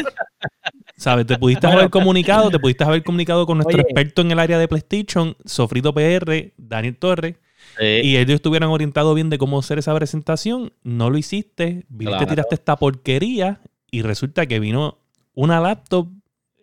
¿Sabes? 0.97 1.27
Te 1.27 1.37
pudiste 1.37 1.67
haber 1.67 1.91
comunicado, 1.91 2.49
te 2.51 2.61
pudiste 2.61 2.85
haber 2.85 3.03
comunicado 3.03 3.45
con 3.45 3.59
nuestro 3.59 3.77
Oye. 3.77 3.83
experto 3.83 4.23
en 4.23 4.31
el 4.31 4.39
área 4.39 4.57
de 4.59 4.69
PlayStation, 4.69 5.37
Sofrito 5.45 5.93
PR, 5.93 6.53
Daniel 6.57 6.97
Torres, 6.97 7.35
Sí. 7.79 7.85
y 8.03 8.17
ellos 8.17 8.37
estuvieran 8.37 8.71
orientados 8.71 9.15
bien 9.15 9.31
de 9.31 9.39
cómo 9.39 9.59
hacer 9.59 9.79
esa 9.79 9.95
presentación. 9.95 10.73
No 10.85 11.11
lo 11.11 11.19
hiciste, 11.19 11.85
viniste, 11.89 12.19
Claro. 12.19 12.27
tiraste 12.27 12.55
esta 12.55 12.77
porquería 12.77 13.61
y 13.91 14.03
resulta 14.03 14.47
que 14.47 14.59
vino 14.61 14.99
una 15.35 15.61
laptop 15.61 16.09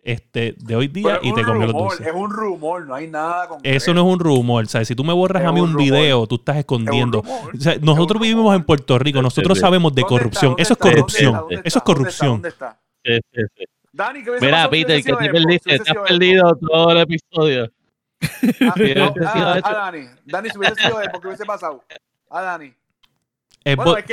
este, 0.06 0.54
de 0.58 0.76
hoy 0.76 0.86
día 0.86 1.18
Pero 1.20 1.20
y 1.24 1.28
es 1.30 1.34
te 1.34 1.42
comió 1.42 1.66
los 1.66 1.72
rumor, 1.72 1.90
dulces. 1.90 2.06
Es 2.06 2.14
un 2.14 2.30
rumor, 2.30 2.86
no 2.86 2.94
hay 2.94 3.08
nada 3.08 3.48
con 3.48 3.60
Eso 3.64 3.92
no 3.92 4.06
es 4.06 4.14
un 4.14 4.20
rumor, 4.20 4.66
¿sabes? 4.68 4.86
Si 4.86 4.94
tú 4.94 5.02
me 5.02 5.12
borras 5.12 5.42
Es 5.42 5.48
a 5.48 5.52
mí 5.52 5.60
un 5.60 5.72
rumor. 5.72 5.82
video, 5.82 6.26
tú 6.28 6.36
estás 6.36 6.58
escondiendo. 6.58 7.18
O 7.18 7.58
sea, 7.58 7.76
nosotros 7.80 8.20
un 8.20 8.28
vivimos 8.28 8.54
en 8.54 8.62
Puerto 8.62 8.98
Rico, 9.00 9.20
nosotros 9.20 9.58
sí. 9.58 9.62
sabemos 9.62 9.94
de 9.96 10.02
corrupción. 10.02 10.54
Eso 10.58 10.74
es 10.74 10.78
corrupción. 10.78 11.40
Eso 11.64 11.78
es 11.80 11.84
corrupción. 11.84 12.30
¿Dónde 12.34 12.50
está? 12.50 12.78
Sí, 13.04 13.18
sí, 13.32 13.42
sí. 13.56 13.64
Dani, 13.92 14.22
¿qué 14.22 14.30
hubiese 14.30 14.46
Mira, 14.46 14.70
Peter, 14.70 15.02
que 15.02 15.12
te 15.12 15.30
perdiste, 15.30 15.78
te 15.78 15.90
has 15.90 16.08
perdido 16.08 16.56
todo 16.60 16.92
el 16.92 16.98
episodio. 16.98 17.72
Ah, 18.20 18.74
no, 18.96 19.14
ah, 19.26 19.60
ah, 19.64 19.72
Dani. 19.72 20.06
Dani, 20.24 20.50
si 20.50 20.58
hubiese 20.58 20.74
sido 20.76 20.96
Xbox, 21.02 21.20
¿qué 21.20 21.26
hubiese 21.26 21.44
pasado? 21.44 21.84
Ah, 22.30 22.42
Dani. 22.42 22.72
Xbox, 23.66 23.84
Bueno, 23.84 23.98
es 23.98 24.04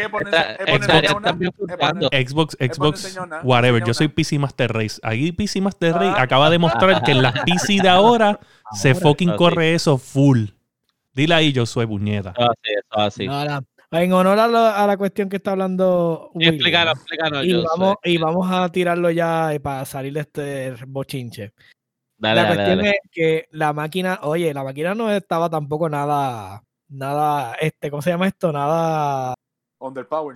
que. 2.27 2.63
Xbox, 2.67 3.17
whatever. 3.43 3.83
Yo 3.83 3.93
soy. 3.93 4.07
PC 4.07 4.39
Master 4.39 4.71
Race. 4.73 4.99
Aquí 5.03 5.31
PC 5.31 5.61
Master 5.61 5.93
Race 5.93 6.15
Ah. 6.17 6.23
acaba 6.23 6.49
de 6.49 6.57
mostrar 6.57 7.03
que 7.03 7.11
en 7.11 7.21
las 7.21 7.33
PC 7.45 7.81
de 7.81 7.89
ahora 7.89 8.39
se 8.73 8.95
fucking 8.95 9.35
corre 9.35 9.73
eso 9.73 9.97
full. 9.97 10.45
Dile 11.13 11.35
ahí, 11.35 11.51
yo 11.53 11.65
soy 11.65 11.85
puñeta. 11.85 12.33
Eso 12.35 12.49
así, 12.51 12.71
eso 12.71 12.99
así. 12.99 13.27
Ahora, 13.27 13.63
en 13.91 14.13
honor 14.13 14.39
a, 14.39 14.47
lo- 14.47 14.57
a 14.57 14.87
la 14.87 14.97
cuestión 14.97 15.29
que 15.29 15.35
está 15.37 15.51
hablando 15.51 16.29
Sí, 16.33 16.37
William, 16.39 16.53
explícanos, 16.55 16.93
explícanos. 16.95 17.45
y, 17.45 17.53
vamos, 17.53 17.95
y 18.03 18.17
vamos 18.17 18.51
a 18.51 18.69
tirarlo 18.69 19.11
ya 19.11 19.53
eh, 19.53 19.59
para 19.59 19.85
salir 19.85 20.13
de 20.13 20.19
este 20.21 20.73
bochinche. 20.87 21.53
Dale, 22.17 22.35
la 22.35 22.43
dale, 22.43 22.55
cuestión 22.55 22.77
dale. 22.79 22.89
es 22.89 23.11
que 23.11 23.47
la 23.51 23.73
máquina, 23.73 24.19
oye, 24.23 24.51
la 24.53 24.63
máquina 24.63 24.95
no 24.95 25.11
estaba 25.11 25.49
tampoco 25.49 25.87
nada, 25.89 26.63
nada, 26.89 27.53
este, 27.61 27.91
¿cómo 27.91 28.01
se 28.01 28.09
llama 28.09 28.27
esto? 28.27 28.51
Nada 28.51 29.35
Underpower. 29.87 30.33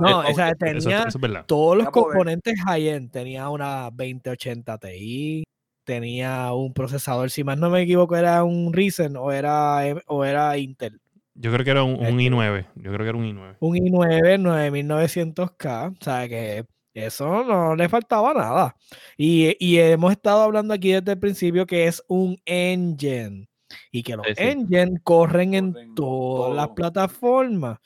No 0.00 0.18
o 0.20 0.34
sea, 0.34 0.48
Eso, 0.50 0.56
tenía 0.58 0.98
eso 1.00 1.08
es 1.08 1.20
verdad. 1.20 1.44
todos 1.46 1.78
los 1.78 1.90
componentes 1.90 2.54
high-end. 2.66 3.10
Tenía 3.10 3.48
una 3.48 3.90
2080 3.90 4.78
Ti, 4.78 5.44
tenía 5.84 6.52
un 6.52 6.72
procesador, 6.74 7.30
si 7.30 7.44
más 7.44 7.58
no 7.58 7.70
me 7.70 7.82
equivoco, 7.82 8.16
era 8.16 8.44
un 8.44 8.72
Ryzen 8.72 9.16
o 9.16 9.32
era, 9.32 9.80
o 10.06 10.24
era 10.24 10.56
Intel. 10.58 11.00
Yo 11.34 11.52
creo 11.52 11.64
que 11.64 11.70
era 11.70 11.82
un, 11.84 11.94
un 11.94 12.06
Este- 12.06 12.12
i9. 12.14 12.66
Yo 12.74 12.92
creo 12.92 12.98
que 12.98 13.08
era 13.08 13.16
un 13.18 13.24
i9. 13.24 13.56
Un 13.60 13.76
i9 13.76 14.38
9900K, 14.38 15.96
o 16.00 16.04
sea 16.04 16.28
que 16.28 16.64
eso 16.94 17.44
no 17.44 17.76
le 17.76 17.88
faltaba 17.88 18.34
nada. 18.34 18.74
Y, 19.16 19.56
y 19.64 19.78
hemos 19.78 20.10
estado 20.12 20.42
hablando 20.42 20.74
aquí 20.74 20.92
desde 20.92 21.12
el 21.12 21.18
principio 21.18 21.64
que 21.66 21.86
es 21.86 22.02
un 22.08 22.36
engine 22.44 23.48
y 23.90 24.02
que 24.02 24.16
los 24.16 24.26
Sí, 24.26 24.34
sí. 24.36 24.42
engine 24.42 25.00
corren 25.02 25.54
en 25.54 25.94
todas 25.94 26.54
las 26.54 26.68
plataformas. 26.68 27.78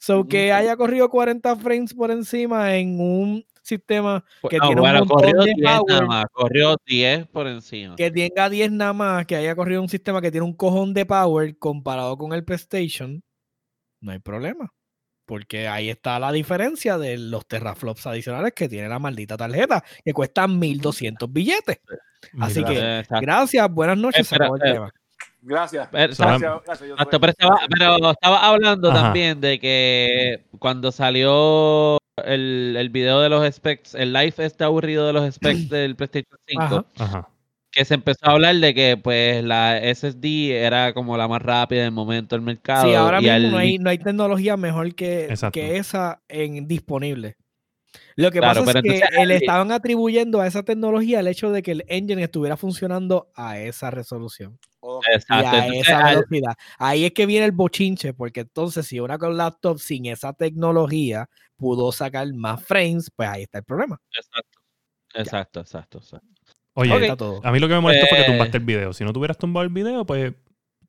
So 0.00 0.26
que 0.28 0.52
haya 0.52 0.76
corrido 0.76 1.08
40 1.10 1.56
frames 1.56 1.92
por 1.94 2.10
encima 2.10 2.76
en 2.76 3.00
un 3.00 3.44
sistema 3.62 4.24
que 4.48 4.56
No, 4.58 4.66
tiene 4.68 4.80
un 4.80 4.80
bueno, 4.88 4.98
montón 5.00 5.16
corrió 5.18 5.38
de 5.42 5.52
10 5.54 5.58
nada 5.58 5.78
power, 5.80 6.06
más. 6.06 6.24
Corrió 6.32 6.76
10 6.86 7.26
por 7.26 7.46
encima. 7.48 7.96
que 7.96 8.10
tenga 8.10 8.48
10 8.48 8.70
nada 8.70 8.92
más, 8.92 9.26
que 9.26 9.36
haya 9.36 9.54
corrido 9.56 9.82
un 9.82 9.88
sistema 9.88 10.20
que 10.22 10.30
tiene 10.30 10.46
un 10.46 10.54
cojón 10.54 10.94
de 10.94 11.04
power 11.04 11.58
comparado 11.58 12.16
con 12.16 12.32
el 12.32 12.44
PlayStation, 12.44 13.22
no 14.00 14.12
hay 14.12 14.20
problema. 14.20 14.72
Porque 15.26 15.68
ahí 15.68 15.90
está 15.90 16.18
la 16.18 16.32
diferencia 16.32 16.96
de 16.96 17.18
los 17.18 17.46
teraflops 17.46 18.06
adicionales 18.06 18.54
que 18.54 18.66
tiene 18.68 18.88
la 18.88 18.98
maldita 18.98 19.36
tarjeta, 19.36 19.84
que 20.02 20.14
cuestan 20.14 20.58
1200 20.58 21.30
billetes. 21.30 21.80
Así 22.40 22.60
Mira, 22.60 22.68
que- 22.70 22.98
exacto. 23.00 23.20
Gracias, 23.20 23.70
buenas 23.70 23.98
noches. 23.98 24.26
se 24.26 24.34
Espera, 24.36 24.46
acabó 24.46 24.56
el 24.56 24.62
eh, 24.70 24.72
tema. 24.72 24.90
Gracias. 25.40 25.88
Pero, 25.92 26.14
Gracias, 26.16 26.40
gracias, 26.66 26.90
estaba, 27.28 27.60
pero 27.70 28.10
estaba 28.10 28.46
hablando 28.48 28.90
Ajá. 28.90 29.02
también 29.02 29.40
de 29.40 29.58
que 29.60 30.44
cuando 30.58 30.90
salió 30.92 31.96
el, 32.24 32.74
el 32.76 32.88
video 32.90 33.20
de 33.20 33.28
los 33.28 33.54
specs, 33.54 33.94
el 33.94 34.12
live 34.12 34.34
este 34.38 34.64
aburrido 34.64 35.06
de 35.06 35.12
los 35.12 35.34
specs 35.34 35.68
del 35.70 35.94
PlayStation 35.96 36.38
5, 36.46 36.62
Ajá. 36.64 36.84
Ajá. 36.98 37.28
que 37.70 37.84
se 37.84 37.94
empezó 37.94 38.26
a 38.26 38.32
hablar 38.32 38.56
de 38.56 38.74
que 38.74 38.96
pues 38.96 39.44
la 39.44 39.78
SSD 39.78 40.50
era 40.50 40.92
como 40.92 41.16
la 41.16 41.28
más 41.28 41.40
rápida 41.40 41.82
del 41.82 41.92
momento 41.92 42.34
del 42.34 42.44
mercado. 42.44 42.88
Sí, 42.88 42.94
ahora 42.94 43.18
y 43.20 43.22
mismo 43.22 43.34
al- 43.36 43.50
no 43.52 43.58
hay, 43.58 43.78
no 43.78 43.90
hay 43.90 43.98
tecnología 43.98 44.56
mejor 44.56 44.94
que, 44.96 45.32
que 45.52 45.76
esa 45.76 46.20
en, 46.28 46.66
disponible. 46.66 47.36
Lo 48.16 48.32
que 48.32 48.40
Claro, 48.40 48.64
pasa 48.64 48.80
es 48.80 48.82
que 48.82 48.96
entonces 48.96 49.26
le 49.28 49.36
estaban 49.36 49.70
atribuyendo 49.70 50.40
a 50.40 50.46
esa 50.48 50.64
tecnología 50.64 51.20
el 51.20 51.28
hecho 51.28 51.52
de 51.52 51.62
que 51.62 51.70
el 51.70 51.84
engine 51.86 52.24
estuviera 52.24 52.56
funcionando 52.56 53.30
a 53.36 53.60
esa 53.60 53.92
resolución. 53.92 54.58
Y 54.82 55.14
Exacto, 55.14 55.56
a 55.56 55.66
entonces, 55.66 55.88
esa 55.88 56.04
velocidad. 56.04 56.54
Ahí 56.78 57.04
es 57.04 57.12
que 57.12 57.26
viene 57.26 57.46
el 57.46 57.52
bochinche, 57.52 58.14
porque 58.14 58.40
entonces 58.40 58.86
si 58.86 59.00
una 59.00 59.18
con 59.18 59.36
laptop 59.36 59.78
sin 59.78 60.06
esa 60.06 60.32
tecnología 60.32 61.28
pudo 61.56 61.90
sacar 61.92 62.32
más 62.34 62.62
frames, 62.64 63.10
pues 63.14 63.28
ahí 63.28 63.42
está 63.42 63.58
el 63.58 63.64
problema. 63.64 64.00
exacto, 64.12 64.60
exacto, 65.14 65.60
exacto, 65.60 65.98
exacto. 65.98 66.28
Oye, 66.74 66.92
Ok. 66.94 67.02
Está 67.02 67.16
todo. 67.16 67.40
a 67.44 67.50
mí 67.50 67.58
lo 67.58 67.66
que 67.68 67.74
me 67.74 67.80
molestó 67.80 68.06
fue 68.06 68.18
que 68.18 68.24
Eh. 68.24 68.26
tumbaste 68.26 68.58
el 68.58 68.64
video. 68.64 68.92
Si 68.92 69.02
no 69.04 69.12
tuvieras 69.12 69.36
tumbado 69.38 69.64
el 69.64 69.72
video, 69.72 70.06
pues 70.06 70.32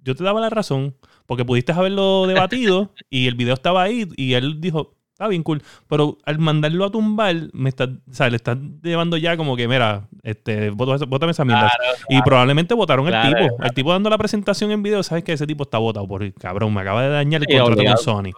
yo 0.04 0.16
te 0.16 0.24
daba 0.24 0.40
la 0.40 0.50
razón. 0.52 0.96
Porque 1.26 1.46
pudiste 1.46 1.72
haberlo 1.72 2.28
debatido 2.28 2.94
y 3.10 3.28
el 3.28 3.34
video 3.36 3.56
estaba 3.56 3.82
ahí 3.84 4.08
y 4.18 4.34
él 4.34 4.62
dijo, 4.62 4.96
está 5.20 5.28
bien 5.28 5.44
cool. 5.44 5.62
Pero 5.90 6.18
al 6.26 6.40
mandarlo 6.40 6.86
a 6.86 6.92
tumbar, 6.92 7.36
me 7.52 7.68
está, 7.68 7.84
o 7.86 8.14
sea, 8.14 8.30
le 8.30 8.38
están 8.38 8.80
llevando 8.82 9.18
ya 9.18 9.36
como 9.36 9.58
que, 9.58 9.68
mira, 9.68 10.08
este, 10.24 10.70
bótame 10.70 11.32
esa 11.34 11.44
mierda. 11.44 11.70
Claro, 11.78 11.98
Y 12.08 12.22
probablemente 12.22 12.74
votaron 12.74 13.06
Claro, 13.06 13.28
el 13.28 13.34
tipo. 13.36 13.56
claro. 13.58 13.70
El 13.70 13.76
tipo 13.76 13.92
dando 13.92 14.10
la 14.10 14.18
presentación 14.18 14.72
en 14.72 14.82
video, 14.82 15.04
sabes 15.04 15.26
que 15.26 15.34
ese 15.34 15.46
tipo 15.46 15.64
está 15.64 15.78
votado 15.78 16.08
por 16.08 16.24
el 16.24 16.34
cabrón. 16.34 16.74
Me 16.74 16.82
acaba 16.82 17.04
de 17.04 17.10
dañar 17.10 17.42
el 17.42 17.48
Sí, 17.50 17.54
contrato 17.58 17.74
obligado. 17.82 17.98
con 17.98 18.06
Sony. 18.06 18.32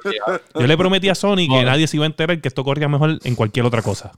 Yo 0.59 0.65
le 0.67 0.77
prometí 0.77 1.07
a 1.09 1.13
Sony 1.15 1.47
que 1.47 1.63
nadie 1.63 1.85
se 1.85 1.97
iba 1.97 2.05
a 2.05 2.07
enterar 2.07 2.41
que 2.41 2.47
esto 2.47 2.63
corría 2.63 2.87
mejor 2.87 3.19
en 3.23 3.35
cualquier 3.35 3.65
otra 3.67 3.83
cosa. 3.83 4.11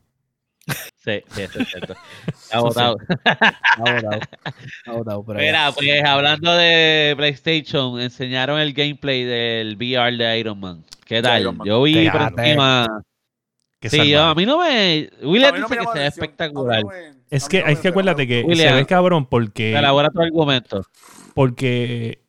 sí, 0.65 1.21
sí, 1.31 1.41
eso 1.41 1.59
es 1.59 1.67
cierto. 1.67 1.95
Ha 2.53 2.59
votado. 2.61 2.95
Ha 3.25 4.91
votado, 4.93 5.23
pero 5.25 5.39
ya. 5.39 5.45
Mira, 5.45 5.71
pues 5.73 6.03
hablando 6.05 6.53
de 6.55 7.13
PlayStation, 7.17 7.99
enseñaron 7.99 8.59
el 8.59 8.73
gameplay 8.73 9.23
del 9.25 9.75
VR 9.75 10.15
de 10.15 10.39
Iron 10.39 10.59
Man. 10.59 10.83
¿Qué 11.05 11.21
tal? 11.21 11.43
Yo 11.65 11.83
vi 11.83 11.93
por 12.09 12.19
Fíjate. 12.21 12.41
encima. 12.43 13.03
Que 13.79 13.89
Sí, 13.89 14.09
yo, 14.09 14.23
a 14.23 14.35
mí 14.35 14.45
no 14.45 14.59
me. 14.59 15.09
A 15.21 15.27
William 15.27 15.55
no 15.59 15.67
dice 15.67 15.79
me 15.79 15.85
que 15.85 15.91
se 15.91 15.99
ve 15.99 16.07
espectacular. 16.07 16.85
Me- 16.85 17.13
Es 17.29 17.49
que 17.49 17.59
no 17.59 17.65
hay 17.67 17.75
me- 17.75 17.81
que 17.81 17.87
acuérdate 17.89 18.27
que 18.27 18.43
William. 18.43 18.69
se 18.69 18.75
ve 18.75 18.85
cabrón 18.85 19.25
porque, 19.25 19.77
Elabora 19.77 20.09
tu 20.09 20.21
argumento. 20.21 20.81
porque 21.33 22.23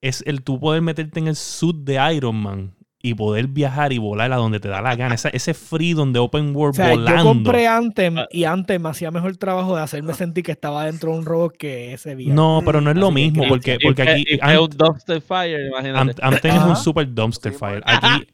es 0.00 0.22
el 0.26 0.42
tú 0.42 0.58
poder 0.60 0.80
meterte 0.82 1.18
en 1.20 1.28
el 1.28 1.36
suit 1.36 1.76
de 1.76 2.14
Iron 2.14 2.36
Man 2.36 2.74
y 3.06 3.12
poder 3.12 3.48
viajar 3.48 3.92
y 3.92 3.98
volar 3.98 4.32
a 4.32 4.36
donde 4.36 4.60
te 4.60 4.68
da 4.68 4.80
la 4.80 4.96
gana. 4.96 5.14
Esa- 5.14 5.28
ese 5.28 5.52
freedom 5.52 6.14
de 6.14 6.20
open 6.20 6.48
O 6.56 6.58
world 6.58 6.74
sea, 6.74 6.88
volando. 6.88 7.18
yo 7.18 7.22
compré 7.24 7.66
Anthem 7.68 8.16
Ah. 8.18 8.26
y 8.30 8.44
Anthem 8.44 8.80
me 8.80 8.88
hacía 8.88 9.10
mejor 9.10 9.36
trabajo 9.36 9.76
de 9.76 9.82
hacerme 9.82 10.14
sentir 10.14 10.42
que 10.42 10.52
estaba 10.52 10.86
dentro 10.86 11.12
de 11.12 11.18
un 11.18 11.26
robot 11.26 11.54
que 11.54 11.92
ese 11.92 12.14
VR. 12.14 12.32
No, 12.34 12.62
pero 12.64 12.80
no 12.80 12.90
es 12.90 12.96
lo 12.96 13.10
mismo 13.10 13.42
que- 13.42 13.48
porque, 13.50 13.78
porque 13.82 14.02
aquí 14.02 14.24
Ant- 14.40 14.58
un 14.58 14.70
dumpster 14.70 15.20
fire, 15.20 15.66
imagínate. 15.68 16.12
Ant- 16.14 16.18
Anthem 16.22 16.56
es 16.56 16.62
un 16.62 16.76
super 16.76 17.14
dumpster 17.14 17.52
fire. 17.52 17.82
Aquí, 17.84 18.26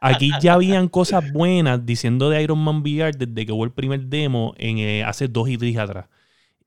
aquí 0.00 0.30
ya 0.40 0.52
habían 0.54 0.86
cosas 0.88 1.24
buenas 1.32 1.84
diciendo 1.84 2.30
de 2.30 2.40
Iron 2.40 2.58
Man 2.60 2.82
VR 2.82 3.10
desde 3.18 3.44
que 3.46 3.50
hubo 3.50 3.64
el 3.64 3.72
primer 3.72 4.00
demo 4.06 4.54
en, 4.58 4.78
eh, 4.78 5.02
hace 5.02 5.26
dos 5.26 5.48
y 5.48 5.58
tres 5.58 5.76
atrás. 5.76 6.06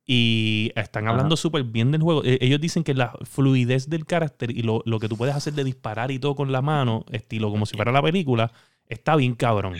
Y 0.10 0.72
están 0.76 1.10
hablando 1.10 1.36
súper 1.36 1.64
bien 1.66 1.92
del 1.92 2.02
juego. 2.02 2.24
Eh, 2.24 2.38
Ellos 2.40 2.62
dicen 2.62 2.86
que 2.86 2.94
la 2.94 3.12
fluidez 3.24 3.90
del 3.90 4.06
carácter 4.06 4.52
y 4.52 4.62
lo, 4.64 4.82
lo 4.86 5.00
que 5.00 5.10
tú 5.10 5.18
puedes 5.18 5.36
hacer 5.36 5.52
de 5.54 5.66
disparar 5.66 6.12
y 6.12 6.18
todo 6.20 6.34
con 6.34 6.52
la 6.54 6.62
mano, 6.62 7.04
estilo 7.12 7.52
como 7.52 7.66
si 7.66 7.76
fuera 7.76 7.92
la 7.92 8.02
película, 8.02 8.54
está 8.88 9.18
bien 9.18 9.36
cabrón. 9.36 9.76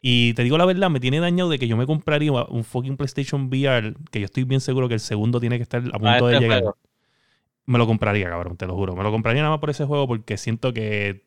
Y 0.00 0.34
te 0.34 0.44
digo 0.44 0.56
la 0.56 0.66
verdad, 0.66 0.88
me 0.88 1.00
tiene 1.00 1.18
dañado 1.18 1.50
de 1.50 1.58
que 1.58 1.66
yo 1.66 1.76
me 1.76 1.84
compraría 1.86 2.30
un 2.32 2.62
fucking 2.62 2.96
PlayStation 2.96 3.46
VR, 3.48 3.94
que 4.12 4.20
yo 4.20 4.24
estoy 4.26 4.44
bien 4.44 4.60
seguro 4.60 4.86
que 4.86 4.94
el 4.94 5.00
segundo 5.00 5.40
tiene 5.40 5.56
que 5.56 5.64
estar 5.64 5.80
a 5.80 5.98
punto 5.98 6.26
A 6.26 6.28
de 6.28 6.34
este 6.34 6.40
llegar. 6.44 6.60
juego. 6.62 6.76
Me 7.66 7.78
lo 7.78 7.86
compraría, 7.88 8.28
cabrón, 8.28 8.56
te 8.56 8.66
lo 8.66 8.74
juro. 8.76 8.94
Me 8.94 9.02
lo 9.02 9.10
compraría 9.10 9.42
nada 9.42 9.54
más 9.54 9.60
por 9.60 9.70
ese 9.70 9.84
juego 9.84 10.06
porque 10.06 10.36
siento 10.36 10.72
que 10.72 11.24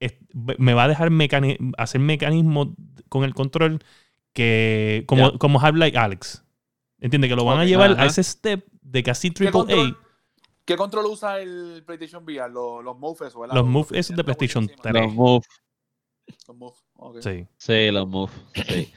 es- 0.00 0.14
me 0.58 0.72
va 0.72 0.84
a 0.84 0.88
dejar 0.88 1.10
mecani- 1.10 1.58
hacer 1.76 2.00
mecanismos 2.00 2.68
con 3.10 3.24
el 3.24 3.34
control 3.34 3.80
que 4.32 5.04
como, 5.06 5.32
Ya. 5.32 5.38
como 5.38 5.60
Half-Life 5.60 5.96
Alex. 5.98 6.42
¿Entiendes? 7.00 7.28
Que 7.30 7.36
lo 7.36 7.44
van 7.44 7.58
a 7.58 7.62
Ok. 7.62 7.68
llevar 7.68 7.92
Ajá. 7.92 8.02
a 8.02 8.06
ese 8.06 8.22
step 8.24 8.66
de 8.82 9.02
casi 9.02 9.28
¿Qué 9.28 9.34
triple 9.34 9.52
control, 9.52 9.98
A. 10.00 10.06
¿Qué 10.64 10.76
control 10.76 11.06
usa 11.06 11.40
el 11.40 11.82
PlayStation 11.86 12.24
VR? 12.24 12.50
Los, 12.52 12.82
los 12.82 12.98
moves, 12.98 13.34
¿verdad? 13.34 13.54
Los 13.54 13.66
moves 13.66 13.92
esos 13.92 14.16
de 14.16 14.24
PlayStation 14.24 14.66
la 14.66 14.72
bolita 14.72 14.88
encima. 14.88 15.06
Los 15.06 15.14
moves. 15.14 15.46
Los 16.48 16.56
moves, 16.56 16.84
ok. 16.94 17.20
Sí. 17.20 17.46
Sí, 17.56 17.90
los 17.90 18.08
moves. 18.08 18.34
Sí. 18.68 18.92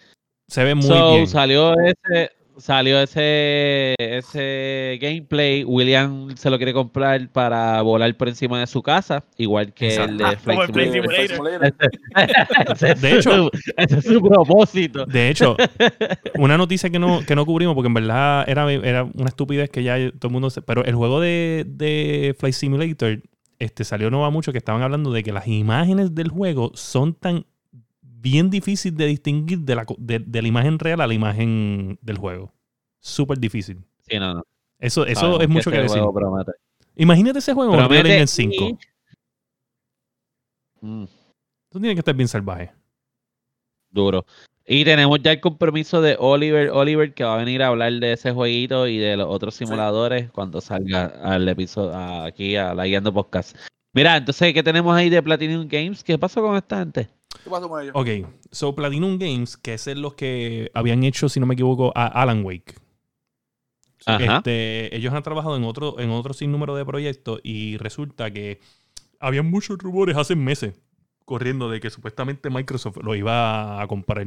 Se 0.47 0.63
ve 0.63 0.73
muy 0.75 0.87
so, 0.87 1.11
bien. 1.13 1.27
salió 1.27 1.73
ese. 1.79 2.31
Salió 2.59 2.99
ese, 3.01 3.95
ese 3.97 4.97
gameplay. 5.01 5.63
William 5.63 6.35
se 6.37 6.49
lo 6.49 6.57
quiere 6.57 6.73
comprar 6.73 7.29
para 7.31 7.81
volar 7.81 8.15
por 8.17 8.27
encima 8.29 8.59
de 8.59 8.67
su 8.67 8.81
casa, 8.81 9.23
igual 9.37 9.73
que 9.73 9.95
el 9.95 10.17
de 10.17 10.23
Exacto. 10.25 10.43
Como 10.45 10.61
el 10.63 10.69
Flight 10.69 10.91
Simulator. 11.31 11.73
De 13.01 13.17
hecho- 13.17 13.51
ese 13.77 13.97
es 13.99 14.05
su 14.05 14.21
propósito. 14.21 15.05
De 15.05 15.29
hecho, 15.29 15.55
una 16.35 16.57
noticia 16.57 16.89
que 16.89 16.99
no, 16.99 17.21
que 17.25 17.35
no 17.35 17.45
cubrimos, 17.45 17.75
porque 17.75 17.87
en 17.87 17.93
verdad 17.93 18.43
era, 18.47 18.71
era 18.71 19.03
una 19.03 19.27
estupidez 19.29 19.69
que 19.69 19.83
ya 19.83 19.95
todo 20.11 20.27
el 20.27 20.33
mundo... 20.33 20.49
se- 20.49 20.61
pero 20.61 20.83
el 20.85 20.95
juego 20.95 21.19
de, 21.21 21.65
de 21.67 22.35
Flight 22.37 22.55
Simulator 22.55 23.21
este, 23.59 23.83
salió 23.83 24.09
no 24.09 24.21
va 24.21 24.29
mucho 24.29 24.51
que 24.51 24.57
estaban 24.57 24.81
hablando 24.81 25.11
de 25.11 25.23
que 25.23 25.31
las 25.33 25.47
imágenes 25.47 26.15
del 26.15 26.29
juego 26.29 26.71
son 26.75 27.13
tan 27.13 27.45
bien 28.21 28.49
difícil 28.49 28.95
de 28.95 29.05
distinguir 29.07 29.59
de 29.59 29.75
la, 29.75 29.85
de, 29.97 30.19
de 30.19 30.41
la 30.41 30.47
imagen 30.47 30.77
real 30.79 31.01
a 31.01 31.07
la 31.07 31.13
imagen 31.13 31.97
del 32.01 32.17
juego. 32.17 32.53
Súper 32.99 33.37
difícil. 33.39 33.83
Sí, 34.07 34.19
no, 34.19 34.33
no. 34.33 34.43
Eso, 34.79 35.05
eso 35.05 35.21
Sabemos 35.21 35.41
es 35.41 35.49
mucho 35.49 35.71
que, 35.71 35.81
este 35.81 35.93
decir. 35.97 36.09
promete. 36.13 36.51
Imagínate 36.95 37.39
ese 37.39 37.53
juego 37.53 37.73
en 37.75 37.91
Engine 38.05 38.27
5. 38.27 38.53
y- 38.53 38.77
Mm. 40.81 41.03
Eso 41.03 41.79
tiene 41.79 41.93
que 41.93 41.99
estar 41.99 42.15
bien 42.15 42.27
salvaje. 42.27 42.71
Duro. 43.89 44.25
Y 44.65 44.85
tenemos 44.85 45.19
ya 45.21 45.31
el 45.33 45.39
compromiso 45.41 46.01
de 46.01 46.15
Oliver 46.19 46.69
Oliver 46.69 47.13
que 47.13 47.23
va 47.23 47.35
a 47.35 47.37
venir 47.37 47.63
a 47.63 47.67
hablar 47.67 47.91
de 47.93 48.13
ese 48.13 48.31
jueguito 48.31 48.87
y 48.87 48.97
de 48.97 49.17
los 49.17 49.27
otros 49.27 49.55
simuladores 49.55 50.29
cuando 50.31 50.61
salga 50.61 51.05
al 51.23 51.47
episodio 51.49 51.95
aquí 52.23 52.55
a 52.55 52.73
la 52.73 52.85
guiando 52.85 53.11
podcast. 53.13 53.57
Mira, 53.93 54.15
entonces, 54.17 54.53
¿qué 54.53 54.61
tenemos 54.63 54.95
ahí 54.95 55.09
de 55.09 55.21
Platinum 55.23 55.67
Games? 55.67 56.03
¿Qué 56.03 56.17
pasó 56.19 56.41
con 56.41 56.55
esta 56.55 56.79
gente? 56.79 57.09
¿Qué 57.43 57.49
pasó 57.49 57.69
con 57.69 57.81
ellos? 57.81 57.93
Ok, 57.95 58.07
so 58.51 58.75
Platinum 58.75 59.17
Games, 59.17 59.57
que 59.57 59.73
es 59.73 59.87
los 59.87 60.13
que 60.15 60.71
habían 60.73 61.03
hecho, 61.03 61.29
si 61.29 61.39
no 61.39 61.45
me 61.45 61.53
equivoco, 61.53 61.91
a 61.95 62.07
Alan 62.07 62.43
Wake. 62.43 62.75
Ajá. 64.05 64.37
Este, 64.37 64.95
ellos 64.95 65.13
han 65.13 65.23
trabajado 65.23 65.57
en 65.57 65.63
otro, 65.63 65.99
en 65.99 66.09
otro 66.09 66.33
sinnúmero 66.33 66.75
de 66.75 66.85
proyectos 66.85 67.41
y 67.43 67.77
resulta 67.77 68.31
que 68.31 68.59
había 69.19 69.43
muchos 69.43 69.77
rumores 69.77 70.15
hace 70.15 70.35
meses 70.35 70.79
corriendo 71.25 71.69
de 71.69 71.79
que 71.79 71.89
supuestamente 71.89 72.49
Microsoft 72.49 72.97
lo 73.03 73.15
iba 73.15 73.81
a 73.81 73.87
comprar. 73.87 74.25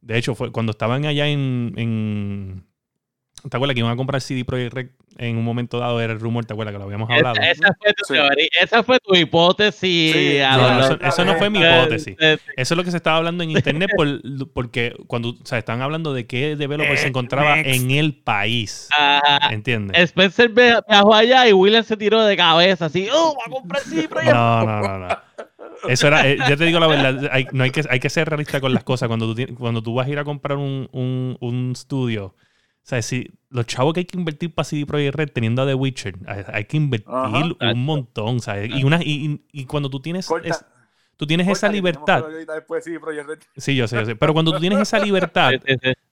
De 0.00 0.18
hecho, 0.18 0.34
fue 0.34 0.52
cuando 0.52 0.72
estaban 0.72 1.06
allá 1.06 1.28
en, 1.28 1.72
en 1.76 2.66
¿Te 3.48 3.56
acuerdas 3.56 3.74
que 3.74 3.80
iban 3.80 3.92
a 3.92 3.96
comprar 3.96 4.20
CD 4.20 4.44
Projekt 4.44 4.74
Red 4.74 4.88
en 5.18 5.36
un 5.36 5.44
momento 5.44 5.78
dado? 5.78 6.00
Era 6.00 6.12
el 6.12 6.20
rumor, 6.20 6.44
¿te 6.44 6.52
acuerdas 6.52 6.72
que 6.72 6.78
lo 6.78 6.84
habíamos 6.84 7.10
hablado? 7.10 7.36
Esa, 7.40 7.50
esa 7.50 7.74
fue 7.78 7.92
tu 7.94 8.04
Sí. 8.04 8.12
teoría, 8.14 8.48
esa 8.60 8.82
fue 8.82 8.98
tu 9.00 9.14
hipótesis. 9.14 10.12
Sí, 10.12 10.38
a 10.40 10.56
No, 10.56 10.96
eso, 11.08 11.24
no 11.24 11.34
fue 11.36 11.50
mi 11.50 11.62
Eh, 11.62 11.78
hipótesis. 11.80 12.16
Eh, 12.20 12.38
Eso 12.56 12.74
es 12.74 12.78
lo 12.78 12.84
que 12.84 12.90
se 12.90 12.96
estaba 12.96 13.16
hablando 13.18 13.42
en 13.44 13.50
internet 13.50 13.90
por- 13.96 14.20
porque 14.52 14.94
cuando 15.06 15.30
o 15.30 15.36
sea, 15.44 15.58
están 15.58 15.82
hablando 15.82 16.12
de 16.14 16.26
qué 16.26 16.56
developer 16.56 16.96
se 16.98 17.08
encontraba 17.08 17.56
next. 17.56 17.74
en 17.82 17.90
el 17.90 18.14
país. 18.14 18.88
ajá. 18.96 19.52
¿Entiendes? 19.52 20.00
Spencer 20.10 20.48
ve- 20.50 20.80
viajó 20.88 21.14
allá 21.14 21.48
y 21.48 21.52
William 21.52 21.84
se 21.84 21.96
tiró 21.96 22.24
de 22.24 22.36
cabeza 22.36 22.86
así. 22.86 23.08
¡Oh, 23.12 23.34
va 23.38 23.42
a 23.46 23.50
comprar 23.50 23.82
Projekt! 24.08 24.32
No, 24.34 24.64
no, 24.64 24.80
no, 24.80 24.98
no. 24.98 25.08
Eso 25.88 26.06
era, 26.08 26.26
eh, 26.26 26.38
yo 26.48 26.56
te 26.56 26.64
digo 26.64 26.80
la 26.80 26.86
verdad, 26.86 27.28
hay, 27.30 27.46
no 27.52 27.62
hay, 27.64 27.70
que, 27.70 27.82
hay 27.88 28.00
que 28.00 28.08
ser 28.10 28.28
realista 28.28 28.60
con 28.60 28.72
las 28.72 28.82
cosas. 28.82 29.08
Cuando 29.08 29.26
tú, 29.26 29.34
tienes- 29.34 29.56
cuando 29.58 29.82
tú 29.82 29.94
vas 29.94 30.06
a 30.06 30.10
ir 30.10 30.18
a 30.18 30.24
comprar 30.24 30.56
un, 30.58 30.88
un, 30.92 31.36
un 31.40 31.72
estudio, 31.72 32.34
o 32.86 32.88
sea, 32.88 33.02
si 33.02 33.28
los 33.50 33.66
chavos 33.66 33.94
que 33.94 34.00
hay 34.00 34.04
que 34.06 34.16
invertir 34.16 34.54
para 34.54 34.62
CD 34.64 34.86
Projekt 34.86 35.16
Red 35.16 35.30
teniendo 35.30 35.60
a 35.60 35.66
The 35.66 35.74
Witcher, 35.74 36.14
hay, 36.52 36.66
que 36.66 36.76
invertir 36.76 37.08
Ajá. 37.12 37.72
un 37.72 37.84
montón, 37.84 38.38
¿sabes? 38.38 38.70
Y, 38.72 38.84
una, 38.84 39.00
y, 39.02 39.64
cuando 39.64 39.90
tú 39.90 39.98
tienes, 39.98 40.30
es- 40.44 40.64
tú 41.16 41.26
tienes 41.26 41.48
esa 41.48 41.66
corta, 41.66 41.72
libertad, 41.72 42.24
Después, 42.54 42.84
sí, 42.84 42.96
Project 43.00 43.28
Red. 43.28 43.38
sí, 43.56 43.74
yo 43.74 43.88
sé, 43.88 43.96
yo 43.96 44.06
sé, 44.06 44.14
pero 44.14 44.32
cuando 44.32 44.52
tú 44.52 44.60
tienes 44.60 44.78
esa 44.78 45.00
libertad 45.04 45.54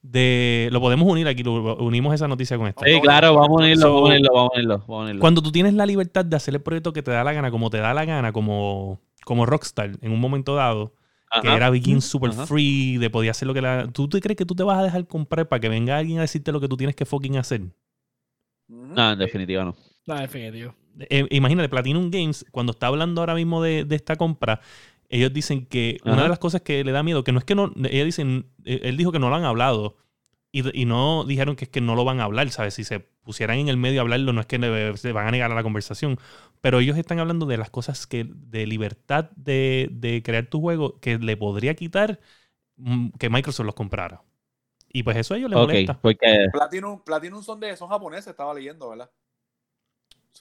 de, 0.02 0.68
lo 0.72 0.80
podemos 0.80 1.06
unir 1.06 1.28
aquí, 1.28 1.44
lo- 1.44 1.76
unimos 1.76 2.12
esa 2.12 2.26
noticia 2.26 2.58
con 2.58 2.66
esta. 2.66 2.84
Sí, 2.84 3.00
claro, 3.00 3.34
vamos 3.36 3.60
a 3.60 3.64
unirlo, 3.64 3.94
vamos 3.94 4.10
a 4.10 4.12
unirlo, 4.12 4.32
vamos 4.34 4.50
a 4.50 4.54
unirlo, 4.56 4.78
vamos 4.78 4.98
a 4.98 5.02
unirlo. 5.04 5.20
Cuando 5.20 5.42
tú 5.42 5.52
tienes 5.52 5.74
la 5.74 5.86
libertad 5.86 6.24
de 6.24 6.34
hacer 6.34 6.54
el 6.56 6.60
proyecto 6.60 6.92
que 6.92 7.04
te 7.04 7.12
da 7.12 7.22
la 7.22 7.32
gana, 7.32 7.52
como 7.52 7.70
te 7.70 7.78
da 7.78 7.94
la 7.94 8.04
gana, 8.04 8.32
como, 8.32 9.00
como 9.24 9.46
Rockstar 9.46 9.92
en 10.02 10.10
un 10.10 10.18
momento 10.18 10.56
dado, 10.56 10.92
que 11.42 11.48
era 11.48 11.70
Begin 11.70 12.00
super 12.00 12.30
Ajá. 12.30 12.46
free, 12.46 12.98
de 12.98 13.10
podía 13.10 13.32
hacer 13.32 13.46
lo 13.46 13.54
que 13.54 13.62
la... 13.62 13.88
¿Tú 13.92 14.08
te 14.08 14.20
crees 14.20 14.36
que 14.36 14.46
tú 14.46 14.54
te 14.54 14.62
vas 14.62 14.78
a 14.78 14.82
dejar 14.82 15.06
comprar 15.06 15.48
para 15.48 15.60
que 15.60 15.68
venga 15.68 15.98
alguien 15.98 16.18
a 16.18 16.22
decirte 16.22 16.52
lo 16.52 16.60
que 16.60 16.68
tú 16.68 16.76
tienes 16.76 16.96
que 16.96 17.04
fucking 17.04 17.36
hacer? 17.36 17.62
No, 18.68 19.12
en 19.12 19.18
definitiva 19.18 19.64
no. 19.64 19.76
No, 20.06 20.14
definitivo. 20.16 20.74
Eh, 20.98 21.26
imagínate, 21.30 21.68
Platinum 21.68 22.10
Games, 22.10 22.44
cuando 22.50 22.72
está 22.72 22.86
hablando 22.86 23.20
ahora 23.20 23.34
mismo 23.34 23.62
de, 23.62 23.84
de 23.84 23.96
esta 23.96 24.16
compra, 24.16 24.60
ellos 25.08 25.32
dicen 25.32 25.66
que 25.66 25.98
una 26.04 26.22
de 26.22 26.28
las 26.28 26.38
cosas 26.38 26.62
que 26.62 26.82
le 26.84 26.92
da 26.92 27.02
miedo, 27.02 27.24
que 27.24 27.32
no 27.32 27.38
es 27.38 27.44
que 27.44 27.54
no, 27.54 27.72
ellos 27.88 28.06
dicen, 28.06 28.46
eh, 28.64 28.80
él 28.84 28.96
dijo 28.96 29.12
que 29.12 29.18
no 29.18 29.28
lo 29.28 29.36
han 29.36 29.44
hablado. 29.44 29.96
Y, 30.54 30.82
y 30.82 30.84
no 30.84 31.24
dijeron 31.24 31.56
que 31.56 31.64
es 31.64 31.70
que 31.70 31.80
no 31.80 31.96
lo 31.96 32.04
van 32.04 32.20
a 32.20 32.24
hablar, 32.24 32.48
¿sabes? 32.50 32.74
Si 32.74 32.84
se 32.84 33.00
pusieran 33.00 33.58
en 33.58 33.68
el 33.68 33.76
medio 33.76 34.00
a 34.00 34.02
hablarlo, 34.02 34.32
no 34.32 34.40
es 34.40 34.46
que 34.46 34.58
se 34.96 35.12
van 35.12 35.26
a 35.28 35.30
negar 35.32 35.50
a 35.50 35.54
la 35.54 35.62
conversación. 35.64 36.18
Pero 36.60 36.78
ellos 36.80 36.96
están 36.98 37.18
hablando 37.18 37.46
de 37.46 37.56
las 37.58 37.70
cosas 37.70 38.06
que, 38.06 38.26
de 38.30 38.66
libertad 38.66 39.30
de, 39.36 39.88
de 39.92 40.22
crear 40.22 40.46
tu 40.46 40.60
juego, 40.60 41.00
que 41.00 41.18
le 41.18 41.36
podría 41.36 41.74
quitar 41.74 42.20
mm, 42.76 43.10
que 43.18 43.30
Microsoft 43.30 43.66
los 43.66 43.74
comprara. 43.76 44.22
Y 44.92 45.02
pues 45.04 45.16
eso 45.18 45.34
a 45.34 45.38
ellos 45.38 45.50
les 45.50 45.58
Ok, 45.58 45.60
molesta. 45.60 46.00
porque 46.00 46.48
Platinum, 46.50 47.02
Platinum 47.02 47.42
son 47.42 47.60
de 47.60 47.76
son 47.76 47.88
japoneses, 47.88 48.28
estaba 48.28 48.54
leyendo, 48.54 48.88
¿verdad? 48.90 49.10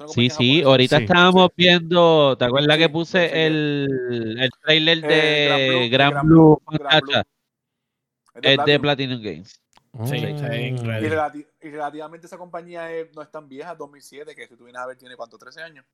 Sí, 0.05 0.29
sí, 0.29 0.61
ahorita 0.63 0.97
Sí. 0.97 1.05
estábamos 1.05 1.49
viendo, 1.55 2.35
¿te 2.37 2.45
acuerdas 2.45 2.77
Sí, 2.77 2.79
que 2.79 2.89
puse 2.89 3.25
sí. 3.31 3.47
el, 3.47 4.37
el 4.39 4.49
trailer 4.61 5.01
Eh, 5.01 5.05
de 5.05 5.89
Gran 5.89 6.11
Gran 6.11 6.27
Blue, 6.27 6.57
Blue, 6.65 6.77
Gran 6.77 6.99
Blue. 6.99 7.19
Es 8.35 8.43
de 8.43 8.51
Es 8.51 8.63
de 8.63 8.79
Platinum. 8.79 8.79
Platinum 8.79 9.21
Games. 9.23 9.62
Sí, 10.05 10.17
sí, 10.17 10.25
Oh. 10.25 10.25
Y, 10.25 11.07
relati- 11.07 11.47
y 11.61 11.69
relativamente 11.69 12.25
esa 12.25 12.37
compañía 12.37 12.91
es- 12.91 13.13
no 13.15 13.21
es 13.21 13.29
tan 13.31 13.47
vieja, 13.47 13.75
2007, 13.75 14.35
que 14.35 14.47
si 14.47 14.55
tú 14.57 14.63
vienes 14.65 14.81
a 14.81 14.87
ver 14.87 14.97
tiene 14.97 15.15
cuánto, 15.15 15.37
13 15.37 15.61
años. 15.61 15.85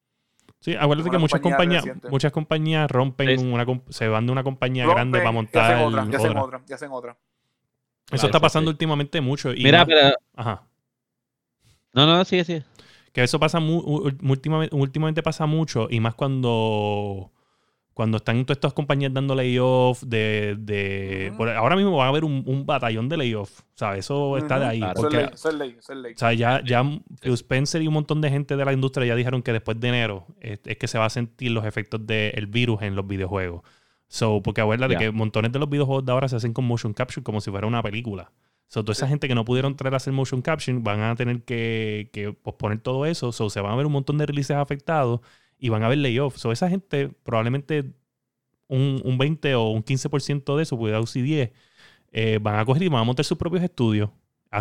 Sí, 0.62 0.74
acuérdate 0.76 1.10
Una 1.10 1.18
que 1.18 1.22
muchas 1.22 1.42
compañía 1.42 1.80
compañías, 1.82 2.12
muchas 2.12 2.32
compañías 2.32 2.90
rompen 2.92 3.40
Sí. 3.40 3.46
una 3.46 3.66
comp- 3.66 3.90
se 3.92 4.08
van 4.08 4.26
de 4.26 4.32
una 4.32 4.44
compañía 4.44 4.86
Rompen 4.86 4.96
grande 4.98 5.20
para 5.20 5.32
montar 5.32 5.64
hacen 5.74 5.86
otra, 5.88 6.06
y 6.10 6.16
hacen 6.16 6.30
otra. 6.32 6.42
otra, 6.44 6.62
y 6.68 6.74
hacen 6.74 6.92
otra. 6.92 7.12
Eso 7.12 7.18
Claro, 8.12 8.28
está 8.28 8.40
pasando 8.40 8.72
sí. 8.72 8.74
últimamente 8.74 9.22
mucho. 9.22 9.54
Y 9.54 9.64
Mira, 9.64 9.80
más- 9.80 9.88
pero. 9.88 10.16
Ajá. 10.36 10.64
No, 11.94 12.06
no, 12.08 12.24
sí, 12.26 12.44
sí. 12.44 12.64
Que 13.14 13.24
eso 13.24 13.40
pasa 13.40 13.60
mu- 13.60 13.80
últimamente, 14.24 14.76
últimamente 14.76 15.22
pasa 15.24 15.46
mucho 15.46 15.88
y 15.90 16.00
más 16.00 16.16
cuando 16.16 17.32
cuando 18.00 18.16
están 18.16 18.46
todas 18.46 18.56
estas 18.56 18.72
compañías 18.72 19.14
dando 19.14 19.36
layoff 19.36 20.02
de, 20.04 20.56
de 20.58 21.34
por- 21.36 21.50
ahora 21.50 21.76
mismo 21.76 21.98
va 21.98 22.06
a 22.06 22.08
haber 22.08 22.24
un, 22.24 22.44
un 22.46 22.66
batallón 22.66 23.10
de 23.10 23.18
layoff, 23.18 23.60
¿sabes? 23.76 24.06
Eso 24.06 24.38
está 24.38 24.58
de 24.58 24.66
ahí. 24.68 24.80
Claro. 24.80 24.94
Eso 24.94 25.00
es 25.00 25.04
porque, 25.04 25.18
ley, 25.18 25.30
eso 25.34 25.50
es 25.50 25.56
ley, 25.56 25.76
eso 25.78 25.92
es 25.92 26.00
ley. 26.00 26.14
o 26.14 26.18
sea, 26.18 26.32
ya, 26.32 26.64
ya 26.64 26.82
Phil 27.22 27.34
Spencer 27.34 27.82
y 27.82 27.88
un 27.90 27.96
montón 27.96 28.22
de 28.22 28.30
gente 28.30 28.56
de 28.56 28.64
la 28.64 28.72
industria 28.72 29.06
ya 29.06 29.16
dijeron 29.16 29.42
que 29.42 29.52
después 29.52 29.78
de 29.82 29.90
enero 29.90 30.26
es, 30.40 30.62
es 30.64 30.78
que 30.78 30.88
se 30.88 30.98
va 30.98 31.04
a 31.08 31.10
sentir 31.10 31.52
los 31.52 31.66
efectos 31.66 32.08
del 32.08 32.48
virus 32.48 32.82
en 32.84 32.96
los 32.96 33.06
videojuegos. 33.06 33.64
So, 34.08 34.42
porque 34.42 34.62
acuérdate 34.62 34.94
Ya. 34.94 35.00
que 35.00 35.12
montones 35.12 35.52
de 35.52 35.60
los 35.60 35.70
videojuegos 35.70 36.06
de 36.06 36.14
ahora 36.14 36.30
se 36.30 36.38
hacen 36.38 36.54
con 36.54 36.64
motion 36.64 36.94
capture 36.94 37.22
como 37.22 37.42
si 37.42 37.52
fuera 37.52 37.68
una 37.68 37.84
película. 37.84 38.32
So, 38.70 38.82
toda 38.84 38.94
esa 38.94 39.08
Sí. 39.08 39.10
gente 39.10 39.28
que 39.28 39.36
no 39.36 39.44
pudieron 39.44 39.76
traer 39.76 39.94
a 39.96 39.98
hacer 39.98 40.14
motion 40.14 40.42
capture 40.42 40.78
van 40.80 41.02
a 41.02 41.16
tener 41.18 41.44
que, 41.44 42.12
que 42.14 42.32
posponer 42.32 42.80
todo 42.80 43.06
eso. 43.06 43.34
So, 43.34 43.50
se 43.50 43.60
van 43.60 43.74
a 43.74 43.76
ver 43.76 43.86
un 43.88 43.92
montón 43.92 44.18
de 44.18 44.26
releases 44.26 44.56
afectados 44.56 45.20
y 45.60 45.70
van 45.70 45.84
a 45.84 45.88
haber 45.88 46.00
layoffs. 46.00 46.40
So, 46.42 46.52
esa 46.52 46.70
gente 46.70 47.10
probablemente 47.24 47.92
un, 48.68 49.02
un 49.04 49.18
20 49.18 49.56
o 49.56 49.70
un 49.70 49.84
15% 49.84 50.56
de 50.58 50.64
eso, 50.64 50.78
cuidado 50.78 51.06
si 51.06 51.22
10, 51.22 51.52
eh, 52.12 52.40
van 52.42 52.56
a 52.60 52.66
coger 52.66 52.84
y 52.84 52.88
van 52.88 53.02
a 53.02 53.04
montar 53.04 53.26
sus 53.26 53.38
propios 53.38 53.64
estudios. 53.64 54.10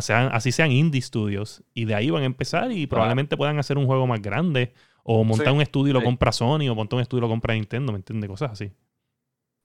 sean- 0.00 0.30
así 0.32 0.52
sean 0.52 0.70
indie 0.72 1.00
studios. 1.00 1.62
Y 1.72 1.84
de 1.86 1.94
ahí 1.94 2.10
van 2.10 2.22
a 2.22 2.26
empezar 2.26 2.70
y 2.72 2.86
probablemente 2.86 3.36
puedan 3.38 3.58
hacer 3.58 3.78
un 3.78 3.86
juego 3.86 4.06
más 4.06 4.20
grande. 4.20 4.74
O 5.02 5.24
montar 5.24 5.46
Sí. 5.48 5.52
un 5.54 5.62
estudio 5.62 5.90
y 5.90 5.94
lo 5.94 6.00
Sí. 6.00 6.04
compra 6.04 6.32
Sony, 6.32 6.68
o 6.68 6.74
montar 6.74 6.96
un 6.98 7.02
estudio 7.02 7.20
y 7.20 7.22
lo 7.22 7.28
compra 7.28 7.54
Nintendo, 7.54 7.92
¿me 7.92 7.96
entiendes? 7.98 8.28
Cosas 8.28 8.50
así. 8.52 8.70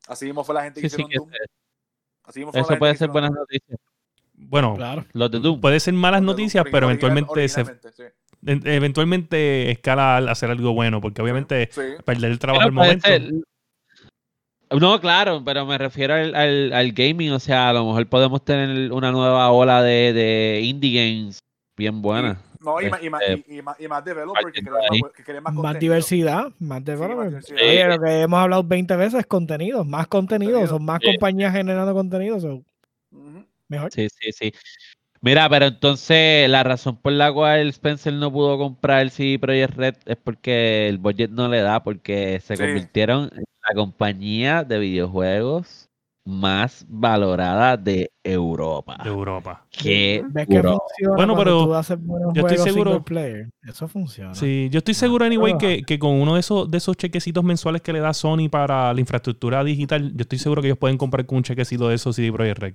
Así 0.07 0.25
mismo 0.25 0.43
fue 0.45 0.55
la 0.55 0.63
gente 0.63 0.79
que 0.79 0.89
Sí, 0.89 0.95
hicieron 0.95 1.09
que 1.11 1.17
Doom. 1.17 1.29
Así 2.23 2.39
mismo 2.39 2.51
fue 2.53 2.59
la 2.59 2.61
eso 2.61 2.69
gente 2.69 2.79
puede 2.79 2.91
que 2.93 2.97
ser 2.99 3.09
buenas 3.09 3.31
Doom. 3.31 3.39
noticias. 3.39 3.79
Bueno, 4.35 4.75
Claro. 4.75 5.05
Los 5.11 5.31
de 5.31 5.39
Doom. 5.39 5.59
puede 5.59 5.79
ser 5.81 5.93
malas 5.93 6.21
Doom, 6.21 6.27
noticias, 6.27 6.65
pero 6.71 6.85
eventualmente 6.85 7.47
se, 7.49 7.65
eventualmente 8.45 9.71
escala 9.71 10.17
al 10.17 10.29
hacer 10.29 10.49
algo 10.51 10.73
bueno, 10.73 11.01
porque 11.01 11.21
obviamente 11.21 11.69
Sí. 11.71 11.81
perder 12.05 12.31
el 12.31 12.39
trabajo 12.39 12.59
Pero 12.61 12.67
al 12.69 12.73
momento. 12.73 13.07
ser- 13.07 13.31
No, 14.79 14.99
claro, 14.99 15.43
pero 15.45 15.65
me 15.67 15.77
refiero 15.77 16.15
al, 16.15 16.33
al- 16.33 16.73
al 16.73 16.91
gaming. 16.93 17.31
O 17.31 17.39
sea, 17.39 17.69
a 17.69 17.73
lo 17.73 17.85
mejor 17.85 18.07
podemos 18.07 18.43
tener 18.43 18.91
una 18.91 19.11
nueva 19.11 19.51
ola 19.51 19.83
de, 19.83 20.13
de 20.13 20.61
indie 20.63 20.93
games 21.21 21.39
bien 21.77 22.01
buena. 22.01 22.41
No, 22.59 22.81
y, 22.81 22.89
más- 22.89 23.03
y, 23.03 23.09
más- 23.09 23.21
Este, 23.27 23.53
y, 23.53 23.57
y 23.59 23.61
más, 23.61 23.79
y 23.79 23.87
más 23.87 24.03
developer 24.05 24.45
que 24.45 24.61
que 25.15 25.23
quieren 25.23 25.43
más, 25.43 25.53
Más 25.53 25.77
diversidad, 25.79 26.45
más 26.59 26.83
diversidad. 26.83 27.59
Oye, 27.61 27.87
lo 27.87 27.99
que 28.01 28.21
hemos 28.21 28.39
hablado 28.39 28.63
20 28.63 28.95
veces 28.95 29.19
es 29.19 29.25
contenido, 29.27 29.83
más 29.83 30.07
contenido, 30.07 30.53
Contenido. 30.53 30.75
son 30.77 30.85
más 30.85 30.99
Sí. 31.01 31.07
compañías 31.07 31.53
generando 31.53 31.93
contenido, 31.93 32.39
so, 32.39 32.63
Ujú. 33.11 33.45
mejor. 33.67 33.91
Sí, 33.91 34.07
sí, 34.09 34.31
sí. 34.31 34.53
Mira, 35.25 35.47
pero 35.49 35.67
entonces 35.67 36.49
la 36.49 36.63
razón 36.63 36.97
por 36.97 37.13
la 37.13 37.31
cual 37.31 37.69
Spencer 37.69 38.11
no 38.13 38.29
pudo 38.29 38.57
comprar 38.57 39.01
el 39.03 39.09
CD 39.09 39.39
Projekt 39.39 39.73
Red 39.77 39.95
es 40.05 40.17
porque 40.17 40.89
el 40.89 40.97
budget 40.97 41.31
no 41.31 41.47
le 41.47 41.61
da, 41.61 41.81
porque 41.81 42.41
se 42.43 42.57
Sí. 42.57 42.61
convirtieron 42.61 43.29
en 43.33 43.43
la 43.69 43.73
compañía 43.73 44.65
de 44.65 44.79
videojuegos 44.79 45.89
más 46.25 46.85
valorada 46.89 47.77
de 47.77 48.11
Europa. 48.21 48.97
de 49.01 49.09
Europa. 49.09 49.65
Qué 49.71 50.23
¿Ves 50.29 50.45
que 50.47 50.61
funciona 50.61 51.15
Bueno, 51.15 51.37
pero 51.37 51.65
tú 51.67 51.73
haces 51.73 51.97
buenos 52.01 52.33
yo 52.33 52.45
estoy 52.47 52.57
seguro- 52.57 53.01
player? 53.03 53.49
Eso 53.65 53.87
funciona. 53.87 54.33
Sí, 54.35 54.67
yo 54.71 54.79
estoy 54.79 54.93
seguro, 54.93 55.23
anyway, 55.23 55.53
pero- 55.57 55.59
que, 55.59 55.83
que 55.83 55.99
con 55.99 56.11
uno 56.11 56.33
de 56.33 56.41
esos, 56.41 56.69
de 56.69 56.77
esos 56.79 56.97
chequecitos 56.97 57.45
mensuales 57.45 57.81
que 57.81 57.93
le 57.93 57.99
da 58.01 58.13
Sony 58.13 58.49
para 58.51 58.93
la 58.93 58.99
infraestructura 58.99 59.63
digital, 59.63 60.11
yo 60.13 60.21
estoy 60.21 60.39
seguro 60.39 60.61
que 60.61 60.67
ellos 60.67 60.77
pueden 60.77 60.97
comprar 60.97 61.25
con 61.25 61.37
un 61.37 61.43
chequecito 61.43 61.87
de 61.87 61.95
esos 61.95 62.15
CD 62.17 62.29
Projekt 62.31 62.59
Red. 62.59 62.73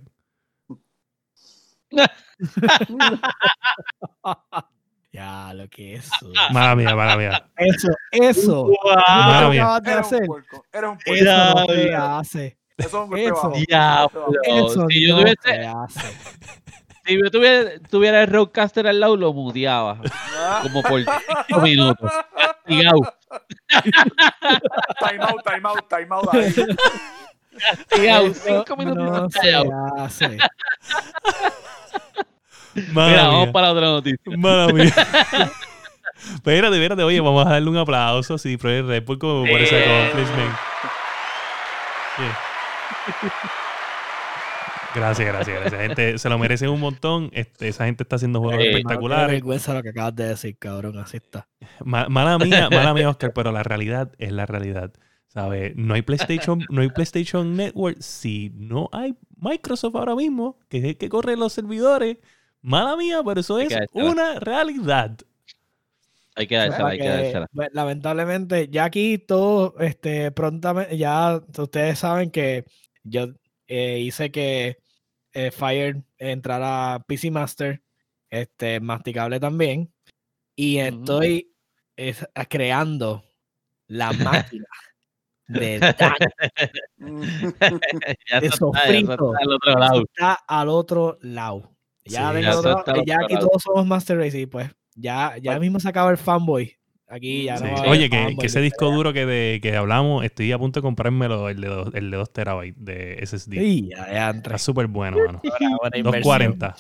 Ya, 5.11 5.53
lo 5.55 5.67
que 5.69 5.95
es 5.95 6.05
eso. 6.05 6.31
Mala 6.53 6.77
mía, 6.77 6.95
mala 6.95 7.17
mía. 7.17 7.49
Eso, 7.57 7.89
eso. 8.13 8.69
Mala 9.09 9.41
Lo 9.41 9.51
que 9.51 9.57
mía. 9.57 9.81
de 9.83 9.91
Eres 9.93 10.07
hacer. 10.07 10.21
un 10.21 10.27
puerco. 10.27 10.65
Eres 10.71 10.91
un 10.91 10.99
puerco. 10.99 11.15
Eso 11.15 11.55
no 11.55 11.67
se 11.67 11.75
Diablo. 11.89 12.17
hace. 12.19 12.59
Eso 12.77 13.09
es 13.17 13.23
Eso. 13.25 13.35
bajo. 13.35 13.51
Diablo. 13.53 14.27
Eso 14.45 14.87
si 14.89 15.09
yo 15.09 15.15
no 15.17 15.21
tuviese, 15.23 15.41
se 15.43 15.67
hace. 15.67 16.19
si 17.07 17.19
yo 17.21 17.31
tuviera, 17.31 17.71
tuviera 17.91 18.21
el 18.23 18.29
Roadcaster 18.29 18.87
al 18.87 19.01
lado, 19.01 19.17
lo 19.17 19.33
muteaba. 19.33 19.99
Ah. 20.13 20.61
Como 20.63 20.83
por 20.83 21.01
5 21.49 21.61
minutos. 21.63 22.13
Castigado. 22.37 23.01
Time 25.01 25.23
out, 25.23 25.43
time 25.45 25.69
out, 25.69 25.89
time 25.89 26.07
out 26.11 26.35
ahí. 26.35 26.55
5 28.35 28.77
minutos 28.77 29.05
no 29.05 29.31
se 29.31 29.39
callado. 29.41 29.71
hace. 29.99 30.29
Mala 32.93 33.09
Mira, 33.11 33.23
mía. 33.23 33.29
vamos 33.29 33.49
para 33.49 33.73
otra 33.73 33.87
noticia. 33.87 34.19
Mala 34.37 34.73
mía. 34.73 34.85
Espérate, 36.35 36.75
espérate, 36.77 37.03
oye, 37.05 37.21
vamos 37.21 37.47
a 37.47 37.51
darle 37.51 37.71
un 37.71 37.77
aplauso 37.77 38.35
a 38.35 38.39
CD 38.39 38.59
Projekt 38.59 38.87
Red 38.89 39.05
por, 39.05 39.19
como 39.19 39.47
por 39.47 39.61
ese 39.61 39.79
Eh. 39.79 39.85
accomplishment. 40.07 40.55
Gracias, 44.95 45.29
gracias, 45.29 45.61
gracias. 45.61 45.81
Gente, 45.81 46.19
se 46.19 46.29
lo 46.29 46.39
merecen 46.39 46.71
un 46.71 46.81
montón. 46.81 47.31
Este, 47.33 47.69
esa 47.69 47.85
gente 47.85 48.03
está 48.03 48.17
haciendo 48.17 48.41
juegos 48.41 48.65
Eh, 48.65 48.71
espectaculares. 48.71 49.29
vergüenza 49.37 49.75
lo 49.75 49.83
que 49.83 49.91
acabas 49.91 50.17
de 50.17 50.29
decir, 50.29 50.57
cabrón. 50.59 50.99
Así 50.99 51.19
está. 51.19 51.47
Ma- 51.85 52.09
mala 52.09 52.39
mía, 52.39 52.69
mala 52.71 52.95
mía, 52.95 53.09
Oscar, 53.09 53.33
pero 53.35 53.53
la 53.53 53.63
realidad 53.63 54.11
es 54.19 54.33
la 54.33 54.47
realidad. 54.47 54.93
¿Sabes? 55.29 55.77
No 55.77 55.95
hay 55.95 56.03
PlayStation, 56.03 56.65
no 56.71 56.81
hay 56.81 56.89
PlayStation 56.89 57.55
Network 57.57 58.01
si 58.01 58.51
no 58.55 58.89
hay 58.93 59.15
Microsoft 59.37 59.95
ahora 59.95 60.17
mismo, 60.17 60.59
que 60.69 60.79
es 60.79 60.85
el 60.85 60.97
que 60.97 61.09
corre 61.09 61.37
los 61.37 61.53
servidores, 61.53 62.19
Mala 62.61 62.97
mía, 62.97 63.23
pero 63.25 63.41
eso 63.41 63.61
es 63.61 63.73
una 63.93 64.41
realidad. 64.41 65.17
Hay 66.35 66.47
que 66.47 66.57
dársela, 66.57 66.89
hay 66.89 66.99
que 66.99 67.05
que, 67.05 67.09
dársela. 67.11 67.47
pues, 67.53 67.69
lamentablemente, 67.73 68.69
ya 68.69 68.85
aquí 68.85 69.19
todo, 69.19 69.75
este, 69.79 70.31
prontamente, 70.33 70.97
ya 70.99 71.41
ustedes 71.57 71.99
saben 72.01 72.31
que 72.31 72.65
yo 73.05 73.29
eh, 73.69 74.01
hice 74.01 74.31
que 74.33 74.79
eh, 75.33 75.51
Fire 75.53 76.03
entrara 76.19 76.95
a 76.95 77.01
PC 77.05 77.31
Master, 77.31 77.83
este, 78.31 78.81
masticable 78.81 79.39
también, 79.41 79.93
y 80.57 80.79
estoy 80.79 81.53
es- 81.97 82.27
creando 82.49 83.25
la 83.87 84.13
máquina 84.57 84.67
de 85.49 85.79
Dani. 85.79 85.95
ya 88.31 88.41
de 88.41 88.47
está, 88.47 88.67
ya 88.87 88.99
al 89.41 89.53
otro 89.53 89.79
lado. 89.79 90.03
está 90.03 90.35
al 90.47 90.69
otro 90.69 91.19
lado. 91.23 91.71
Ya, 92.05 92.33
Sí, 92.33 92.43
ya 92.43 92.59
otro 92.59 92.79
está 92.79 92.93
al 92.93 93.05
ya 93.05 93.17
aquí 93.23 93.35
lado. 93.35 93.47
todos 93.49 93.63
somos 93.63 93.87
Master 93.87 94.19
Race 94.19 94.39
y 94.39 94.47
pues 94.47 94.71
ya, 94.95 95.35
ya 95.41 95.53
Pues- 95.53 95.61
mismo 95.61 95.81
se 95.81 95.89
acaba 95.89 96.11
el 96.11 96.19
fanboy. 96.19 96.75
Aquí 97.11 97.45
ya 97.45 97.57
Sí. 97.57 97.65
no 97.65 97.73
va 97.73 97.89
Oye, 97.91 98.11
que, 98.11 98.17
fanboy 98.19 98.37
que 98.37 98.47
ese 98.47 98.61
disco 98.61 98.91
duro 98.91 99.13
que, 99.15 99.25
de, 99.25 99.61
que 99.63 99.75
hablamos, 99.77 100.25
estoy 100.25 100.53
a 100.53 100.59
punto 100.59 100.81
de 100.81 100.83
comprármelo, 100.83 101.49
el 101.49 101.61
de, 101.61 101.69
dos, 101.69 101.89
el 101.95 102.11
de 102.11 102.17
2 102.19 102.33
terabytes 102.33 102.85
de 102.85 103.19
SSD. 103.27 103.53
Sí, 103.59 103.89
ya, 103.91 104.13
ya 104.13 104.29
entré. 104.31 104.55
Está 104.55 104.59
súper 104.59 104.87
bueno, 104.89 105.17
mano. 105.25 105.41
Buena- 105.43 105.77
buena 105.81 105.97
inversión. 105.99 106.23
240. 106.23 106.77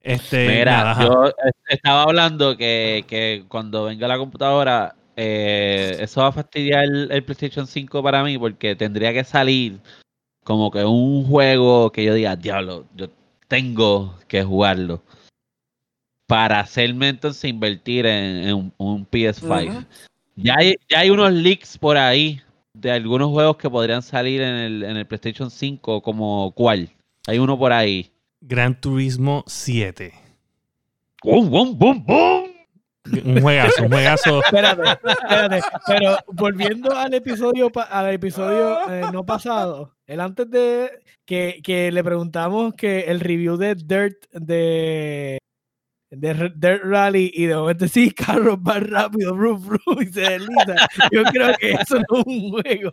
Este, 0.00 0.48
Mira, 0.48 0.84
nada, 0.84 1.04
yo 1.06 1.26
eh, 1.28 1.32
estaba 1.68 2.04
hablando 2.04 2.56
que, 2.56 3.04
que 3.06 3.44
cuando 3.48 3.84
venga 3.84 4.08
la 4.08 4.16
computadora, 4.16 4.94
eh, 5.20 5.96
eso 6.00 6.20
va 6.20 6.28
a 6.28 6.32
fastidiar 6.32 6.84
el, 6.84 7.10
el 7.10 7.24
PlayStation 7.24 7.66
5 7.66 8.04
para 8.04 8.22
mí 8.22 8.38
porque 8.38 8.76
tendría 8.76 9.12
que 9.12 9.24
salir 9.24 9.80
como 10.44 10.70
que 10.70 10.84
un 10.84 11.24
juego 11.26 11.90
que 11.90 12.04
yo 12.04 12.14
diga, 12.14 12.36
diablo, 12.36 12.86
yo 12.94 13.08
tengo 13.48 14.16
que 14.28 14.44
jugarlo. 14.44 15.02
Para 16.28 16.60
hacerme 16.60 17.08
entonces 17.08 17.50
invertir 17.50 18.06
en, 18.06 18.48
en 18.48 18.54
un, 18.54 18.72
un 18.78 19.06
PS5. 19.06 19.70
Ujú. 19.70 19.84
ya, 20.36 20.54
hay, 20.56 20.76
ya 20.88 21.00
hay 21.00 21.10
unos 21.10 21.32
leaks 21.32 21.76
por 21.78 21.96
ahí 21.96 22.40
de 22.72 22.92
algunos 22.92 23.30
juegos 23.30 23.56
que 23.56 23.68
podrían 23.68 24.02
salir 24.02 24.40
en 24.40 24.54
el, 24.54 24.82
en 24.84 24.96
el 24.98 25.06
PlayStation 25.06 25.50
5, 25.50 26.00
como 26.00 26.52
cuál. 26.52 26.90
Hay 27.26 27.40
uno 27.40 27.58
por 27.58 27.72
ahí. 27.72 28.12
Gran 28.40 28.80
Turismo 28.80 29.42
7. 29.48 30.14
¡Bum, 31.24 31.50
bum, 31.50 31.76
bum, 31.76 32.04
bum! 32.06 32.47
Un 33.24 33.40
juegazo, 33.40 33.82
un 33.84 33.88
juegazo. 33.88 34.42
Espérate, 34.42 34.82
espérate. 35.10 35.60
Pero 35.86 36.16
volviendo 36.28 36.96
al 36.96 37.14
episodio, 37.14 37.70
al 37.90 38.12
episodio 38.12 38.90
eh, 38.90 39.02
no 39.12 39.24
pasado, 39.24 39.96
el 40.06 40.20
antes 40.20 40.50
de 40.50 40.90
que, 41.24 41.60
que 41.62 41.92
le 41.92 42.04
preguntamos 42.04 42.74
que 42.74 43.00
el 43.00 43.20
review 43.20 43.56
de 43.56 43.74
Dirt 43.74 44.24
de, 44.32 45.38
de 46.10 46.50
Dirt 46.56 46.82
Rally 46.84 47.30
y 47.34 47.46
de 47.46 47.54
momento 47.54 47.86
sí, 47.86 48.10
carros 48.16 48.60
más 48.60 48.82
rápido, 48.82 49.36
roof, 49.36 49.66
roof, 49.66 50.02
y 50.02 50.06
se 50.06 50.20
desliza. 50.20 50.88
Yo 51.12 51.22
creo 51.24 51.54
que 51.58 51.72
eso 51.72 51.96
no 51.96 52.20
es 52.20 52.26
un 52.26 52.50
juego 52.50 52.90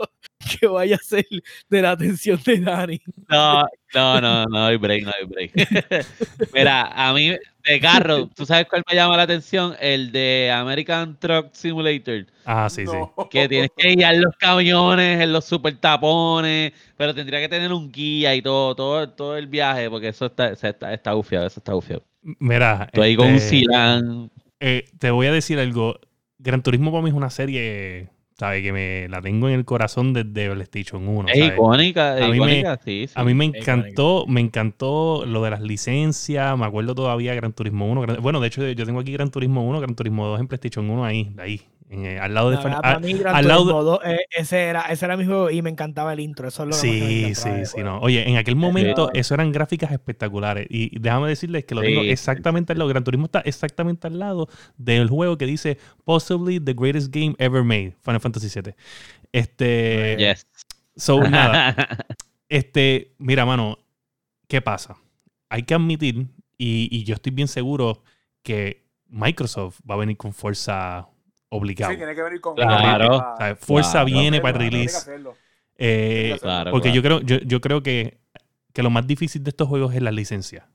que 0.59 0.68
vaya 0.68 0.95
a 0.95 0.99
ser 0.99 1.26
de 1.70 1.82
la 1.82 1.91
atención 1.91 2.39
de 2.45 2.59
Dani. 2.59 3.01
No, 3.30 3.66
no, 3.93 4.22
no, 4.22 4.45
no 4.45 4.66
hay 4.66 4.78
break, 4.78 5.03
no 5.03 5.11
hay 5.18 5.26
break. 5.26 5.51
Mira, 6.53 6.91
a 6.93 7.13
mí 7.13 7.30
de 7.30 7.80
carro, 7.80 8.28
¿tú 8.28 8.45
sabes 8.45 8.68
cuál 8.70 8.84
me 8.88 8.95
llama 8.95 9.18
la 9.18 9.24
atención? 9.24 9.76
El 9.80 10.11
de 10.11 10.51
American 10.53 11.18
Truck 11.18 11.53
Simulator. 11.53 12.28
Ah, 12.45 12.70
sí, 12.70 12.86
sí. 12.86 12.97
Que 13.32 13.47
tienes 13.47 13.72
que 13.76 13.95
guiar 13.95 14.18
los 14.18 14.36
camiones 14.38 15.22
en 15.22 15.34
los 15.34 15.45
super 15.45 15.76
tapones, 15.78 16.74
pero 16.97 17.16
tendría 17.16 17.39
que 17.39 17.49
tener 17.49 17.72
un 17.72 17.91
guía 17.91 18.36
y 18.36 18.41
todo, 18.41 18.76
todo, 18.76 19.09
todo 19.09 19.38
el 19.38 19.47
viaje, 19.47 19.89
porque 19.89 20.09
eso 20.09 20.26
está, 20.28 20.49
eso 20.49 20.68
está, 20.68 20.93
está 20.93 21.13
bufiado, 21.13 21.47
eso 21.47 21.59
está 21.59 21.74
bufiado. 21.74 22.03
Mira, 22.39 22.89
Tú 22.93 23.01
ahí 23.01 23.15
con 23.15 23.28
un 23.28 23.36
este, 23.36 23.49
Silan. 23.49 24.32
eh, 24.59 24.86
te 24.99 25.11
voy 25.11 25.28
a 25.28 25.32
decir 25.32 25.59
algo. 25.59 25.99
Gran 26.39 26.61
Turismo 26.63 26.91
para 26.91 27.03
mí 27.03 27.09
es 27.09 27.15
una 27.15 27.30
serie, 27.30 28.09
¿sabes? 28.38 28.61
Que 28.63 28.73
me 28.73 29.07
la 29.09 29.21
tengo 29.21 29.47
en 29.47 29.55
el 29.55 29.65
corazón 29.65 30.13
desde 30.13 30.51
PlayStation 30.51 31.07
1. 31.07 31.30
Es 31.30 31.38
icónica, 31.53 32.17
es 32.17 32.23
A 32.23 32.28
mí 32.28 32.32
me- 32.39 32.59
icónica, 32.59 32.80
sí, 32.84 33.05
sí. 33.07 33.13
A 33.15 33.23
mí 33.23 33.34
me 33.34 33.45
icónica. 33.45 33.73
encantó, 33.73 34.26
me 34.28 34.41
encantó 34.41 35.26
lo 35.26 35.43
de 35.43 35.51
las 35.51 35.61
licencias, 35.61 36.57
me 36.57 36.65
acuerdo 36.65 36.95
todavía 36.95 37.34
Gran 37.36 37.53
Turismo 37.53 37.88
1. 37.91 38.01
Gran- 38.01 38.21
bueno, 38.21 38.39
de 38.39 38.47
hecho 38.47 38.67
yo 38.69 38.86
tengo 38.86 38.99
aquí 38.99 39.11
Gran 39.13 39.30
Turismo 39.32 39.63
1, 39.67 39.80
Gran 39.80 39.95
Turismo 39.95 40.26
2 40.28 40.39
en 40.39 40.47
PlayStation 40.47 40.89
1 40.89 41.05
ahí, 41.05 41.32
ahí, 41.38 41.61
eh, 42.04 42.20
al 42.20 42.34
lado 42.34 42.50
de... 42.50 42.58
Mí, 43.02 43.14
Gran 43.14 43.36
al 43.36 43.48
lado 43.48 43.62
Turismo 43.62 43.84
2, 43.84 44.00
eh, 44.06 44.20
ese, 44.36 44.64
era, 44.64 44.82
ese 44.82 45.06
era 45.06 45.16
mi 45.16 45.26
juego 45.26 45.50
y 45.50 45.62
me 45.62 45.70
encantaba 45.70 46.12
el 46.14 46.20
intro. 46.20 46.48
Eso 46.48 46.64
es 46.64 46.70
lo 46.70 46.82
que 46.82 46.88
más 46.88 47.00
me 47.00 47.10
Sí, 47.10 47.24
encantaba 47.26 47.66
sí, 47.66 47.72
sí, 47.78 47.84
no. 47.84 48.00
Oye, 48.00 48.30
en 48.30 48.38
aquel 48.38 48.56
momento 48.56 49.10
Sí. 49.14 49.20
eso 49.20 49.34
eran 49.36 49.52
gráficas 49.52 49.91
espectaculares. 49.91 50.68
Y 50.70 50.98
déjame 51.00 51.28
decirles 51.30 51.66
que 51.66 51.76
lo 51.76 51.82
tengo 51.82 52.02
Sí, 52.02 52.08
sí, 52.08 52.12
exactamente 52.12 52.74
al 52.74 52.80
lado. 52.80 52.89
Gran 52.89 53.04
Turismo 53.04 53.26
está 53.26 53.41
exactamente 53.41 54.08
al 54.08 54.20
lado 54.20 54.50
del 54.78 55.10
juego 55.10 55.38
que 55.38 55.46
dice 55.46 55.78
Possibly 56.04 56.60
the 56.60 56.74
greatest 56.74 57.14
game 57.14 57.36
ever 57.38 57.64
made, 57.64 57.93
Final 58.02 58.20
Fantasy 58.20 58.50
VII. 58.60 58.74
Este. 59.32 60.16
Yes. 60.18 60.48
So, 60.96 61.20
nada. 61.30 61.76
Este, 62.50 63.14
mira, 63.18 63.46
mano, 63.46 63.80
¿qué 64.48 64.62
pasa? 64.62 64.98
Hay 65.50 65.64
que 65.64 65.74
admitir, 65.74 66.28
y, 66.58 66.88
y 66.91 67.04
yo 67.04 67.16
estoy 67.16 67.32
bien 67.32 67.48
seguro 67.48 68.04
que 68.43 68.86
Microsoft 69.08 69.80
va 69.89 69.96
a 69.96 69.98
venir 69.98 70.18
con 70.18 70.34
fuerza 70.34 71.08
obligado. 71.56 71.91
Sí, 71.91 71.97
tiene 71.97 72.16
que 72.16 72.22
venir 72.24 72.41
con 72.41 72.56
Claro. 72.56 73.18
O 73.18 73.38
sea, 73.38 73.56
fuerza 73.56 73.91
Claro. 73.91 74.06
viene 74.06 74.41
para 74.41 74.58
el 74.58 74.64
release. 74.72 75.10
Eh, 75.78 76.38
Claro, 76.41 76.72
porque 76.72 76.89
claro. 76.91 76.95
yo 76.95 77.01
creo, 77.01 77.39
yo, 77.39 77.45
yo 77.45 77.62
creo 77.62 77.84
que, 77.84 78.18
que 78.74 78.84
lo 78.84 78.89
más 78.89 79.08
difícil 79.08 79.43
de 79.43 79.49
estos 79.49 79.68
juegos 79.68 79.93
es 79.93 80.01
las 80.01 80.14
licencias. 80.14 80.66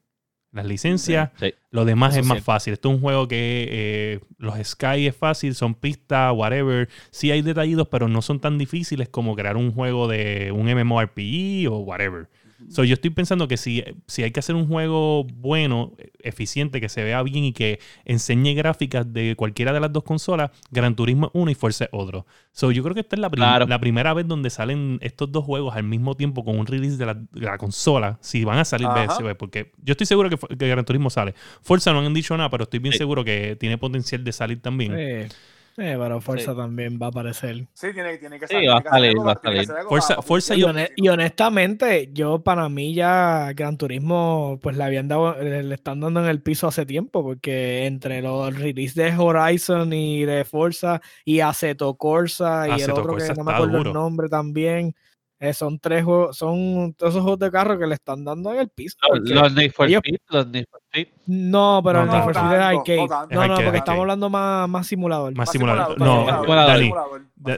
Las 0.53 0.67
licencias, 0.67 1.31
Sí. 1.39 1.55
lo 1.71 1.85
demás 1.85 2.13
Eso 2.15 2.21
es 2.23 2.27
más 2.27 2.43
fácil. 2.43 2.73
Esto 2.73 2.89
es 2.89 2.97
un 2.97 3.01
juego 3.01 3.29
que 3.29 3.69
eh, 3.71 4.21
los 4.37 4.57
Sky 4.67 5.07
es 5.07 5.15
fácil, 5.17 5.55
son 5.55 5.75
pistas, 5.75 6.33
whatever. 6.35 6.89
Sí 7.11 7.31
hay 7.31 7.41
detallidos, 7.43 7.87
pero 7.89 8.09
no 8.09 8.21
son 8.21 8.41
tan 8.41 8.59
difíciles 8.59 9.09
como 9.09 9.37
crear 9.37 9.57
un 9.57 9.73
juego 9.73 10.09
de 10.09 10.51
un 10.53 10.67
MMORPG 10.67 11.69
o 11.71 11.79
whatever. 11.79 12.29
So, 12.69 12.85
yo 12.85 12.95
estoy 12.95 13.11
pensando 13.11 13.49
que 13.49 13.57
si, 13.57 13.83
si 14.07 14.23
hay 14.23 14.31
que 14.31 14.41
hacer 14.41 14.55
un 14.55 14.67
juego 14.69 15.25
bueno, 15.25 15.93
eficiente, 16.21 16.81
que 16.81 16.89
se 16.89 17.03
vea 17.03 17.23
bien 17.23 17.45
y 17.45 17.53
que 17.53 17.81
enseñe 18.05 18.55
gráficas 18.55 19.13
de 19.13 19.35
cualquiera 19.37 19.73
de 19.73 19.81
las 19.81 19.93
dos 19.93 20.05
consolas, 20.05 20.51
Gran 20.71 20.95
Turismo 20.95 21.27
es 21.27 21.31
uno 21.35 21.51
y 21.51 21.55
Forza 21.55 21.85
es 21.85 21.91
otro. 21.93 22.27
So, 22.53 22.71
yo 22.71 22.83
creo 22.83 22.95
que 22.95 23.01
esta 23.01 23.17
es 23.17 23.21
la, 23.21 23.31
prim- 23.31 23.41
Claro. 23.43 23.67
la 23.67 23.81
primera 23.81 24.13
vez 24.15 24.27
donde 24.29 24.51
salen 24.51 24.99
estos 25.03 25.33
dos 25.33 25.45
juegos 25.45 25.75
al 25.75 25.85
mismo 25.85 26.15
tiempo 26.17 26.45
con 26.45 26.59
un 26.59 26.67
release 26.67 26.97
de 26.97 27.07
la, 27.07 27.15
de 27.15 27.29
la 27.41 27.59
consola, 27.59 28.19
si 28.21 28.45
van 28.45 28.59
a 28.59 28.65
salir 28.65 28.87
Ajá. 28.87 29.07
BSB, 29.07 29.35
porque 29.37 29.73
yo 29.83 29.93
estoy 29.93 30.07
seguro 30.07 30.29
que, 30.31 30.37
que 30.57 30.69
Gran 30.69 30.85
Turismo 30.85 31.11
sale. 31.11 31.35
Forza 31.63 31.93
no 31.93 32.01
han 32.01 32.15
dicho 32.15 32.37
nada, 32.37 32.51
pero 32.51 32.65
estoy 32.65 32.79
bien 32.81 32.93
Sí. 32.93 32.99
seguro 32.99 33.25
que 33.25 33.57
tiene 33.57 33.79
potencial 33.79 34.23
de 34.23 34.33
salir 34.33 34.61
también. 34.61 34.93
Sí, 35.29 35.37
sí, 35.77 35.83
pero 35.83 36.21
Forza 36.21 36.53
Sí. 36.53 36.57
también 36.57 36.99
va 37.01 37.07
a 37.07 37.09
aparecer. 37.11 37.67
Sí, 37.75 37.89
tiene, 37.93 38.19
tiene 38.19 38.39
que 38.39 38.47
Sí, 38.47 38.55
salir. 38.55 38.71
va 38.71 38.79
a 38.79 38.83
que 38.83 38.89
salir, 38.89 39.19
va 39.19 39.33
a 39.33 39.35
que 39.37 39.65
salir. 39.65 39.69
Forza- 39.89 40.23
Forza 40.23 40.55
Y, 40.55 40.65
y 40.97 41.09
honestamente, 41.09 42.11
yo 42.13 42.43
para 42.43 42.69
mí 42.69 42.95
ya 42.95 43.53
Gran 43.55 43.77
Turismo, 43.79 44.59
pues 44.63 44.77
le 44.77 44.85
habían 44.85 45.09
dado, 45.09 45.37
le 45.43 45.75
están 45.75 46.01
dando 46.01 46.21
en 46.21 46.27
el 46.29 46.43
piso 46.43 46.69
hace 46.69 46.85
tiempo, 46.87 47.23
porque 47.23 47.87
entre 47.87 48.23
los 48.23 48.55
releases 48.59 48.95
de 48.97 49.17
Horizon 49.17 49.93
y 49.93 50.25
de 50.25 50.45
Forza 50.45 51.01
y 51.25 51.41
Aceto 51.41 51.95
Corsa 51.95 52.67
y 52.69 52.83
el 52.83 52.91
otro 52.91 53.05
que 53.05 53.11
Corsa 53.25 53.35
no 53.35 53.45
me 53.45 53.53
acuerdo 53.53 53.79
duro. 53.79 53.91
el 53.91 53.95
nombre 53.95 54.29
también, 54.29 54.95
eh, 55.43 55.55
son 55.55 55.79
tres 55.79 56.05
juegos, 56.05 56.37
son 56.37 56.95
todos 56.97 57.13
esos 57.15 57.23
juegos 57.23 57.39
de 57.41 57.51
carro 57.51 57.79
que 57.79 57.87
le 57.87 57.95
están 57.95 58.25
dando 58.25 58.53
en 58.53 58.61
el 58.61 58.69
piso. 58.69 58.97
Los, 59.25 59.55
Need 59.55 59.73
for 59.73 59.89
ellos- 59.89 60.03
Speed, 60.05 60.19
los 60.29 60.47
Need 60.49 60.67
for 60.71 60.81
Speed. 60.93 61.09
no, 61.27 61.81
pero 61.83 62.05
No, 62.05 62.05
el 62.05 62.11
Need 62.11 62.23
for 62.25 62.37
Speed 62.37 62.53
es 62.53 62.59
no 62.59 62.65
arcade. 62.67 62.97
No, 62.99 63.07
no, 63.31 63.41
arcade, 63.43 63.65
porque 63.65 63.79
estamos 63.79 64.01
hablando 64.03 64.29
más, 64.31 64.69
más 64.69 64.87
simulador. 64.87 65.35
Más 65.35 65.51
simulador. 65.51 65.99
No, 65.99 66.27
simulador, 66.27 66.47
Dani. 66.67 66.93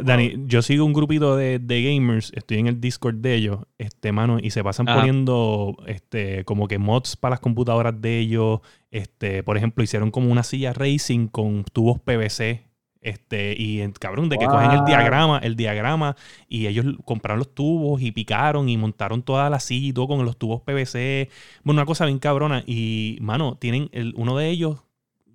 Dani, 0.05 0.35
yo 0.47 0.63
sigo 0.63 0.85
un 0.85 0.93
grupito 0.93 1.35
de, 1.37 1.59
de 1.59 1.83
gamers, 1.83 2.31
estoy 2.37 2.59
en 2.59 2.69
el 2.69 2.81
Discord 2.81 3.17
de 3.17 3.35
ellos, 3.35 3.59
este 3.79 4.13
mano, 4.13 4.39
y 4.41 4.51
se 4.51 4.63
pasan 4.63 4.89
Ajá. 4.89 5.01
poniendo 5.01 5.77
este 5.87 6.45
como 6.45 6.69
que 6.69 6.79
mods 6.79 7.17
para 7.17 7.33
las 7.33 7.41
computadoras 7.41 8.01
de 8.01 8.21
ellos. 8.21 8.61
Este, 8.93 9.43
por 9.43 9.57
ejemplo, 9.57 9.83
hicieron 9.83 10.13
como 10.13 10.31
una 10.31 10.45
silla 10.45 10.73
racing 10.73 11.27
con 11.27 11.65
tubos 11.65 11.99
PVC. 11.99 12.63
Este, 13.03 13.55
y 13.61 13.81
en- 13.83 13.93
cabrón, 13.93 14.29
de 14.31 14.39
que 14.39 14.47
cogen 14.47 14.71
el 14.71 14.85
diagrama, 14.85 15.39
el 15.39 15.57
diagrama, 15.57 16.17
y 16.49 16.67
ellos 16.69 16.87
compraron 17.05 17.41
los 17.41 17.55
tubos 17.55 18.01
y 18.01 18.13
picaron 18.13 18.69
y 18.69 18.77
montaron 18.79 19.23
toda 19.23 19.51
la 19.51 19.61
silla 19.61 19.89
y 19.89 19.93
todo 19.93 20.09
con 20.09 20.25
los 20.25 20.37
tubos 20.39 20.63
PVC. 20.63 21.29
Bueno, 21.65 21.81
una 21.81 21.87
cosa 21.87 22.07
bien 22.07 22.19
cabrona. 22.21 22.63
Y, 22.67 23.19
mano, 23.21 23.57
tienen 23.59 23.89
el, 23.93 24.15
uno 24.17 24.37
de 24.39 24.49
ellos, 24.51 24.83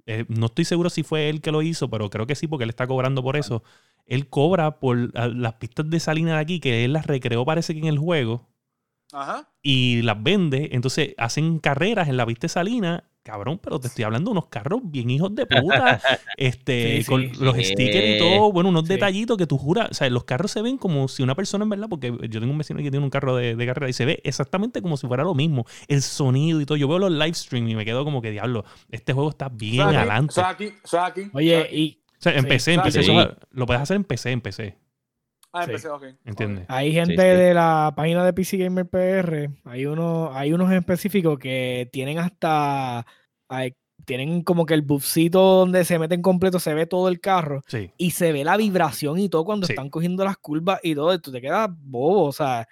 eh, 0.05 0.26
no 0.30 0.47
estoy 0.47 0.65
seguro 0.65 0.89
si 0.89 1.03
fue 1.03 1.30
él 1.30 1.41
que 1.41 1.51
lo 1.51 1.61
hizo, 1.61 1.89
pero 1.89 2.09
creo 2.09 2.26
que 2.28 2.36
sí, 2.36 2.47
porque 2.47 2.63
él 2.63 2.70
está 2.70 2.88
cobrando 2.88 3.22
por 3.24 3.36
eso 3.38 3.63
él 4.05 4.30
cobra 4.30 4.80
por 4.80 5.11
ah, 5.15 5.28
las 5.28 5.55
pistas 5.55 5.89
de 5.89 5.99
salina 5.99 6.36
de 6.36 6.39
aquí, 6.41 6.59
que 6.59 6.86
él 6.86 6.93
las 6.93 7.07
recreó 7.07 7.45
parece 7.45 7.74
que 7.74 7.80
en 7.80 7.88
el 7.88 7.97
juego, 7.97 8.47
Ajá. 9.11 9.49
y 9.61 10.01
las 10.03 10.22
vende. 10.22 10.70
Entonces 10.72 11.13
hacen 11.18 11.59
carreras 11.59 12.07
en 12.07 12.18
la 12.18 12.26
pista 12.26 12.45
de 12.45 12.49
salina, 12.49 13.07
cabrón, 13.28 13.60
pero 13.62 13.80
te 13.80 13.88
estoy 13.88 14.04
hablando 14.06 14.30
de 14.30 14.34
unos 14.34 14.48
carros 14.48 14.82
bien 14.84 15.10
hijos 15.12 15.36
de 15.36 15.46
puta, 15.46 16.02
este, 16.38 17.02
Sí, 17.02 17.06
con 17.06 17.22
sí. 17.22 17.32
los 17.40 17.56
Sí. 17.56 17.64
stickers 17.66 18.16
y 18.16 18.18
todo, 18.18 18.52
bueno, 18.52 18.70
unos 18.70 18.84
Sí. 18.88 18.94
detallitos 18.94 19.38
que 19.38 19.46
tú 19.46 19.58
juras, 19.58 19.90
o 19.92 19.94
sea, 19.94 20.10
los 20.10 20.24
carros 20.24 20.50
se 20.52 20.62
ven 20.62 20.78
como 20.78 21.08
si 21.08 21.22
una 21.24 21.36
persona 21.36 21.64
en 21.64 21.70
verdad, 21.70 21.88
porque 21.90 22.08
yo 22.30 22.40
tengo 22.40 22.52
un 22.52 22.58
vecino 22.58 22.80
que 22.82 22.90
tiene 22.90 23.04
un 23.04 23.10
carro 23.12 23.36
de, 23.36 23.56
de 23.56 23.66
carrera 23.66 23.90
y 23.90 23.94
se 23.94 24.06
ve 24.06 24.22
exactamente 24.24 24.82
como 24.82 24.98
si 24.98 25.06
fuera 25.08 25.24
lo 25.24 25.36
mismo, 25.36 25.66
el 25.88 26.02
sonido 26.02 26.62
y 26.62 26.66
todo. 26.66 26.78
Yo 26.78 26.88
veo 26.88 27.00
los 27.00 27.12
live 27.12 27.34
stream 27.34 27.68
y 27.68 27.76
me 27.76 27.86
quedo 27.86 28.04
como 28.04 28.22
que 28.22 28.32
diablo, 28.32 28.66
este 28.90 29.14
juego 29.14 29.30
está 29.30 29.50
bien 29.50 29.82
adelante. 29.82 30.34
Oye, 31.34 31.68
y 31.72 32.00
O 32.20 32.22
sea, 32.22 32.34
en 32.34 32.42
Sí. 32.44 32.48
PC, 32.48 32.74
en 32.74 32.82
PC, 32.82 33.04
Sí. 33.04 33.12
eso 33.12 33.36
lo 33.52 33.66
puedes 33.68 33.82
hacer 33.84 33.96
en 33.96 34.04
PC, 34.04 34.32
en 34.32 34.42
PC, 34.42 34.76
Ah, 35.60 35.64
sí. 35.66 35.72
empecé, 35.72 35.89
ok. 35.89 36.03
¿entiendes? 36.26 36.66
hay 36.68 36.91
gente 36.93 37.14
sí. 37.16 37.38
de 37.38 37.53
la 37.53 37.93
página 37.95 38.24
de 38.26 38.34
PC 38.34 38.58
Gamer 38.58 38.86
PR, 38.88 39.49
hay, 39.66 39.86
uno, 39.86 40.32
hay 40.34 40.53
unos 40.53 40.72
específicos 40.72 41.38
que 41.39 41.89
tienen 41.91 42.20
hasta, 42.20 43.05
hay- 43.49 43.74
tienen 44.05 44.41
como 44.43 44.66
que 44.66 44.74
el 44.74 44.84
buffcito 44.84 45.41
donde 45.41 45.84
se 45.84 45.99
meten 45.99 46.22
completo, 46.22 46.60
se 46.60 46.74
ve 46.74 46.86
todo 46.86 47.10
el 47.10 47.20
carro 47.20 47.62
Sí. 47.68 47.91
y 47.97 48.12
se 48.12 48.32
ve 48.32 48.43
la 48.45 48.55
vibración 48.55 49.20
y 49.20 49.28
todo 49.28 49.43
cuando 49.43 49.66
Sí. 49.68 49.74
están 49.74 49.89
cogiendo 49.89 50.24
las 50.24 50.38
curvas 50.38 50.80
y 50.84 50.95
todo, 50.95 51.14
y 51.14 51.20
tú 51.20 51.32
te 51.32 51.41
quedas 51.41 51.70
bobo, 51.72 52.26
o 52.26 52.32
sea, 52.32 52.68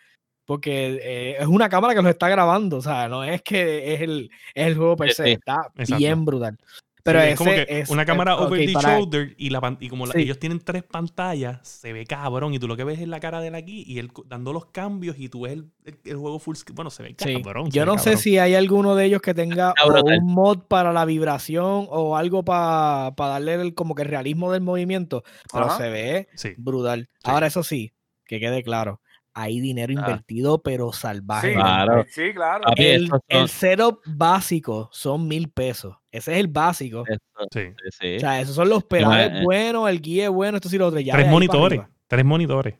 porque 0.45 0.99
eh, 1.01 1.37
es 1.39 1.47
una 1.47 1.67
cámara 1.67 1.95
que 1.95 2.01
los 2.03 2.11
está 2.11 2.29
grabando, 2.29 2.77
o 2.77 2.81
sea, 2.81 3.07
no 3.09 3.23
es 3.23 3.41
que 3.41 3.95
es 3.95 4.01
el, 4.01 4.29
es 4.53 4.67
el 4.67 4.75
juego 4.77 4.95
per 4.95 5.09
Sí, 5.09 5.15
se, 5.15 5.23
sí. 5.23 5.31
está 5.31 5.67
Exacto. 5.75 5.97
bien 5.97 6.23
brutal. 6.23 6.57
Pero 7.05 7.19
Sí, 7.19 7.23
ese 7.25 7.33
es 7.33 7.37
como 7.37 7.51
que 7.51 7.65
es 7.69 7.89
una 7.91 8.01
es- 8.01 8.07
cámara 8.07 8.35
ok, 8.35 8.47
over 8.47 8.65
the 8.65 8.73
para- 8.73 8.97
shoulder 8.97 9.35
y, 9.37 9.51
la, 9.51 9.77
y 9.79 9.89
como 9.89 10.07
la- 10.07 10.13
Sí. 10.13 10.21
ellos 10.21 10.39
tienen 10.39 10.59
tres 10.59 10.81
pantallas, 10.81 11.59
se 11.67 11.93
ve 11.93 12.03
cabrón. 12.07 12.55
Y 12.55 12.57
tú 12.57 12.67
lo 12.67 12.75
que 12.75 12.83
ves 12.83 12.99
es 12.99 13.07
la 13.07 13.19
cara 13.19 13.41
de 13.41 13.49
él 13.49 13.55
aquí 13.55 13.83
y 13.85 13.99
él 13.99 14.09
dando 14.25 14.51
los 14.53 14.65
cambios 14.65 15.15
y 15.19 15.29
tú 15.29 15.41
ves 15.41 15.53
el, 15.53 15.69
el- 15.85 15.99
el 16.03 16.17
juego 16.17 16.39
full 16.39 16.55
screen. 16.55 16.75
Bueno, 16.75 16.89
se 16.89 17.03
ve 17.03 17.15
Sí. 17.15 17.41
cabrón. 17.43 17.71
se 17.71 17.77
Yo 17.77 17.83
ve 17.83 17.85
no 17.85 17.99
sé 17.99 18.17
si 18.17 18.39
hay 18.39 18.55
alguno 18.55 18.95
de 18.95 19.05
ellos 19.05 19.21
que 19.21 19.35
tenga 19.35 19.75
o 19.85 19.91
brutal. 19.91 20.17
un 20.19 20.33
mod 20.33 20.59
para 20.67 20.91
la 20.93 21.05
vibración 21.05 21.85
o 21.91 22.17
algo 22.17 22.43
para 22.43 23.13
darle 23.15 23.53
el, 23.53 23.75
como 23.75 23.93
que 23.93 24.01
el 24.01 24.07
realismo 24.09 24.51
del 24.51 24.61
movimiento, 24.61 25.23
pero 25.53 25.65
Ajá. 25.65 25.77
se 25.77 25.89
ve 25.89 26.27
Sí. 26.33 26.53
brutal. 26.57 27.09
Ahora, 27.23 27.45
eso 27.45 27.61
sí, 27.61 27.93
que 28.25 28.39
quede 28.39 28.63
claro, 28.63 28.99
hay 29.35 29.59
dinero 29.59 29.93
Ah. 29.97 29.99
invertido, 29.99 30.63
pero 30.63 30.91
salvaje. 30.93 31.49
Sí, 31.49 31.53
Claro. 31.55 32.05
sí, 32.09 32.33
claro. 32.33 32.63
Papi, 32.63 32.83
El, 32.85 33.03
esos 33.05 33.09
son- 33.29 33.41
el 33.41 33.49
setup 33.49 33.99
básico 34.07 34.89
son 34.91 35.27
mil 35.27 35.49
pesos. 35.49 35.95
Ese 36.11 36.31
es 36.33 36.39
el 36.39 36.47
básico. 36.47 37.03
Eso, 37.07 37.19
Sí. 37.51 38.15
O 38.15 38.19
sea, 38.19 38.39
esos 38.41 38.55
son 38.55 38.69
los 38.69 38.83
pedales 38.85 39.41
eh. 39.41 39.43
buenos, 39.43 39.89
el 39.89 40.01
guía 40.01 40.23
es 40.25 40.29
bueno, 40.31 40.57
esto 40.57 40.69
sí 40.69 40.77
lo 40.77 40.87
otro. 40.87 40.99
ya 41.01 41.13
Tres 41.13 41.27
monitores. 41.29 41.81
Tres 42.07 42.23
monitores. 42.25 42.75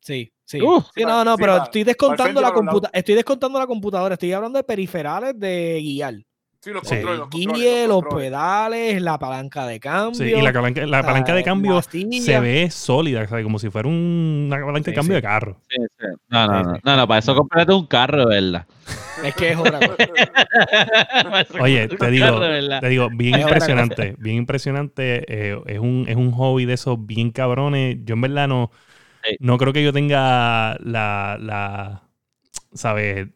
Sí, 0.00 0.32
sí. 0.44 0.60
Uh. 0.60 0.82
Sí, 0.94 1.02
no, 1.04 1.24
no, 1.24 1.36
Sí, 1.36 1.40
pero 1.40 1.62
estoy 1.62 1.84
descontando 1.84 2.40
la 2.40 2.48
para 2.48 2.56
los 2.56 2.64
lados. 2.66 2.80
computa 2.80 2.90
estoy 2.98 3.14
descontando 3.14 3.58
la 3.58 3.66
computadora, 3.66 4.14
estoy 4.14 4.32
hablando 4.32 4.58
de 4.58 4.64
periferales 4.64 5.38
de 5.38 5.80
guiar. 5.82 6.14
Sí, 6.60 6.70
los 6.72 6.82
Sí. 6.82 6.94
controles, 6.96 7.18
los 7.20 7.28
controles, 7.28 7.60
guíe, 7.62 7.86
los 7.86 7.96
controles. 8.02 8.26
pedales, 8.26 9.02
la 9.02 9.18
palanca 9.18 9.66
de 9.66 9.78
cambio. 9.80 10.14
Sí, 10.14 10.24
y 10.34 10.42
la 10.42 10.52
palanca, 10.52 10.86
la 10.86 11.02
palanca 11.02 11.34
de 11.34 11.44
cambio 11.44 11.80
se 11.82 12.40
ve 12.40 12.70
sólida, 12.70 13.22
o 13.22 13.28
sea, 13.28 13.42
como 13.42 13.58
si 13.60 13.70
fuera 13.70 13.88
un- 13.88 14.50
una 14.52 14.64
palanca 14.66 14.90
de 14.90 14.94
cambio 14.94 15.12
sí. 15.12 15.16
de 15.16 15.22
carro. 15.22 15.56
Sí, 15.68 15.76
sí. 15.98 16.06
No, 16.28 16.46
no, 16.46 16.58
Sí, 16.58 16.64
no, 16.64 16.74
sí. 16.74 16.80
no, 16.84 16.96
no, 16.96 17.08
para 17.08 17.18
eso 17.18 17.34
cómprate 17.36 17.72
un 17.72 17.86
carro, 17.86 18.26
de 18.26 18.40
verdad. 18.40 18.66
Es 19.24 19.34
que 19.34 19.50
es 19.52 19.58
otra 19.58 19.78
cosa. 19.80 19.96
Para 19.96 21.40
eso 21.42 21.54
Oye, 21.62 21.88
te 21.88 22.10
digo, 22.10 22.26
carro, 22.26 22.80
te 22.80 22.88
digo, 22.88 23.08
bien 23.12 23.40
impresionante, 23.40 24.14
bien 24.18 24.36
impresionante. 24.36 25.24
eh, 25.28 25.58
es, 25.66 25.78
un, 25.78 26.04
es 26.08 26.16
un 26.16 26.32
hobby 26.32 26.64
de 26.64 26.74
esos 26.74 27.04
bien 27.06 27.30
cabrones. 27.30 27.98
Yo 28.04 28.14
en 28.14 28.20
verdad 28.22 28.48
no, 28.48 28.70
Sí. 29.24 29.36
no 29.40 29.58
creo 29.58 29.72
que 29.72 29.82
yo 29.82 29.92
tenga 29.92 30.76
la, 30.80 31.36
la 31.40 32.02
¿sabes? 32.74 33.28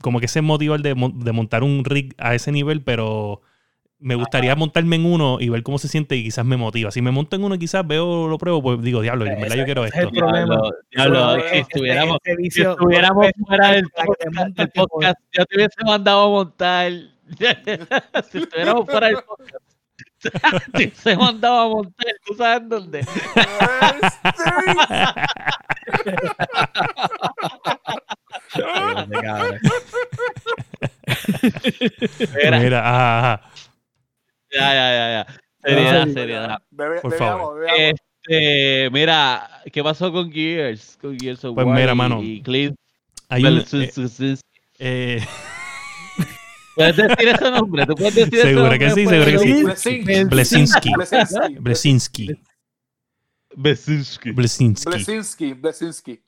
Como 0.00 0.20
que 0.20 0.26
ese 0.26 0.42
motivo 0.42 0.78
de, 0.78 0.94
mon- 0.94 1.18
de 1.18 1.32
montar 1.32 1.62
un 1.64 1.84
rig 1.84 2.14
a 2.18 2.34
ese 2.34 2.52
nivel, 2.52 2.82
pero 2.82 3.40
me 4.00 4.14
gustaría 4.14 4.54
montarme 4.54 4.94
en 4.94 5.06
uno 5.06 5.38
y 5.40 5.48
ver 5.48 5.64
cómo 5.64 5.76
se 5.78 5.88
siente 5.88 6.14
y 6.14 6.22
quizás 6.22 6.44
me 6.44 6.56
motiva. 6.56 6.92
Si 6.92 7.02
me 7.02 7.10
monto 7.10 7.34
en 7.34 7.42
uno 7.42 7.58
quizás 7.58 7.84
veo, 7.84 8.28
lo 8.28 8.38
pruebo, 8.38 8.62
pues 8.62 8.80
digo, 8.80 9.00
diablo, 9.00 9.26
en 9.26 9.40
verdad 9.40 9.56
yo 9.56 9.64
quiero 9.64 9.84
esto. 9.84 9.98
el 9.98 10.10
problema. 10.10 10.60
Diablo, 10.92 10.92
diablo, 10.92 11.34
si 11.40 11.46
este- 11.46 11.58
estuviéramos, 11.58 12.18
este 12.22 12.42
si 12.50 12.62
estuviéramos 12.62 13.26
fuera 13.46 13.72
del 13.72 13.88
podcast, 13.90 14.36
jodes. 14.56 14.70
podcast, 14.74 15.16
yo 15.32 15.46
te 15.46 15.56
hubiese 15.56 15.84
mandado 15.84 16.26
a 16.26 16.30
montar. 16.30 16.92
si 18.30 18.38
estuviéramos 18.38 18.86
fuera 18.86 19.06
del 19.08 19.16
podcast, 19.16 19.64
te 20.72 20.76
hubiese 20.76 21.16
mandado 21.16 21.60
a 21.60 21.68
montar, 21.68 22.06
¿tú 22.24 22.34
sabes 22.34 22.68
dónde? 22.68 23.04
Mira, 32.42 32.58
Mira, 32.58 32.80
ajá, 32.88 33.18
ajá. 33.18 33.50
ya, 34.50 34.74
ya, 34.74 34.92
ya, 34.92 35.06
ya. 35.10 35.26
Seriedad, 35.62 36.08
seriedad. 36.08 36.58
Por 37.02 37.14
favor. 37.14 37.66
Este, 37.76 38.90
mira, 38.90 39.48
¿qué 39.72 39.82
pasó 39.82 40.12
con 40.12 40.30
Gears? 40.32 40.96
Con 41.00 41.18
Gears 41.18 41.44
of 41.44 41.54
Pues 41.54 41.66
War 41.66 41.76
mira, 41.76 41.92
y- 41.92 41.96
mano, 41.96 42.22
y 42.22 42.42
Cliff 42.42 42.74
Hay 43.28 43.44
un, 43.44 43.58
eh, 43.58 44.38
eh, 44.78 45.26
¿Puedes 46.74 46.96
decir 46.96 47.28
ese 47.28 47.50
nombre? 47.50 47.86
¿Tú 47.86 47.94
puedes 47.94 48.14
decir 48.14 48.34
ese 48.34 48.48
Seguro 48.54 48.70
que 48.78 48.90
sí, 48.90 49.06
seguro 49.06 49.24
que 49.24 49.38
sí. 49.76 50.04
Blesinski. 50.24 50.92
Blesinski. 51.58 52.36
Blesinski. 53.56 54.30
Blesinski. 54.30 55.52
Blesinski. 55.54 56.22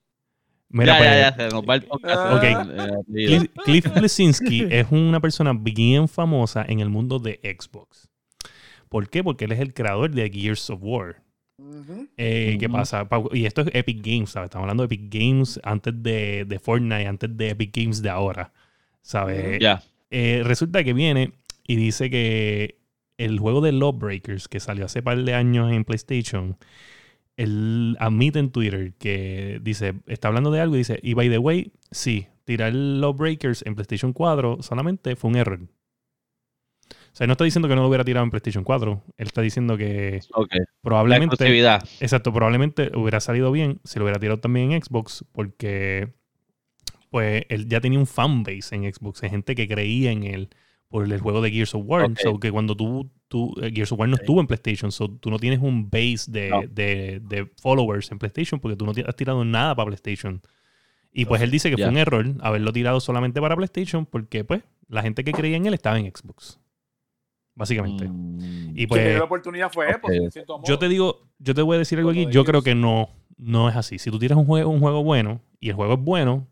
Mira, 0.71 0.93
ya, 0.93 0.99
pues, 0.99 1.11
ya, 1.11 1.21
ya, 1.21 1.37
se 1.37 1.55
nos 1.55 1.65
va 1.69 1.75
el 1.75 1.83
podcast. 1.83 2.33
Ok. 2.33 2.45
Eh. 2.45 3.27
Cliff, 3.27 3.45
Cliff 3.65 3.95
Blesinski 3.95 4.67
es 4.71 4.87
una 4.91 5.21
persona 5.21 5.53
bien 5.53 6.09
famosa 6.09 6.65
en 6.67 6.81
el 6.81 6.89
mundo 6.89 7.19
de 7.19 7.41
Xbox. 7.43 8.09
¿Por 8.89 9.09
qué? 9.09 9.23
Porque 9.23 9.45
él 9.45 9.53
es 9.53 9.61
el 9.61 9.75
creador 9.75 10.11
de 10.11 10.31
Gears 10.31 10.71
of 10.71 10.81
War. 10.83 11.23
Eh, 12.17 12.57
¿Qué 12.59 12.69
pasa? 12.69 13.07
Y 13.33 13.47
esto 13.47 13.63
es 13.63 13.69
Epic 13.75 14.01
Games, 14.03 14.31
¿sabes? 14.31 14.47
Estamos 14.47 14.65
hablando 14.65 14.87
de 14.87 14.95
Epic 14.95 15.13
Games 15.13 15.61
antes 15.63 15.95
de, 16.03 16.45
de 16.47 16.59
Fortnite, 16.59 17.07
antes 17.07 17.37
de 17.37 17.51
Epic 17.51 17.77
Games 17.77 18.03
de 18.03 18.11
ahora, 18.11 18.53
¿sabes? 19.03 19.59
Ya. 19.61 19.83
Eh, 20.11 20.43
resulta 20.45 20.83
que 20.83 20.93
viene 20.93 21.33
y 21.67 21.77
dice 21.77 22.11
que 22.11 22.79
el 23.19 23.39
juego 23.39 23.61
de 23.61 23.73
Lawbreakers 23.73 24.49
que 24.49 24.59
salió 24.59 24.87
hace 24.87 25.03
par 25.03 25.23
de 25.23 25.35
años 25.35 25.73
en 25.73 25.85
PlayStation, 25.85 26.57
él 27.41 27.97
admite 27.99 28.39
en 28.39 28.51
Twitter 28.51 28.93
que 28.99 29.61
dice, 29.63 29.95
está 30.07 30.29
hablando 30.29 30.51
de 30.51 30.61
algo 30.61 30.75
y 30.75 30.79
dice, 30.79 31.01
y 31.03 31.15
by 31.15 31.31
the 31.31 31.39
way, 31.39 31.73
sí, 31.91 32.27
tirar 32.45 32.75
Lawbreakers 32.75 33.65
en 33.67 33.75
PlayStation 33.75 34.13
4 34.13 34.59
solamente 34.61 35.17
fue 35.17 35.31
un 35.31 35.37
error. 35.37 35.61
O 35.63 37.13
sea, 37.13 37.27
no 37.27 37.33
está 37.33 37.45
diciendo 37.45 37.67
que 37.67 37.75
no 37.75 37.81
lo 37.81 37.89
hubiera 37.89 38.05
tirado 38.05 38.25
en 38.25 38.31
PlayStation 38.31 38.63
4. 38.63 39.03
Él 39.17 39.27
está 39.27 39.41
diciendo 39.41 39.77
que 39.79 40.21
probablemente... 40.83 41.37
Exacto, 42.01 42.33
probablemente 42.33 42.93
hubiera 42.95 43.21
salido 43.21 43.51
bien 43.51 43.81
si 43.85 43.99
lo 43.99 44.05
hubiera 44.05 44.21
tirado 44.21 44.39
también 44.39 44.73
en 44.73 44.83
Xbox, 44.83 45.25
porque 45.33 46.13
pues 47.09 47.45
él 47.49 47.69
ya 47.69 47.81
tenía 47.81 47.99
un 47.99 48.07
fanbase 48.07 48.75
en 48.77 48.93
Xbox, 48.93 49.23
hay 49.23 49.31
gente 49.31 49.55
que 49.55 49.67
creía 49.67 50.13
en 50.13 50.25
él 50.25 50.51
por 50.91 51.05
el 51.11 51.21
juego 51.21 51.41
de 51.41 51.51
Gears 51.51 51.75
of 51.75 51.83
War. 51.87 52.05
Ok. 52.05 52.19
So 52.21 52.39
que 52.39 52.51
cuando 52.53 52.77
tú, 52.77 53.09
tú 53.29 53.55
eh, 53.63 53.71
Gears 53.73 53.93
of 53.93 53.99
War 54.01 54.09
no 54.09 54.17
estuvo 54.17 54.41
en 54.41 54.47
PlayStation, 54.47 54.91
so 54.93 55.09
tú 55.09 55.31
no 55.31 55.39
tienes 55.39 55.61
un 55.61 55.89
base 55.89 56.25
de, 56.29 56.51
No. 56.51 56.61
de- 56.69 57.21
de 57.25 57.47
followers 57.63 58.11
en 58.13 58.19
PlayStation 58.19 58.61
porque 58.61 58.77
tú 58.77 58.85
no 58.85 58.93
has 59.07 59.17
tirado 59.17 59.43
nada 59.45 59.75
para 59.75 59.87
PlayStation. 59.87 60.43
Y 61.13 61.25
pues 61.25 61.41
él 61.43 61.51
dice 61.51 61.71
que 61.71 61.77
fue 61.77 61.89
un 61.89 61.97
error 61.97 62.27
haberlo 62.41 62.73
tirado 62.73 63.01
solamente 63.01 63.41
para 63.41 63.57
PlayStation 63.57 64.05
porque 64.05 64.45
pues 64.45 64.63
la 64.89 65.03
gente 65.03 65.25
que 65.25 65.33
creía 65.33 65.57
en 65.57 65.67
él 65.67 65.75
estaba 65.75 65.99
en 65.99 66.07
Xbox. 66.13 66.59
Básicamente. 67.55 68.09
Mm. 68.09 68.73
Y 68.77 68.87
pues 68.87 69.17
la 69.19 69.25
oportunidad 69.25 69.71
fue 69.73 69.87
Ok. 69.87 69.95
Apple, 69.95 70.17
en 70.17 70.31
cierto 70.31 70.59
modo. 70.59 70.67
yo 70.67 70.79
te 70.79 70.89
digo, 70.89 71.29
yo 71.39 71.55
te 71.55 71.63
voy 71.63 71.77
a 71.77 71.79
decir 71.79 71.99
algo 71.99 72.11
aquí. 72.11 72.27
Yo 72.31 72.45
creo 72.45 72.63
que 72.63 72.75
no, 72.75 73.11
no 73.37 73.69
es 73.69 73.77
así. 73.77 73.99
Si 73.99 74.11
tú 74.11 74.19
tienes 74.19 74.37
un 74.39 74.45
juego, 74.47 74.71
un 74.71 74.81
juego 74.81 75.03
bueno 75.05 75.41
y 75.61 75.69
el 75.69 75.75
juego 75.75 75.95
es 75.95 76.01
bueno, 76.01 76.47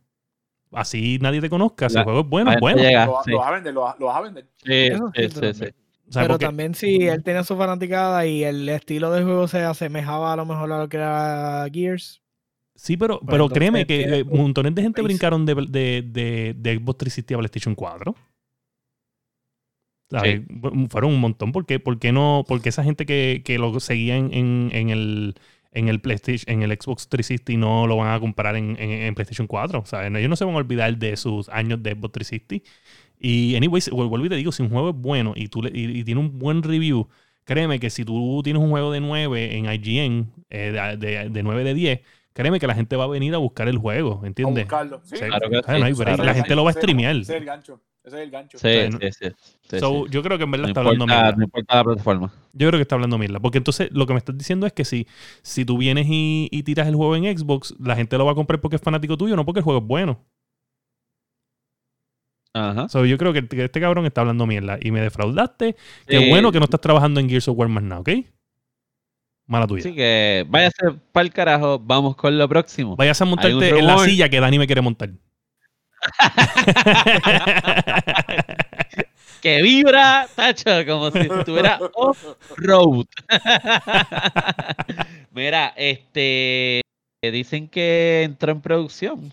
así 0.72 1.18
nadie 1.20 1.40
te 1.40 1.50
conozca. 1.50 1.88
Si 1.88 1.94
La- 1.94 2.00
el 2.00 2.04
juego 2.04 2.20
es 2.20 2.26
bueno, 2.28 2.52
es 2.52 2.60
bueno. 2.60 2.82
llega, 2.82 3.06
Lo, 3.06 3.18
sí. 3.24 3.30
lo 3.30 3.38
vas 3.38 3.48
a 3.48 3.50
vender, 3.52 3.74
lo, 3.74 3.94
lo 3.98 4.06
vas 4.06 4.16
a 4.16 4.20
vender. 4.20 4.46
Sí, 4.64 4.88
sí, 5.14 5.54
sí, 5.54 5.64
Pero 6.12 6.28
porque- 6.28 6.46
también 6.46 6.74
si 6.74 7.06
él 7.06 7.22
tenía 7.22 7.44
su 7.44 7.56
fanaticada 7.56 8.26
y 8.26 8.44
el 8.44 8.68
estilo 8.68 9.10
del 9.10 9.24
juego 9.24 9.46
se 9.48 9.60
asemejaba 9.60 10.32
a 10.32 10.36
lo 10.36 10.46
mejor 10.46 10.72
a 10.72 10.78
lo 10.78 10.88
que 10.88 10.96
era 10.96 11.66
Gears. 11.72 12.22
sí, 12.74 12.96
pero, 12.96 13.18
Pues 13.20 13.30
pero 13.30 13.48
créeme 13.48 13.86
que 13.86 14.20
eh, 14.20 14.24
montones 14.24 14.74
de 14.74 14.82
gente 14.82 15.02
brincaron 15.02 15.44
de, 15.44 15.54
de, 15.54 16.02
de, 16.02 16.54
de 16.56 16.76
Xbox 16.76 16.98
360 16.98 17.34
a 17.34 17.38
PlayStation 17.38 17.74
4. 17.74 18.14
¿Sabes? 20.10 20.46
Bu- 20.48 20.88
Fueron 20.88 21.12
un 21.12 21.20
montón. 21.20 21.52
¿Por 21.52 21.66
qué, 21.66 21.78
¿Por 21.80 21.98
qué 21.98 22.12
no? 22.12 22.44
Porque 22.48 22.70
esa 22.70 22.82
gente 22.82 23.04
que, 23.04 23.42
que 23.44 23.58
lo 23.58 23.78
seguía 23.80 24.16
en, 24.16 24.32
en, 24.32 24.70
en 24.72 24.88
el 24.90 25.34
en 25.72 25.88
el 25.88 26.00
PlayStation, 26.00 26.52
en 26.54 26.62
el 26.62 26.70
Xbox 26.72 27.08
360 27.08 27.52
y 27.52 27.56
no 27.56 27.86
lo 27.86 27.96
van 27.96 28.12
a 28.14 28.20
comprar 28.20 28.56
en, 28.56 28.76
en- 28.80 28.90
en 28.90 29.14
PlayStation 29.14 29.46
4. 29.46 29.80
O 29.80 29.86
sea, 29.86 30.06
ellos 30.06 30.30
no 30.30 30.36
se 30.36 30.44
van 30.44 30.54
a 30.54 30.58
olvidar 30.58 30.96
de 30.96 31.16
sus 31.16 31.48
años 31.50 31.82
de 31.82 31.92
Xbox 31.92 32.12
360. 32.12 32.68
Y, 33.20 33.56
anyways, 33.56 33.90
vuel- 33.90 34.08
vuelvo 34.08 34.26
y 34.26 34.28
te 34.28 34.36
digo, 34.36 34.52
si 34.52 34.62
un 34.62 34.70
juego 34.70 34.90
es 34.90 34.96
bueno 34.96 35.32
y, 35.36 35.48
tú 35.48 35.62
le- 35.62 35.70
y, 35.78 35.98
y 36.00 36.04
tiene 36.04 36.20
un 36.20 36.38
buen 36.38 36.62
review, 36.62 37.08
créeme 37.44 37.80
que 37.80 37.90
si 37.90 38.04
tú 38.04 38.40
tienes 38.44 38.62
un 38.62 38.70
juego 38.70 38.92
de 38.92 39.00
9 39.00 39.56
en 39.56 39.66
IGN, 39.66 40.30
eh, 40.50 40.70
de, 40.72 40.96
de, 40.96 41.28
de 41.30 41.42
9 41.42 41.64
de 41.64 41.74
10, 41.74 42.00
créeme 42.32 42.60
que 42.60 42.66
la 42.66 42.74
gente 42.74 42.94
va 42.96 43.04
a 43.04 43.08
venir 43.08 43.34
a 43.34 43.38
buscar 43.38 43.68
el 43.68 43.78
juego, 43.78 44.20
A 44.22 44.26
¿entiendes? 44.26 44.64
buscarlo. 44.64 45.00
Sí, 45.04 45.16
Sí, 45.16 45.24
Claro 45.24 45.50
que 45.50 45.62
sea, 45.62 45.78
no 45.78 45.84
hay 45.84 45.94
sí. 45.94 46.02
La 46.04 46.34
gente 46.34 46.54
lo 46.54 46.64
va 46.64 46.70
a 46.70 46.74
streamear. 46.74 47.16
es 47.16 47.28
el 47.30 47.44
gancho. 47.44 47.80
Ese 48.08 48.16
es 48.16 48.22
el 48.24 48.30
gancho. 48.30 48.58
Sí, 48.58 48.68
Sí, 48.68 48.90
sí, 49.00 49.12
sí. 49.12 49.34
sí, 49.70 49.78
So, 49.78 50.04
sí. 50.04 50.10
Yo 50.10 50.22
creo 50.22 50.36
que 50.38 50.44
en 50.44 50.50
verdad 50.50 50.64
No 50.64 50.68
está 50.68 50.80
hablando 50.80 51.06
mierda. 51.06 51.32
no 51.32 51.44
importa 51.44 51.76
la 51.76 51.84
plataforma. 51.84 52.32
Yo 52.52 52.68
creo 52.68 52.78
que 52.78 52.82
está 52.82 52.94
hablando 52.96 53.18
mierda. 53.18 53.38
Porque 53.40 53.58
entonces 53.58 53.88
lo 53.92 54.06
que 54.06 54.12
me 54.14 54.18
estás 54.18 54.36
diciendo 54.36 54.66
es 54.66 54.72
que 54.72 54.84
si, 54.84 55.06
si 55.42 55.64
tú 55.64 55.78
vienes 55.78 56.06
y, 56.08 56.48
y 56.50 56.62
tiras 56.64 56.88
el 56.88 56.96
juego 56.96 57.14
en 57.16 57.38
Xbox, 57.38 57.74
la 57.78 57.94
gente 57.96 58.18
lo 58.18 58.24
va 58.26 58.32
a 58.32 58.34
comprar 58.34 58.60
porque 58.60 58.76
es 58.76 58.82
fanático 58.82 59.16
tuyo, 59.16 59.36
no 59.36 59.44
porque 59.44 59.60
el 59.60 59.64
juego 59.64 59.80
es 59.80 59.86
bueno. 59.86 60.24
Ajá. 62.54 62.88
So, 62.88 63.04
yo 63.04 63.18
creo 63.18 63.32
que, 63.32 63.46
que 63.46 63.64
este 63.64 63.80
cabrón 63.80 64.06
está 64.06 64.22
hablando 64.22 64.46
mierda. 64.46 64.78
Y 64.80 64.90
me 64.90 65.00
defraudaste. 65.00 65.76
Qué 66.06 66.18
Sí. 66.18 66.28
bueno 66.30 66.50
que 66.50 66.58
no 66.58 66.64
estás 66.64 66.80
trabajando 66.80 67.20
en 67.20 67.28
Gears 67.28 67.48
of 67.48 67.56
War 67.58 67.68
más 67.68 67.82
nada, 67.82 68.00
¿ok? 68.00 68.08
Mala 69.46 69.66
tuya. 69.66 69.80
Así 69.80 69.94
que 69.94 70.44
váyase 70.48 70.76
para 71.12 71.24
el 71.24 71.32
carajo, 71.32 71.78
vamos 71.78 72.16
con 72.16 72.36
lo 72.36 72.48
próximo. 72.48 72.96
Vayas 72.96 73.20
a 73.22 73.24
montarte 73.24 73.78
en 73.78 73.86
la 73.86 73.98
silla 73.98 74.28
que 74.28 74.40
Dani 74.40 74.58
me 74.58 74.66
quiere 74.66 74.80
montar. 74.82 75.10
Que 79.40 79.62
vibra, 79.62 80.26
tacho, 80.34 80.70
como 80.86 81.10
si 81.12 81.18
estuviera 81.20 81.78
off-road. 81.94 83.06
Mira, 85.32 85.72
este. 85.76 86.80
Dicen 87.22 87.68
que 87.68 88.22
entró 88.24 88.52
en 88.52 88.60
producción. 88.60 89.32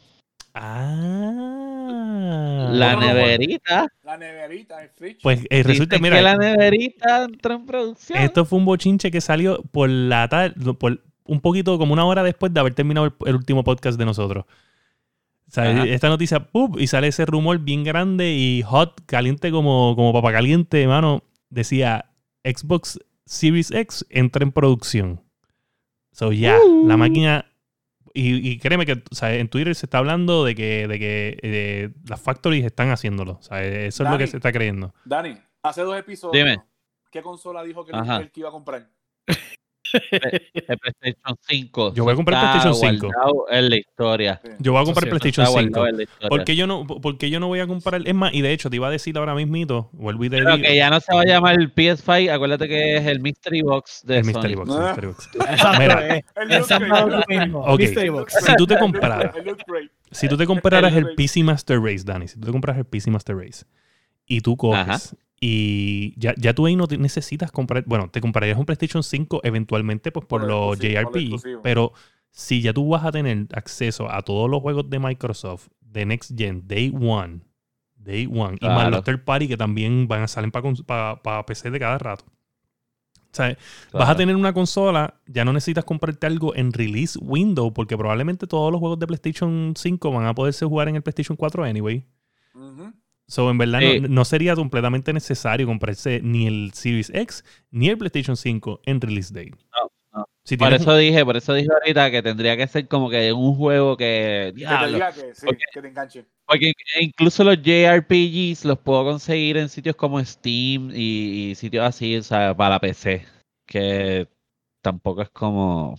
ah. 0.54 2.70
La 2.72 2.96
neverita. 2.96 3.88
La 4.04 4.18
neverita, 4.18 4.82
el 4.84 4.90
fridge. 4.90 5.20
Pues 5.22 5.42
eh, 5.50 5.64
resulta, 5.64 5.96
Dicen 5.96 6.02
mira, 6.04 6.18
que 6.18 6.22
la 6.22 6.36
neverita 6.36 7.24
entró 7.24 7.54
en 7.56 7.66
producción. 7.66 8.20
esto 8.20 8.46
fue 8.46 8.60
un 8.60 8.66
bochinche 8.66 9.12
que 9.12 9.22
salió 9.22 9.62
por 9.72 9.90
la 9.90 10.28
tarde, 10.28 10.74
por 10.74 11.02
un 11.26 11.42
poquito 11.42 11.78
como 11.78 11.94
una 11.94 12.06
hora 12.06 12.24
después 12.24 12.54
de 12.54 12.60
haber 12.60 12.74
terminado 12.74 13.08
el, 13.08 13.14
el 13.28 13.36
último 13.36 13.64
podcast 13.64 13.98
de 13.98 14.06
nosotros. 14.06 14.46
O 15.48 15.52
sea, 15.52 15.70
Ajá. 15.72 15.86
esta 15.86 16.10
noticia, 16.10 16.40
¡pum! 16.52 16.76
y 16.80 16.88
sale 16.88 17.08
ese 17.08 17.26
rumor 17.26 17.60
bien 17.60 17.84
grande 17.84 18.34
y 18.34 18.62
hot, 18.64 19.02
caliente 19.06 19.52
como, 19.52 19.96
como 19.96 20.12
papa 20.12 20.32
caliente, 20.32 20.82
hermano. 20.82 21.24
Decía, 21.50 22.06
Xbox 22.44 23.00
Series 23.26 23.72
X 23.72 24.06
entra 24.10 24.44
en 24.44 24.52
producción. 24.52 25.22
So, 26.12 26.32
ya, 26.32 26.58
Uh. 26.66 26.88
la 26.88 26.98
máquina... 26.98 27.46
Y, 28.18 28.50
y 28.50 28.60
créeme 28.60 28.86
que 28.86 28.94
o 29.12 29.16
sea, 29.16 29.36
en 29.36 29.50
Twitter 29.50 29.76
se 29.76 29.88
está 29.88 29.98
hablando 29.98 30.46
de 30.46 30.56
que, 30.56 30.88
de 30.88 31.00
que 31.00 31.38
eh, 31.44 31.90
las 32.08 32.22
factories 32.22 32.64
están 32.64 32.90
haciéndolo. 32.90 33.34
O 33.34 33.42
sea, 33.42 33.62
eso 33.62 34.04
es 34.06 34.10
lo 34.10 34.18
que 34.18 34.26
se 34.28 34.38
está 34.38 34.54
creyendo. 34.54 34.94
Dani, 35.04 35.38
hace 35.62 35.82
dos 35.82 35.98
episodios. 35.98 36.32
Dime. 36.32 36.64
¿Qué 37.12 37.22
consola 37.22 37.62
dijo 37.62 37.86
que 37.86 37.92
él 37.92 38.32
que 38.32 38.40
iba 38.40 38.48
a 38.48 38.54
comprar? 38.54 38.90
El 40.12 40.78
PlayStation 40.78 41.38
5. 41.42 41.94
Yo 41.94 42.04
voy 42.04 42.14
a 42.14 42.16
comprar 42.16 42.40
Está 42.44 42.52
PlayStation 42.62 42.92
5. 42.94 43.08
guardado 43.08 43.46
En 43.52 43.70
la 43.70 43.76
historia. 43.78 44.42
Yo 44.60 44.72
voy 44.74 44.82
a 44.82 44.86
comprar 44.86 45.04
el 45.06 45.10
PlayStation 45.12 45.46
Está 45.48 45.60
5. 45.60 45.70
guardado 45.72 45.88
en 45.90 45.98
la 45.98 46.04
historia. 46.04 46.30
¿Por 46.30 46.44
qué 46.44 46.56
yo 46.56 46.68
no, 46.68 46.86
por 46.88 47.18
qué 47.18 47.30
yo 47.30 47.40
no 47.40 47.48
voy 47.48 47.60
a 47.60 47.68
comprar? 47.68 48.02
Es 48.06 48.14
más, 48.16 48.34
y 48.34 48.42
de 48.42 48.52
hecho 48.54 48.70
te 48.70 48.76
iba 48.78 48.88
a 48.88 48.92
decir 48.92 49.18
ahora 49.18 49.36
mismito, 49.36 49.90
vuelvo 49.94 50.24
y 50.26 50.30
te 50.30 50.38
Pero 50.38 50.56
digo. 50.58 50.68
que 50.68 50.76
ya 50.76 50.90
no 50.90 51.00
se 51.00 51.14
va 51.14 51.22
a 51.22 51.26
llamar 51.26 51.56
el 51.60 51.74
PS5, 51.74 52.30
acuérdate 52.32 52.68
que 52.68 52.98
es 52.98 53.06
el 53.06 53.20
Mystery 53.20 53.62
Box 53.62 54.02
de 54.06 54.18
el 54.18 54.24
Sony. 54.26 54.32
Mystery 54.34 54.56
Box, 54.56 54.70
el 54.70 54.76
Ah. 54.78 54.86
Mystery 54.88 55.08
Box. 55.08 55.30
Mira. 55.80 56.08
El 56.08 56.52
es. 56.52 56.60
Mystery 57.80 58.10
Box. 58.10 58.34
Si 58.46 58.56
tú 58.56 58.68
te 58.68 58.74
El 58.76 58.84
el 58.86 58.92
crate. 58.92 59.32
si 60.12 60.28
tú 60.28 60.38
te 60.38 60.46
comparas 60.46 60.94
el 60.94 61.08
El- 61.10 61.16
PC 61.16 61.44
Master 61.44 61.80
Race, 61.82 62.04
Dani, 62.06 62.28
si 62.28 62.40
tú 62.40 62.46
te 62.48 62.52
compras 62.52 62.78
el 62.78 62.86
PC 62.86 63.12
Master 63.12 63.36
Race 63.38 63.66
y 64.26 64.42
tú 64.42 64.56
coges 64.58 64.80
Ajá. 64.80 65.00
Y 65.40 66.18
ya, 66.20 66.34
ya 66.38 66.54
tú 66.54 66.66
ahí 66.66 66.76
no 66.76 66.88
te 66.88 66.98
necesitas 66.98 67.52
comprar, 67.52 67.84
bueno, 67.86 68.10
te 68.10 68.22
comprarías 68.22 68.58
un 68.58 68.66
PlayStation 68.66 69.04
5 69.04 69.42
eventualmente 69.44 70.12
pues 70.12 70.26
por, 70.26 70.42
Por 70.42 70.48
lo 70.48 70.70
los 70.70 70.80
JRPG, 70.80 71.62
pero 71.62 71.94
si 72.32 72.62
ya 72.62 72.74
tú 72.74 72.90
vas 72.90 73.06
a 73.06 73.12
tener 73.12 73.48
acceso 73.54 74.12
a 74.12 74.22
todos 74.22 74.50
los 74.50 74.62
juegos 74.62 74.90
de 74.90 75.00
Microsoft 75.00 75.68
de 75.82 76.06
Next 76.06 76.38
Gen 76.38 76.68
Day 76.68 76.94
One, 76.94 77.42
Day 77.96 78.28
One, 78.32 78.58
y 78.60 78.68
más 78.68 78.90
los 78.90 79.04
third 79.04 79.24
party 79.24 79.48
que 79.48 79.58
también 79.58 80.08
van 80.08 80.24
a 80.24 80.28
salir 80.28 80.52
para 80.52 81.46
PC 81.46 81.72
de 81.72 81.80
cada 81.80 81.98
rato. 81.98 82.26
O 83.32 83.36
sea, 83.36 83.58
vas 83.92 84.10
a 84.10 84.16
tener 84.16 84.34
una 84.38 84.54
consola, 84.54 85.16
ya 85.28 85.44
no 85.44 85.52
necesitas 85.52 85.84
comprarte 85.84 86.26
algo 86.26 86.56
en 86.56 86.72
release 86.72 87.20
window, 87.22 87.74
porque 87.74 87.98
probablemente 87.98 88.48
todos 88.48 88.72
los 88.72 88.80
juegos 88.80 88.98
de 88.98 89.08
PlayStation 89.08 89.74
5 89.76 90.12
van 90.12 90.26
a 90.26 90.34
poderse 90.34 90.66
jugar 90.66 90.88
en 90.88 90.96
el 90.96 91.02
PlayStation 91.02 91.36
4 91.36 91.66
anyway. 91.66 92.06
Ujú. 92.54 92.94
So, 93.28 93.50
en 93.50 93.58
verdad, 93.58 93.80
Sí. 93.80 94.00
no, 94.02 94.08
no 94.08 94.26
sería 94.26 94.56
completamente 94.56 95.12
necesario 95.12 95.66
comprarse 95.66 96.22
ni 96.22 96.46
el 96.48 96.72
Series 96.74 97.10
X 97.14 97.44
ni 97.72 97.90
el 97.90 97.98
PlayStation 97.98 98.38
5 98.38 98.82
en 98.86 99.02
release 99.02 99.34
date. 99.34 99.52
No, 99.52 99.92
no. 100.14 100.28
Si 100.44 100.58
Por 100.58 100.68
tienes 100.68 100.82
eso 100.82 100.96
dije, 100.96 101.26
por 101.26 101.36
eso 101.36 101.54
dije 101.54 101.70
ahorita 101.74 102.12
que 102.12 102.22
tendría 102.22 102.56
que 102.56 102.68
ser 102.68 102.88
como 102.88 103.10
que 103.10 103.34
un 103.34 103.56
juego 103.56 103.98
que. 103.98 104.04
Que 104.06 104.52
te 104.52 104.58
diablo, 104.60 104.94
diga 104.94 105.12
que 105.12 105.34
sí, 105.34 105.48
Ok. 105.48 105.58
que 105.74 105.82
te 105.82 105.88
enganche. 105.88 106.26
Porque 106.48 106.74
incluso 107.02 107.44
los 107.44 107.58
JRPGs 107.64 108.66
los 108.66 108.78
puedo 108.78 109.04
conseguir 109.06 109.58
en 109.58 109.70
sitios 109.70 109.96
como 109.96 110.24
Steam 110.24 110.92
y, 110.94 111.50
y 111.50 111.56
sitios 111.56 111.84
así, 111.84 112.16
o 112.18 112.22
sea, 112.22 112.56
para 112.56 112.76
la 112.76 112.80
PC. 112.80 113.26
Que 113.68 114.28
tampoco 114.84 115.24
es 115.24 115.30
como. 115.32 115.98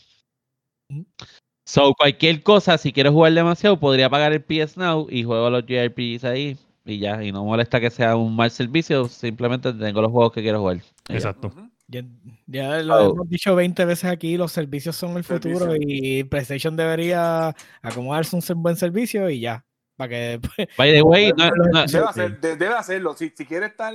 So, 1.68 1.92
cualquier 1.94 2.44
cosa, 2.44 2.78
si 2.78 2.92
quiero 2.92 3.10
jugar 3.10 3.32
demasiado, 3.32 3.80
podría 3.80 4.08
pagar 4.08 4.32
el 4.32 4.44
PS 4.44 4.76
Now 4.78 5.08
y 5.10 5.24
juego 5.24 5.50
los 5.50 5.64
JRPGs 5.66 6.22
ahí 6.22 6.56
y 6.86 6.98
ya. 6.98 7.22
Y 7.22 7.32
no 7.32 7.44
molesta 7.44 7.80
que 7.80 7.90
sea 7.90 8.16
un 8.16 8.34
mal 8.34 8.50
servicio, 8.50 9.08
simplemente 9.08 9.72
tengo 9.72 10.00
los 10.00 10.10
juegos 10.12 10.32
que 10.32 10.42
quiero 10.42 10.60
jugar. 10.60 10.80
Exacto. 11.08 11.52
Ya, 11.88 12.02
ya 12.46 12.82
lo 12.82 12.94
Oh. 12.96 13.12
hemos 13.12 13.28
dicho 13.28 13.54
20 13.54 13.84
veces 13.84 14.10
aquí, 14.10 14.36
los 14.36 14.50
servicios 14.52 14.96
son 14.96 15.16
el 15.16 15.22
futuro 15.24 15.58
Servicio. 15.70 15.86
y 15.88 16.24
PlayStation 16.24 16.76
debería 16.76 17.54
acomodarse 17.82 18.36
un 18.36 18.62
buen 18.62 18.76
servicio 18.76 19.28
y 19.30 19.40
ya. 19.40 19.64
Para 19.96 20.08
que 20.08 20.40
pues, 20.56 20.68
By 20.76 20.92
the 20.92 21.02
way, 21.02 21.32
no, 21.36 21.48
no- 21.72 21.86
Debe, 21.86 22.04
hacer- 22.06 22.40
de- 22.40 22.56
debe 22.56 22.74
hacerlo. 22.74 23.14
Si, 23.16 23.30
si 23.36 23.44
quiere 23.46 23.66
estar, 23.66 23.94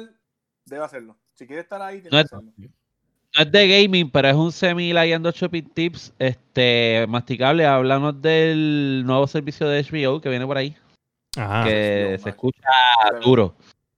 debe 0.65 0.83
hacerlo. 0.85 1.17
Si 1.33 1.45
quiere 1.45 1.61
estar 1.63 1.81
ahí, 1.81 2.01
tiene 2.01 2.09
No 2.11 2.17
que 2.17 2.25
es- 2.25 2.33
hacerlo. 2.33 2.51
no 2.57 3.41
es 3.43 3.51
de 3.51 3.67
gaming, 3.83 4.09
pero 4.09 4.27
es 4.29 4.35
un 4.35 4.51
semi 4.53 4.93
Layando 4.93 5.31
Shopping 5.31 5.63
Tips 5.73 6.13
este, 6.17 7.05
masticable. 7.09 7.65
Hablamos 7.65 8.21
del 8.21 9.03
nuevo 9.05 9.27
servicio 9.27 9.67
de 9.67 9.83
HBO 9.83 10.21
que 10.21 10.29
viene 10.29 10.45
por 10.45 10.57
ahí. 10.57 10.75
Ajá. 11.37 11.63
que 11.63 12.17
se 12.21 12.29
escucha 12.29 12.67
duro. 13.23 13.55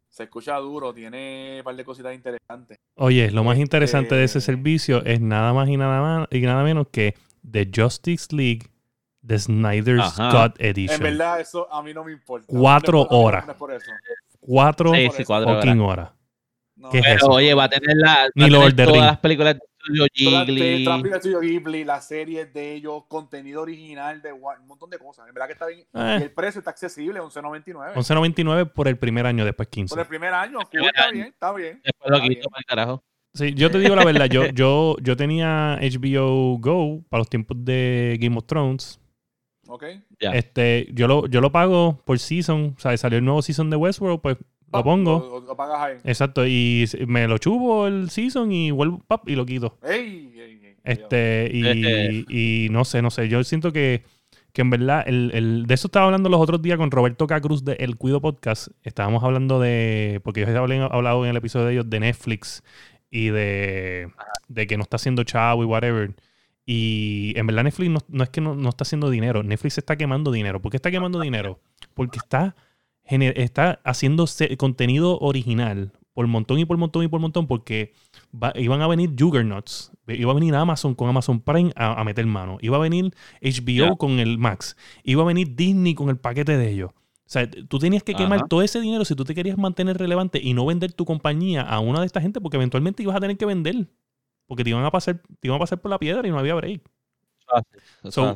Se 0.10 0.24
escucha 0.24 0.56
duro, 0.58 0.94
tiene 0.94 1.56
un 1.60 1.64
par 1.64 1.76
de 1.76 1.84
cositas 1.84 2.14
interesantes. 2.14 2.78
Oye, 2.96 3.32
lo 3.32 3.44
más 3.44 3.58
interesante 3.58 4.14
de 4.14 4.26
ese 4.26 4.38
Este- 4.38 4.52
servicio 4.52 5.04
es 5.06 5.20
nada 5.20 5.54
más 5.54 5.68
y 5.70 5.76
nada 5.78 6.02
más 6.02 6.28
y 6.30 6.42
nada 6.42 6.64
menos 6.64 6.88
que 6.92 7.16
The 7.50 7.70
Justice 7.76 8.36
League 8.36 8.70
The 9.26 9.40
Snyder's 9.40 10.20
Ajá. 10.20 10.50
Cut 10.50 10.62
Edition. 10.62 10.98
En 10.98 11.04
verdad, 11.18 11.40
eso 11.40 11.72
a 11.74 11.82
mí 11.82 11.94
no 11.94 12.04
me 12.04 12.12
importa. 12.12 12.46
Cuatro 12.48 13.08
horas. 13.10 13.48
es 13.48 13.56
por 13.56 13.72
eso. 13.74 13.90
Cuatro 14.40 14.94
Sí, 14.94 15.10
sí, 15.16 15.24
cuatro 15.24 15.52
horas. 15.58 15.78
horas. 15.80 16.10
No, 16.76 16.90
¿Qué 16.90 16.98
es 17.00 17.04
Pero 17.06 17.16
eso? 17.16 17.28
oye, 17.32 17.54
va 17.54 17.64
a 17.64 17.70
tener, 17.70 17.96
la, 17.96 18.30
Ni 18.36 18.42
va 18.44 18.48
a 18.48 18.50
Lord 18.62 18.76
tener 18.76 18.88
todas 18.92 19.06
las 19.06 19.20
películas 19.20 19.56
de 19.56 19.62
Studio 19.84 20.06
Ghibli. 20.14 20.60
Películas 20.60 21.04
de 21.04 21.20
Studio 21.20 21.40
Ghibli, 21.42 21.84
las 21.84 22.08
series 22.08 22.54
de 22.54 22.74
ellos, 22.74 23.04
contenido 23.08 23.62
original 23.62 24.22
de 24.22 24.32
un 24.32 24.68
montón 24.68 24.90
de 24.90 24.98
cosas. 24.98 25.28
En 25.28 25.34
verdad 25.34 25.48
que 25.48 25.54
está 25.54 25.68
bien. 25.68 25.82
Eh. 25.94 26.18
Y 26.20 26.24
el 26.24 26.32
precio 26.32 26.60
está 26.60 26.72
accesible, 26.72 27.20
11.99. 27.20 27.94
11.99 27.94 28.72
por 28.72 28.88
el 28.88 28.98
primer 28.98 29.26
año, 29.26 29.46
después 29.46 29.68
15. 29.68 29.94
Por 29.94 30.02
el 30.02 30.08
primer 30.08 30.34
año, 30.34 30.60
primer 30.72 30.90
está 30.94 31.04
año. 31.04 31.14
bien, 31.14 31.28
está 31.28 31.54
bien. 31.54 31.82
Después 31.84 32.12
lo 32.12 32.22
quito 32.22 32.50
para 32.50 32.60
el 32.60 32.66
carajo. 32.66 33.04
Sí, 33.34 33.54
yo 33.56 33.72
te 33.72 33.80
digo 33.80 33.96
la 33.96 34.06
verdad, 34.06 34.28
yo, 34.28 34.46
yo, 34.54 34.96
yo 35.02 35.18
tenía 35.18 35.80
HBO 35.82 36.58
Go 36.60 37.04
para 37.10 37.20
los 37.20 37.30
tiempos 37.30 37.58
de 37.60 38.18
Game 38.22 38.38
of 38.38 38.46
Thrones. 38.46 39.00
Ok. 39.68 39.86
Ya. 40.20 40.32
Este, 40.32 40.88
yo 40.94 41.08
lo, 41.08 41.26
yo 41.28 41.42
lo 41.42 41.52
pago 41.52 42.02
por 42.06 42.20
season. 42.20 42.76
O 42.78 42.80
sea, 42.80 42.96
salió 42.98 43.18
el 43.18 43.26
nuevo 43.26 43.42
season 43.42 43.70
de 43.70 43.78
Westworld, 43.78 44.22
pues 44.22 44.38
lo 44.80 44.84
pongo. 44.84 45.20
Lo, 45.20 45.48
lo 45.48 45.56
pagas 45.56 45.80
ahí. 45.82 45.98
Exacto, 46.04 46.46
y 46.48 46.86
me 47.08 47.28
lo 47.28 47.38
chupo 47.38 47.88
el 47.88 48.10
season 48.10 48.52
y 48.52 48.72
vuelvo 48.72 49.00
pap, 49.08 49.28
y 49.30 49.36
lo 49.36 49.46
quito. 49.46 49.78
Ey, 49.84 50.32
ey, 50.36 50.60
ey, 50.64 50.76
Este, 50.84 51.50
y, 51.54 52.66
y 52.66 52.70
no 52.70 52.84
sé, 52.86 53.02
no 53.02 53.10
sé. 53.12 53.30
Yo 53.30 53.44
siento 53.44 53.72
que, 53.72 54.04
que 54.52 54.62
en 54.62 54.70
verdad, 54.70 55.04
el, 55.08 55.32
el- 55.34 55.66
de 55.66 55.74
eso 55.74 55.88
estaba 55.88 56.06
hablando 56.06 56.30
los 56.30 56.42
otros 56.42 56.62
días 56.62 56.78
con 56.78 56.92
Roberto 56.92 57.26
Cacruz 57.28 57.64
de 57.64 57.74
El 57.74 57.96
Cuido 57.98 58.22
Podcast. 58.22 58.68
Estábamos 58.84 59.24
hablando 59.24 59.60
de, 59.60 60.20
porque 60.24 60.42
ellos 60.44 60.56
habían 60.56 60.82
hablado 60.92 61.24
en 61.24 61.32
el 61.32 61.38
episodio 61.38 61.66
de 61.68 61.74
ellos 61.74 61.90
de 61.90 62.00
Netflix 62.02 62.64
y 63.10 63.28
de, 63.30 64.12
de 64.48 64.68
que 64.68 64.76
no 64.78 64.84
está 64.84 64.96
haciendo 64.98 65.24
chavo 65.24 65.64
y 65.64 65.66
whatever. 65.66 66.14
Y 66.66 67.34
en 67.36 67.46
verdad 67.46 67.64
Netflix 67.66 67.90
no, 67.92 68.00
no 68.08 68.24
es 68.24 68.30
que 68.30 68.40
no, 68.42 68.56
no 68.56 68.70
está 68.70 68.84
haciendo 68.84 69.10
dinero, 69.10 69.44
Netflix 69.44 69.78
está 69.78 69.98
quemando 69.98 70.32
dinero. 70.32 70.62
¿Por 70.62 70.72
qué 70.72 70.78
está 70.78 70.92
quemando 70.92 71.20
dinero? 71.20 71.60
Porque 71.94 72.20
está, 72.20 72.56
está 73.06 73.80
haciendo 73.84 74.26
contenido 74.58 75.20
original 75.20 75.92
por 76.14 76.28
montón 76.28 76.60
y 76.60 76.66
por 76.66 76.78
montón 76.78 77.04
y 77.04 77.08
por 77.08 77.20
montón 77.20 77.48
porque 77.48 77.94
va- 78.34 78.54
iban 78.56 78.82
a 78.82 78.88
venir 78.88 79.14
Juggernauts, 79.18 79.92
iba 80.08 80.32
a 80.32 80.36
venir 80.36 80.56
Amazon 80.56 80.94
con 80.96 81.10
Amazon 81.10 81.40
Prime 81.42 81.72
a, 81.76 82.00
a 82.00 82.04
meter 82.04 82.26
mano, 82.26 82.58
iba 82.62 82.78
a 82.78 82.80
venir 82.80 83.14
HBO 83.42 83.98
con 83.98 84.20
el 84.20 84.38
Max, 84.38 84.78
iba 85.04 85.24
a 85.24 85.26
venir 85.26 85.56
Disney 85.56 85.96
con 85.96 86.10
el 86.10 86.18
paquete 86.18 86.58
de 86.58 86.70
ellos. 86.70 86.92
O 87.26 87.30
sea, 87.34 87.50
tú 87.50 87.80
tenías 87.80 88.04
que 88.04 88.14
quemar 88.14 88.40
Ajá. 88.40 88.48
todo 88.48 88.62
ese 88.62 88.80
dinero 88.80 89.06
si 89.06 89.16
tú 89.16 89.26
te 89.26 89.34
querías 89.34 89.58
mantener 89.58 89.98
relevante 89.98 90.40
y 90.44 90.54
no 90.54 90.66
vender 90.66 90.94
tu 90.94 91.06
compañía 91.06 91.62
a 91.64 91.80
una 91.80 92.00
de 92.02 92.06
esta 92.06 92.22
gente 92.22 92.40
porque 92.42 92.58
eventualmente 92.58 93.02
ibas 93.02 93.16
a 93.16 93.20
tener 93.20 93.38
que 93.38 93.46
vender. 93.46 93.88
Porque 94.46 94.64
te 94.64 94.70
iban 94.72 94.84
a 94.86 94.92
pasar, 94.92 95.22
te 95.40 95.48
iban 95.48 95.56
a 95.56 95.60
pasar 95.60 95.82
por 95.82 95.90
la 95.90 95.98
piedra 95.98 96.28
y 96.28 96.32
no 96.32 96.38
había 96.38 96.54
break. 96.54 96.82
Así, 97.48 97.78
eso 98.04 98.36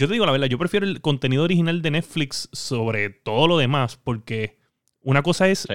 Yo 0.00 0.06
te 0.06 0.14
digo 0.14 0.24
la 0.24 0.32
verdad, 0.32 0.46
yo 0.46 0.56
prefiero 0.56 0.86
el 0.86 1.02
contenido 1.02 1.44
original 1.44 1.82
de 1.82 1.90
Netflix 1.90 2.48
sobre 2.52 3.10
todo 3.10 3.46
lo 3.46 3.58
demás 3.58 3.98
porque 4.02 4.58
Una 5.02 5.22
cosa 5.22 5.46
es 5.48 5.66
Sí. 5.68 5.74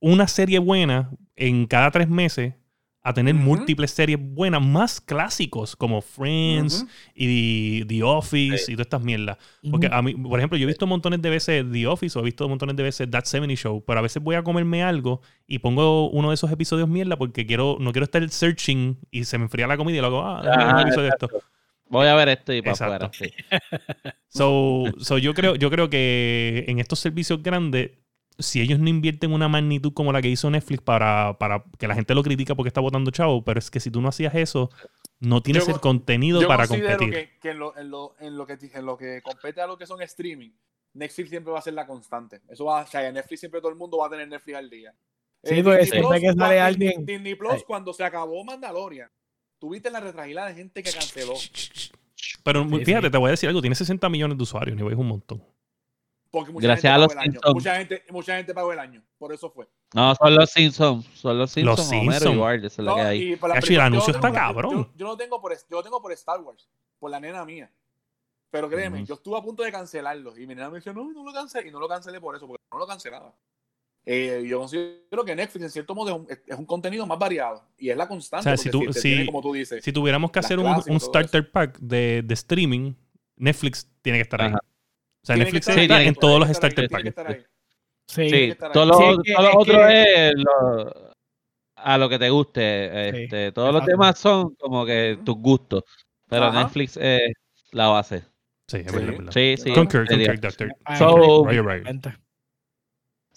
una 0.00 0.26
serie 0.26 0.58
buena 0.58 1.10
en 1.36 1.66
cada 1.66 1.92
tres 1.92 2.08
meses 2.08 2.54
a 3.02 3.14
tener 3.14 3.34
múltiples 3.34 3.92
series 3.92 4.18
buenas, 4.20 4.60
más 4.60 5.00
clásicos 5.00 5.76
como 5.76 6.02
Friends 6.02 6.84
y 7.14 7.84
The 7.84 8.02
Office 8.02 8.70
y 8.70 8.74
todas 8.74 8.86
estas 8.86 9.02
mierdas. 9.02 9.38
Porque 9.70 9.88
a 9.90 10.02
mí, 10.02 10.12
por 10.14 10.38
ejemplo, 10.38 10.58
yo 10.58 10.64
he 10.64 10.66
visto 10.66 10.86
montones 10.88 11.22
de 11.22 11.30
veces 11.30 11.64
The 11.70 11.86
Office 11.86 12.18
o 12.18 12.22
he 12.22 12.24
visto 12.24 12.48
montones 12.48 12.74
de 12.76 12.82
veces 12.82 13.08
That 13.10 13.24
70 13.26 13.54
Show, 13.54 13.84
pero 13.86 14.00
a 14.00 14.02
veces 14.02 14.20
voy 14.22 14.34
a 14.34 14.42
comerme 14.42 14.82
algo 14.82 15.22
y 15.46 15.60
pongo 15.60 16.10
uno 16.10 16.30
de 16.30 16.34
esos 16.34 16.50
episodios 16.50 16.88
mierda 16.88 17.16
porque 17.16 17.46
quiero, 17.46 17.76
no 17.80 17.92
quiero 17.92 18.04
estar 18.04 18.28
searching 18.28 18.98
y 19.10 19.24
se 19.24 19.38
me 19.38 19.44
enfría 19.44 19.66
la 19.68 19.76
comida 19.76 19.98
y 19.98 20.00
luego, 20.00 20.20
ah, 20.22 20.42
ver 20.42 20.74
un 20.74 20.80
episodio 20.80 21.04
de 21.04 21.08
esto. 21.10 21.28
Voy 21.90 22.06
a 22.06 22.14
ver 22.14 22.28
esto 22.30 22.52
y 22.52 22.62
para 22.62 22.72
Exacto. 22.72 23.06
afuera. 23.06 23.12
sí. 23.12 23.34
So, 24.28 24.84
so 24.98 25.18
yo 25.18 25.34
creo, 25.34 25.56
yo 25.56 25.70
creo 25.70 25.90
que 25.90 26.64
en 26.68 26.78
estos 26.78 27.00
servicios 27.00 27.42
grandes, 27.42 27.90
si 28.38 28.60
ellos 28.60 28.78
no 28.78 28.88
invierten 28.88 29.32
una 29.32 29.48
magnitud 29.48 29.92
como 29.92 30.12
la 30.12 30.22
que 30.22 30.28
hizo 30.28 30.48
Netflix 30.50 30.80
para, 30.82 31.36
para 31.38 31.64
que 31.78 31.88
la 31.88 31.94
gente 31.96 32.14
lo 32.14 32.22
critica 32.22 32.54
porque 32.54 32.68
está 32.68 32.80
votando 32.80 33.10
chavo, 33.10 33.42
pero 33.44 33.58
es 33.58 33.70
que 33.70 33.80
si 33.80 33.90
tú 33.90 34.00
no 34.00 34.08
hacías 34.08 34.34
eso, 34.36 34.70
no 35.18 35.42
tienes 35.42 35.66
Yo- 35.66 35.74
el 35.74 35.80
contenido 35.80 36.40
Yo 36.40 36.46
para 36.48 36.66
competir. 36.68 37.10
que, 37.10 37.38
que 37.40 37.50
en, 37.50 37.58
lo, 37.58 37.76
en, 37.76 37.90
lo, 37.90 38.14
en, 38.20 38.36
lo 38.36 38.46
que, 38.46 38.56
en 38.72 38.86
lo 38.86 38.96
que 38.96 39.20
compete 39.20 39.60
a 39.60 39.66
lo 39.66 39.76
que 39.76 39.84
son 39.86 40.00
streaming, 40.02 40.50
Netflix 40.94 41.28
siempre 41.30 41.52
va 41.52 41.58
a 41.58 41.62
ser 41.62 41.74
la 41.74 41.86
constante. 41.86 42.40
Eso 42.48 42.64
va, 42.66 42.82
o 42.82 42.86
sea, 42.86 43.06
en 43.06 43.14
Netflix 43.14 43.40
siempre 43.40 43.60
todo 43.60 43.70
el 43.72 43.76
mundo 43.76 43.98
va 43.98 44.06
a 44.06 44.10
tener 44.10 44.28
Netflix 44.28 44.56
al 44.56 44.70
día. 44.70 44.94
Sí, 45.42 45.58
Eh, 45.58 45.64
pues, 45.64 45.80
Disney 45.86 46.02
Plus, 46.02 46.20
que 46.20 46.32
sale 46.34 46.60
alguien- 46.60 47.04
Disney 47.04 47.34
Plus, 47.34 47.52
Ay. 47.54 47.62
cuando 47.66 47.92
se 47.92 48.04
acabó 48.04 48.44
Mandalorian, 48.44 49.10
tuviste 49.60 49.90
la 49.90 50.00
retragilada 50.00 50.48
de 50.48 50.54
gente 50.54 50.82
que 50.82 50.90
canceló. 50.92 51.34
Pero 52.42 52.64
Sí, 52.68 52.84
fíjate, 52.84 53.06
sí. 53.06 53.10
te 53.12 53.18
voy 53.18 53.28
a 53.28 53.30
decir 53.30 53.48
algo, 53.48 53.60
tiene 53.60 53.76
60 53.76 54.08
millones 54.08 54.36
de 54.36 54.42
usuarios, 54.42 54.76
ni 54.76 54.86
es 54.90 54.98
un 54.98 55.06
montón. 55.06 55.44
Porque 56.32 56.52
mucha 56.52 56.66
Gracias 56.68 56.92
gente 56.92 56.94
a 56.94 56.98
los 56.98 57.08
pagó 57.08 57.20
el 57.20 57.24
año. 57.28 57.32
Simpsons. 57.32 57.54
Mucha 57.54 57.76
gente, 57.76 58.04
mucha 58.10 58.36
gente 58.36 58.54
pagó 58.54 58.72
el 58.72 58.78
año. 58.78 59.02
Por 59.18 59.32
eso 59.32 59.50
fue. 59.50 59.68
No, 59.94 60.14
son 60.14 60.34
los 60.34 60.50
Simpsons. 60.50 61.06
Son 61.14 61.36
los 61.38 61.50
Simpsons. 61.50 61.78
Los 61.78 61.88
Simpsons. 61.88 62.38
Bart, 62.38 62.64
eso 62.64 62.82
es 62.82 62.86
lo 62.86 62.90
No, 62.92 62.94
que 62.96 63.00
hay. 63.02 63.32
y 63.32 63.36
por 63.36 63.48
la 63.50 63.56
Hacho, 63.56 63.72
y 63.72 63.74
el 63.74 63.80
anuncio 63.80 64.12
lo 64.12 64.18
está 64.18 64.28
tengo 64.28 64.34
por- 64.54 64.62
cabrón. 64.64 64.84
Yo, 64.84 64.92
yo 64.96 65.06
lo 65.06 65.16
tengo 65.16 65.40
por, 65.40 65.52
yo 65.52 65.76
lo 65.76 65.82
tengo 65.82 66.00
por 66.00 66.12
Star 66.12 66.40
Wars, 66.40 66.68
por 66.98 67.10
la 67.10 67.18
nena 67.20 67.44
mía. 67.44 67.70
Pero 68.50 68.68
créeme, 68.68 69.04
yo 69.04 69.14
estuve 69.14 69.38
a 69.38 69.42
punto 69.42 69.62
de 69.64 69.70
cancelarlo. 69.72 70.36
Y 70.38 70.46
mi 70.46 70.54
nena 70.54 70.70
me 70.70 70.76
dice, 70.78 70.92
no, 70.94 71.12
no 71.12 71.24
lo 71.24 71.32
cancelé. 71.32 71.68
Y 71.68 71.72
no 71.72 71.78
lo 71.80 71.88
cancelé 71.88 72.20
por 72.20 72.34
eso, 72.36 72.46
porque 72.46 72.62
no 72.72 72.78
lo 72.78 72.86
cancelaba. 72.86 73.34
Eh, 74.12 74.42
yo 74.44 74.58
considero 74.58 75.24
que 75.24 75.36
Netflix, 75.36 75.62
en 75.66 75.70
cierto 75.70 75.94
modo, 75.94 76.08
es 76.10 76.16
un, 76.16 76.26
es 76.52 76.58
un 76.58 76.66
contenido 76.66 77.06
más 77.06 77.16
variado. 77.18 77.62
Y 77.78 77.90
es 77.90 77.96
la 77.96 78.08
constante. 78.08 78.40
O 78.40 78.42
sea, 78.42 78.56
si 78.56 78.68
tú- 78.70 78.92
si- 78.92 79.02
tiene, 79.02 79.26
como 79.26 79.40
tú 79.40 79.52
dices. 79.52 79.84
Si 79.84 79.92
tuviéramos 79.92 80.32
que 80.32 80.40
hacer 80.40 80.58
un, 80.58 81.00
starter 81.00 81.48
pack 81.50 81.78
de, 81.78 82.22
de 82.24 82.34
streaming, 82.34 82.94
Netflix 83.36 83.86
tiene 84.02 84.18
que 84.18 84.22
estar 84.22 84.40
ahí. 84.42 84.48
Ajá. 84.48 84.58
O 84.58 85.26
sea, 85.26 85.36
Tiene 85.36 85.44
Netflix 85.52 85.68
está 85.68 86.02
en 86.02 86.14
todos 86.16 86.40
los 86.40 86.48
starter 86.56 86.88
packs. 86.88 87.44
Sí. 88.08 88.54
Todo 88.72 88.86
lo, 88.86 88.94
Sí, 89.22 89.32
todo 89.36 89.50
otro 89.58 89.78
que- 89.86 90.26
es 90.28 90.32
lo- 90.34 91.10
a 91.76 91.96
lo 91.98 92.08
que 92.08 92.18
te 92.18 92.30
guste. 92.30 93.22
Este, 93.24 93.52
todos 93.52 93.72
los 93.72 93.86
demás 93.86 94.18
son 94.18 94.54
como 94.56 94.84
que 94.84 95.18
tus 95.24 95.36
gustos. 95.36 95.84
Pero 96.28 96.46
Ajá. 96.46 96.64
Netflix 96.64 96.96
es 96.96 97.32
la 97.70 97.86
base. 97.88 98.24
Sí, 98.66 98.78
es 98.78 98.90
Sí. 98.90 98.98
verdad. 98.98 99.30
Sí, 99.32 99.54
sí. 99.56 99.72
Concur, 99.72 100.06
concur, 100.08 100.40
doctor. 100.40 100.74
Ah, 100.84 100.96
So- 100.98 101.44
Right, 101.46 101.64
right. 101.64 102.06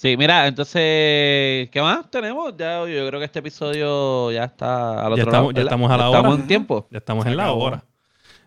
Sí, 0.04 0.18
mira, 0.18 0.48
entonces, 0.48 1.70
¿qué 1.70 1.80
más 1.82 2.12
tenemos? 2.12 2.54
Ya, 2.58 2.80
yo 2.86 3.08
creo 3.08 3.20
que 3.20 3.26
este 3.26 3.40
episodio 3.40 4.34
ya 4.34 4.44
está 4.44 5.00
al 5.06 5.14
otro 5.14 5.16
Ya 5.16 5.24
estamos- 5.24 5.48
lado. 5.48 5.52
ya 5.54 5.62
estamos 5.62 5.92
a 5.92 5.98
la 5.98 6.06
Estamos 6.08 6.34
hora. 6.34 6.42
en 6.42 6.48
tiempo. 6.48 6.88
Ya 6.92 6.98
estamos 6.98 7.24
Se 7.24 7.30
en 7.32 7.38
la 7.38 7.52
hora. 7.54 7.86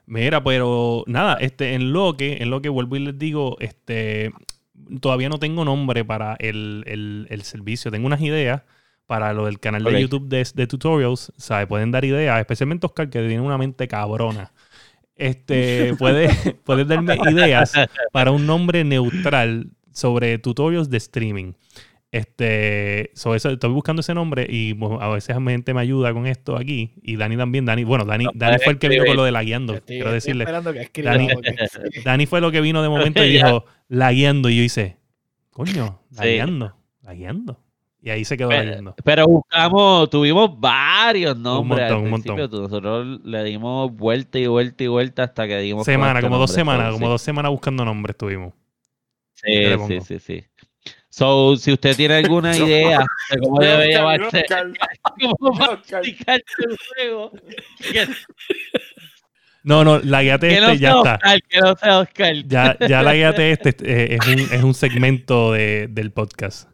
Mira, 0.04 0.44
pero 0.44 1.02
nada, 1.06 1.38
este, 1.40 1.72
en 1.72 1.94
lo 1.94 2.14
que, 2.14 2.42
en 2.42 2.50
lo 2.50 2.60
que 2.60 2.68
vuelvo 2.68 2.96
y 2.96 2.98
les 3.06 3.18
digo, 3.18 3.56
este, 3.60 4.32
todavía 5.00 5.30
no 5.30 5.38
tengo 5.38 5.64
nombre 5.64 6.04
para 6.04 6.36
el, 6.40 6.84
el- 6.86 7.26
el 7.30 7.42
servicio. 7.42 7.90
Tengo 7.90 8.06
unas 8.06 8.20
ideas 8.20 8.60
para 9.06 9.32
lo 9.32 9.46
del 9.46 9.58
canal 9.58 9.82
de 9.82 9.98
YouTube 9.98 10.28
de, 10.28 10.46
de 10.54 10.66
tutorials. 10.66 11.32
¿sabes? 11.38 11.66
Pueden 11.68 11.90
dar 11.90 12.04
ideas, 12.04 12.38
especialmente 12.38 12.84
Oscar, 12.84 13.08
que 13.08 13.20
tiene 13.20 13.40
una 13.40 13.56
mente 13.56 13.88
cabrona. 13.88 14.52
Este, 15.16 15.94
puede, 15.98 16.28
puedes 16.64 16.86
darme 16.86 17.16
ideas 17.30 17.72
para 18.12 18.30
un 18.30 18.46
nombre 18.46 18.84
neutral 18.84 19.70
sobre 19.96 20.38
tutorials 20.38 20.90
de 20.90 20.98
streaming. 20.98 21.52
Este, 22.12 23.10
sobre 23.14 23.38
eso, 23.38 23.50
estoy 23.50 23.70
buscando 23.72 24.00
ese 24.00 24.14
nombre 24.14 24.46
y 24.48 24.72
bueno, 24.74 25.00
a 25.00 25.08
veces 25.08 25.36
gente 25.36 25.74
me 25.74 25.80
ayuda 25.80 26.12
con 26.12 26.26
esto 26.26 26.56
aquí. 26.56 26.92
Y 27.02 27.16
Dani 27.16 27.36
también, 27.36 27.64
Dani, 27.64 27.84
bueno, 27.84 28.04
Dani, 28.04 28.24
No, 28.24 28.30
Dani 28.34 28.58
fue 28.62 28.74
el 28.74 28.78
que 28.78 28.88
vino 28.88 29.02
escribe. 29.02 29.08
con 29.08 29.16
lo 29.16 29.24
de 29.24 29.32
la 29.32 29.42
guiando. 29.42 29.74
Estoy- 29.74 29.96
Quiero 29.96 30.12
decirle, 30.12 30.44
escriba, 30.44 31.12
Dani- 31.14 31.32
porque- 31.32 31.50
sí. 31.92 32.00
Dani 32.04 32.26
fue 32.26 32.40
lo 32.40 32.50
que 32.52 32.60
vino 32.60 32.82
de 32.82 32.88
momento 32.88 33.24
y 33.24 33.28
dijo, 33.32 33.64
la 33.88 34.12
guiando. 34.12 34.48
Y 34.50 34.56
yo 34.58 34.62
hice, 34.62 34.98
coño, 35.50 36.00
la 36.10 36.22
Sí. 36.22 36.28
guiando, 36.28 36.76
la 37.02 37.14
guiando. 37.14 37.60
Y 38.02 38.10
ahí 38.10 38.24
se 38.24 38.36
quedó 38.36 38.50
la 38.50 38.60
Pero, 38.62 38.94
pero 39.02 39.26
buscamos, 39.26 40.08
tuvimos 40.10 40.60
varios 40.60 41.36
nombres 41.36 41.90
montón, 41.90 42.04
un 42.04 42.10
montón. 42.10 42.36
Nosotros 42.62 43.20
le 43.24 43.42
dimos 43.44 43.92
vuelta 43.96 44.38
y 44.38 44.46
vuelta 44.46 44.84
y 44.84 44.86
vuelta 44.86 45.24
hasta 45.24 45.48
que 45.48 45.58
dimos. 45.58 45.84
Semana, 45.84 46.20
este 46.20 46.26
como 46.28 46.38
dos 46.38 46.52
semanas, 46.52 46.92
como 46.92 47.06
sí. 47.06 47.10
dos 47.10 47.22
semanas 47.22 47.50
buscando 47.50 47.84
nombres 47.84 48.16
tuvimos. 48.16 48.52
Sí, 49.46 49.64
sí, 49.88 50.00
sí, 50.00 50.18
sí. 50.18 50.44
So, 51.08 51.56
si 51.56 51.72
usted 51.72 51.96
tiene 51.96 52.16
alguna 52.16 52.54
idea 52.56 52.98
de 53.30 53.38
cómo 53.38 53.60
debe 53.60 53.96
Oscar, 53.96 54.20
llamarse, 54.20 54.44
mira, 54.48 54.76
cómo 55.38 55.50
Oscar, 55.50 55.70
Oscar. 55.70 56.00
practicar 56.02 56.42
el 56.58 56.76
juego, 56.76 57.32
No, 59.62 59.82
no, 59.82 59.98
la 59.98 60.22
guiate 60.22 60.48
que 60.48 60.60
no 60.60 60.68
este 60.68 60.78
ya 60.78 60.90
sea 60.92 60.98
está. 60.98 61.14
Oscar, 61.14 61.42
que 61.48 61.60
no 61.60 61.76
sea 61.76 61.98
Oscar. 61.98 62.34
Ya, 62.46 62.76
ya 62.86 63.02
la 63.02 63.14
guiate 63.14 63.50
este 63.50 63.70
eh, 63.82 64.16
es, 64.20 64.26
un, 64.28 64.38
es 64.38 64.62
un 64.62 64.74
segmento 64.74 65.52
de- 65.52 65.88
del 65.90 66.12
podcast. 66.12 66.68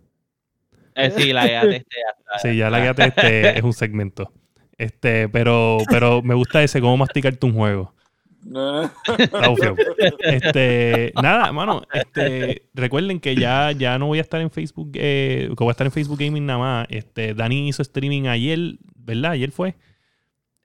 Eh, 0.95 1.11
sí, 1.17 1.33
la 1.33 1.47
de 1.47 1.77
este 1.77 1.97
ya 1.97 2.19
está. 2.19 2.39
Sí, 2.51 2.57
ya 2.57 2.69
la 2.69 2.81
guiate 2.81 3.05
este 3.07 3.57
es 3.59 3.63
un 3.63 3.73
segmento. 3.73 4.31
Este, 4.77 5.29
pero, 5.31 5.79
pero 5.89 6.21
me 6.23 6.35
gusta 6.35 6.63
ese, 6.63 6.81
cómo 6.83 6.99
masticarte 6.99 7.47
un 7.47 7.55
juego. 7.55 7.95
Este, 10.23 11.13
nada, 11.23 11.53
mano, 11.53 11.83
este, 11.93 12.63
recuerden 12.75 13.21
que 13.21 13.37
ya, 13.37 13.73
ya 13.73 13.99
no 13.99 14.07
voy 14.07 14.19
a 14.19 14.23
estar 14.23 14.41
en 14.41 14.51
Facebook, 14.51 14.93
eh, 14.95 15.49
que 15.49 15.65
voy 15.65 15.69
a 15.69 15.73
estar 15.73 15.87
en 15.87 15.93
Facebook 15.93 16.19
Gaming 16.19 16.47
nada 16.47 16.59
más. 16.59 16.87
Este, 16.91 17.35
Dani 17.35 17.69
hizo 17.69 17.83
streaming 17.83 18.27
ayer, 18.27 18.77
¿verdad? 18.97 19.33
Ayer 19.33 19.51
fue. 19.51 19.75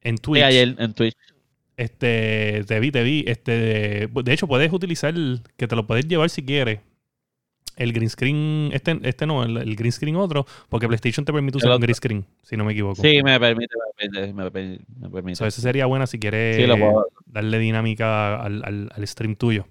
En 0.01 0.17
Twitch. 0.17 0.39
Sí, 0.39 0.43
ayer 0.43 0.75
en 0.77 0.93
Twitch. 0.93 1.15
Este, 1.75 2.63
te 2.67 2.79
vi, 2.79 2.91
te 2.91 3.03
vi. 3.03 3.23
Este, 3.27 4.07
de 4.07 4.33
hecho, 4.33 4.47
puedes 4.47 4.71
utilizar, 4.73 5.13
que 5.57 5.67
te 5.67 5.75
lo 5.75 5.85
puedes 5.85 6.07
llevar 6.07 6.29
si 6.29 6.43
quieres. 6.43 6.79
El 7.77 7.93
green 7.93 8.09
screen, 8.09 8.71
este, 8.73 8.99
este 9.03 9.25
no, 9.25 9.43
el, 9.43 9.55
el 9.57 9.75
green 9.75 9.91
screen 9.91 10.15
otro, 10.17 10.45
porque 10.67 10.87
PlayStation 10.87 11.23
te 11.23 11.31
permite 11.31 11.57
usar 11.57 11.71
un 11.71 11.79
green 11.79 11.95
screen, 11.95 12.25
si 12.41 12.57
no 12.57 12.65
me 12.65 12.73
equivoco. 12.73 13.01
Sí, 13.01 13.21
me 13.23 13.39
permite, 13.39 13.75
me 13.77 14.09
permite, 14.09 14.33
me 14.33 14.51
permite. 14.51 14.83
me 14.99 15.09
permite. 15.09 15.35
So, 15.35 15.45
esa 15.45 15.61
sería 15.61 15.85
buena 15.85 16.07
si 16.07 16.19
quieres 16.19 16.57
Sí, 16.57 16.65
darle 17.27 17.59
dinámica 17.59 18.41
al, 18.41 18.63
al- 18.65 18.89
al 18.93 19.07
stream 19.07 19.35
tuyo. 19.35 19.65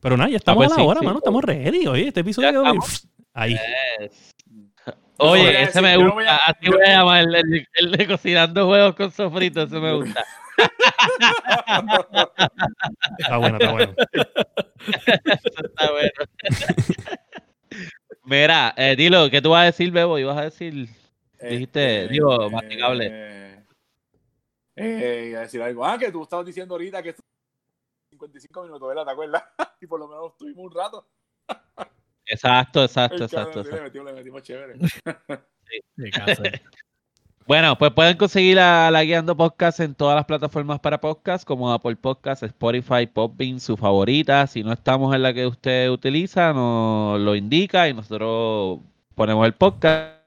Pero 0.00 0.16
nada, 0.16 0.28
ya 0.30 0.36
estamos 0.38 0.64
pues 0.64 0.72
a 0.72 0.76
la 0.76 0.82
sí, 0.82 0.88
hora, 0.88 1.00
sí. 1.00 1.06
mano. 1.06 1.18
Estamos 1.18 1.44
ready. 1.44 1.86
Oye, 1.86 2.08
este 2.08 2.20
episodio 2.20 2.50
quedó. 2.50 2.74
Ahí. 3.34 3.52
Yes. 4.00 4.34
Oye, 5.20 5.62
ese 5.62 5.80
me 5.82 5.96
gusta. 5.96 6.14
voy 6.14 6.24
a- 6.26 6.36
Así 6.36 6.58
yo- 6.66 6.72
voy 6.72 6.82
a 6.82 6.88
llamar 6.98 7.20
el, 7.22 7.34
el- 7.34 7.68
el 7.74 7.90
de 7.92 8.06
cocinando 8.06 8.68
huevos 8.68 8.94
con 8.94 9.10
sofrito. 9.10 9.62
Ese 9.62 9.78
me 9.78 9.92
gusta. 9.94 10.24
Está 13.18 13.36
bueno, 13.38 13.56
está 13.58 13.72
bueno. 13.72 13.94
Eso 14.06 15.66
está 15.66 15.90
bueno. 15.90 16.10
Mira, 18.24 18.74
eh, 18.76 18.94
dilo, 18.96 19.30
¿qué 19.30 19.40
tú 19.42 19.50
vas 19.50 19.62
a 19.62 19.66
decir, 19.66 19.90
Bebo? 19.90 20.18
¿Ibas 20.18 20.36
a 20.38 20.42
decir? 20.42 20.88
Dijiste, 21.40 22.08
digo, 22.08 22.50
masticable. 22.50 23.08
Eh, 23.10 23.64
eh, 24.76 25.26
iba 25.30 25.40
a 25.40 25.42
decir 25.42 25.62
algo. 25.62 25.84
Ah, 25.84 25.98
que 25.98 26.10
tú 26.12 26.22
estabas 26.22 26.46
diciendo 26.46 26.74
ahorita 26.74 27.02
que 27.02 27.14
55 28.10 28.62
minutos, 28.64 28.88
¿verdad? 28.88 29.04
¿Te 29.04 29.10
acuerdas? 29.12 29.42
y 29.80 29.86
por 29.86 29.98
lo 30.00 30.08
menos 30.08 30.32
estuvimos 30.32 30.64
un 30.66 30.72
rato. 30.74 31.06
Exacto, 32.30 32.84
exacto, 32.84 33.24
exacto. 33.24 33.62
cabrón, 33.62 33.64
sí, 33.64 33.70
exacto. 33.70 33.74
Le 33.74 33.82
metimos, 33.82 34.06
le 34.06 34.12
metimos 34.12 34.42
chévere. 34.42 34.74
Sí, 35.96 36.10
cáncer. 36.10 36.62
Bueno, 37.46 37.76
pues 37.76 37.90
pueden 37.90 38.16
conseguir 38.16 38.60
a 38.60 38.92
la 38.92 39.02
Guiando 39.02 39.36
Podcast 39.36 39.80
en 39.80 39.96
todas 39.96 40.14
las 40.14 40.24
plataformas 40.24 40.78
para 40.78 41.00
podcast, 41.00 41.44
como 41.44 41.72
Apple 41.72 41.96
Podcast, 41.96 42.44
Spotify, 42.44 43.08
Podbean, 43.12 43.58
su 43.58 43.76
favorita. 43.76 44.46
Si 44.46 44.62
no 44.62 44.72
estamos 44.72 45.12
en 45.16 45.22
la 45.22 45.34
que 45.34 45.48
usted 45.48 45.90
utiliza, 45.90 46.52
nos 46.52 47.18
lo 47.18 47.34
indica 47.34 47.88
y 47.88 47.94
nosotros 47.94 48.78
ponemos 49.16 49.44
el 49.46 49.54
podcast. 49.54 50.22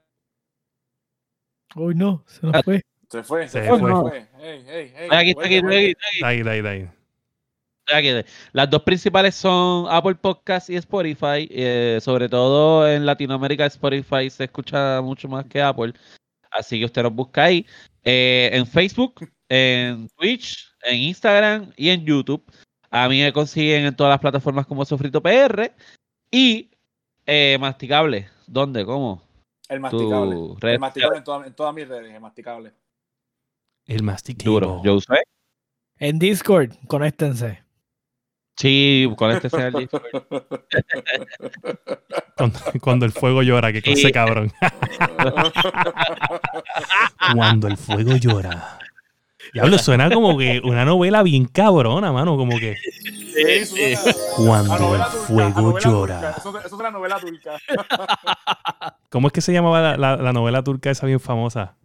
Uy, 1.76 1.94
no, 1.94 2.22
se 2.26 2.46
nos 2.46 2.62
fue. 2.62 2.82
Se 3.08 3.22
fue, 3.22 3.48
se, 3.48 3.62
Se 3.62 3.68
fue, 3.70 3.78
fue. 3.78 3.88
se 3.88 3.96
fue. 3.96 4.18
Ey, 4.42 4.64
ey, 4.68 4.92
ey. 4.94 5.04
Estoy 5.04 5.16
aquí, 5.16 5.30
estoy 5.30 5.44
aquí, 5.46 5.60
Vuelve, 5.60 5.76
estoy 5.76 5.76
aquí, 5.76 5.90
estoy 5.90 6.08
aquí. 6.10 6.16
Está 6.18 6.28
ahí, 6.28 6.58
está 6.58 6.70
ahí, 6.70 6.88
Las 8.52 8.70
dos 8.70 8.82
principales 8.82 9.34
son 9.34 9.86
Apple 9.90 10.14
Podcast 10.14 10.70
y 10.70 10.76
Spotify. 10.76 11.46
eh, 11.50 11.98
sobre 12.00 12.28
todo 12.28 12.88
en 12.88 13.04
Latinoamérica, 13.06 13.66
Spotify 13.66 14.30
se 14.30 14.44
escucha 14.44 15.00
mucho 15.02 15.28
más 15.28 15.44
que 15.46 15.60
Apple. 15.60 15.92
Así 16.50 16.78
que 16.78 16.84
usted 16.86 17.02
nos 17.02 17.12
busca 17.14 17.44
ahí. 17.44 17.66
Eh, 18.02 18.50
en 18.52 18.66
Facebook, 18.66 19.28
en 19.48 20.08
Twitch, 20.16 20.72
en 20.82 20.98
Instagram 21.00 21.72
y 21.76 21.90
en 21.90 22.04
YouTube. 22.04 22.44
A 22.90 23.08
mí 23.08 23.20
me 23.20 23.32
consiguen 23.32 23.84
en 23.86 23.96
todas 23.96 24.12
las 24.12 24.20
plataformas 24.20 24.66
como 24.66 24.84
Sofrito 24.84 25.20
PR. 25.22 25.72
Y 26.30 26.70
eh, 27.26 27.58
masticable. 27.60 28.28
¿Dónde? 28.46 28.84
¿Cómo? 28.84 29.22
El 29.68 29.80
masticable. 29.80 30.36
El 30.62 30.78
masticable 30.78 31.18
en, 31.18 31.24
toda- 31.24 31.46
en 31.46 31.54
todas 31.54 31.74
mis 31.74 31.88
redes, 31.88 32.14
el 32.14 32.20
masticable. 32.20 32.72
El 33.86 34.02
masticable. 34.02 34.44
duro. 34.44 34.82
Yo 34.84 34.94
usé. 34.94 35.14
En 35.98 36.18
Discord, 36.18 36.72
conéctense. 36.86 37.63
Sí, 38.56 39.12
con 39.16 39.30
este 39.32 39.50
sea 39.50 39.66
el. 39.68 39.88
Cuando, 42.36 42.58
cuando 42.80 43.06
el 43.06 43.12
fuego 43.12 43.42
llora, 43.42 43.72
que 43.72 43.80
cosa 43.82 43.96
Sí. 43.96 44.12
cabrón. 44.12 44.52
Cuando 47.34 47.68
el 47.68 47.76
fuego 47.76 48.16
llora. 48.16 48.78
Diablo, 49.52 49.78
suena 49.78 50.10
como 50.10 50.36
que 50.38 50.60
una 50.64 50.84
novela 50.84 51.22
bien 51.22 51.44
cabrona, 51.46 52.10
mano. 52.12 52.36
Como 52.36 52.58
que 52.58 52.76
Sí, 53.66 53.94
cuando 54.36 54.94
el 54.94 55.00
turca, 55.02 55.10
fuego 55.10 55.78
llora. 55.78 56.34
Eso, 56.36 56.58
eso 56.58 56.76
es 56.76 56.82
la 56.82 56.90
novela 56.90 57.20
turca. 57.20 57.56
¿Cómo 59.10 59.28
es 59.28 59.32
que 59.32 59.40
se 59.40 59.52
llamaba 59.52 59.80
la, 59.80 59.96
la- 59.96 60.16
la 60.16 60.32
novela 60.32 60.62
turca 60.64 60.90
esa 60.90 61.06
bien 61.06 61.20
famosa? 61.20 61.76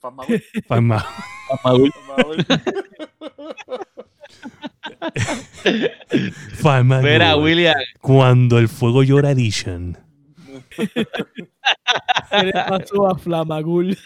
Farmagul, 0.00 0.42
Farma- 0.68 1.04
Farmagul. 6.54 7.10
Mira, 7.10 7.36
William. 7.36 7.74
Cuando 8.00 8.58
el 8.58 8.68
fuego 8.68 9.02
llora 9.02 9.30
edition. 9.30 9.98
¿Qué 10.76 10.86
le 12.42 12.52
pasó 12.52 13.08
a 13.08 13.18
Flamagul? 13.18 13.96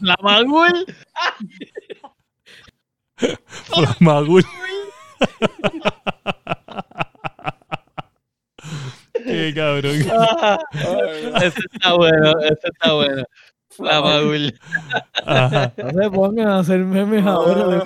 La 0.00 0.16
Magul. 0.22 0.86
Farmagul. 3.68 4.44
Qué 9.24 9.52
cabrón. 9.54 9.96
Ese 11.42 11.60
está 11.72 11.94
bueno, 11.94 12.40
ese 12.40 12.68
está 12.72 12.92
bueno. 12.94 13.24
La. 13.78 14.52
Ajá. 15.26 15.72
No 15.76 16.02
se 16.02 16.10
pongan 16.10 16.48
a 16.48 16.58
hacer 16.58 16.80
memes 16.80 17.24
ahora 17.26 17.66
de 17.68 17.82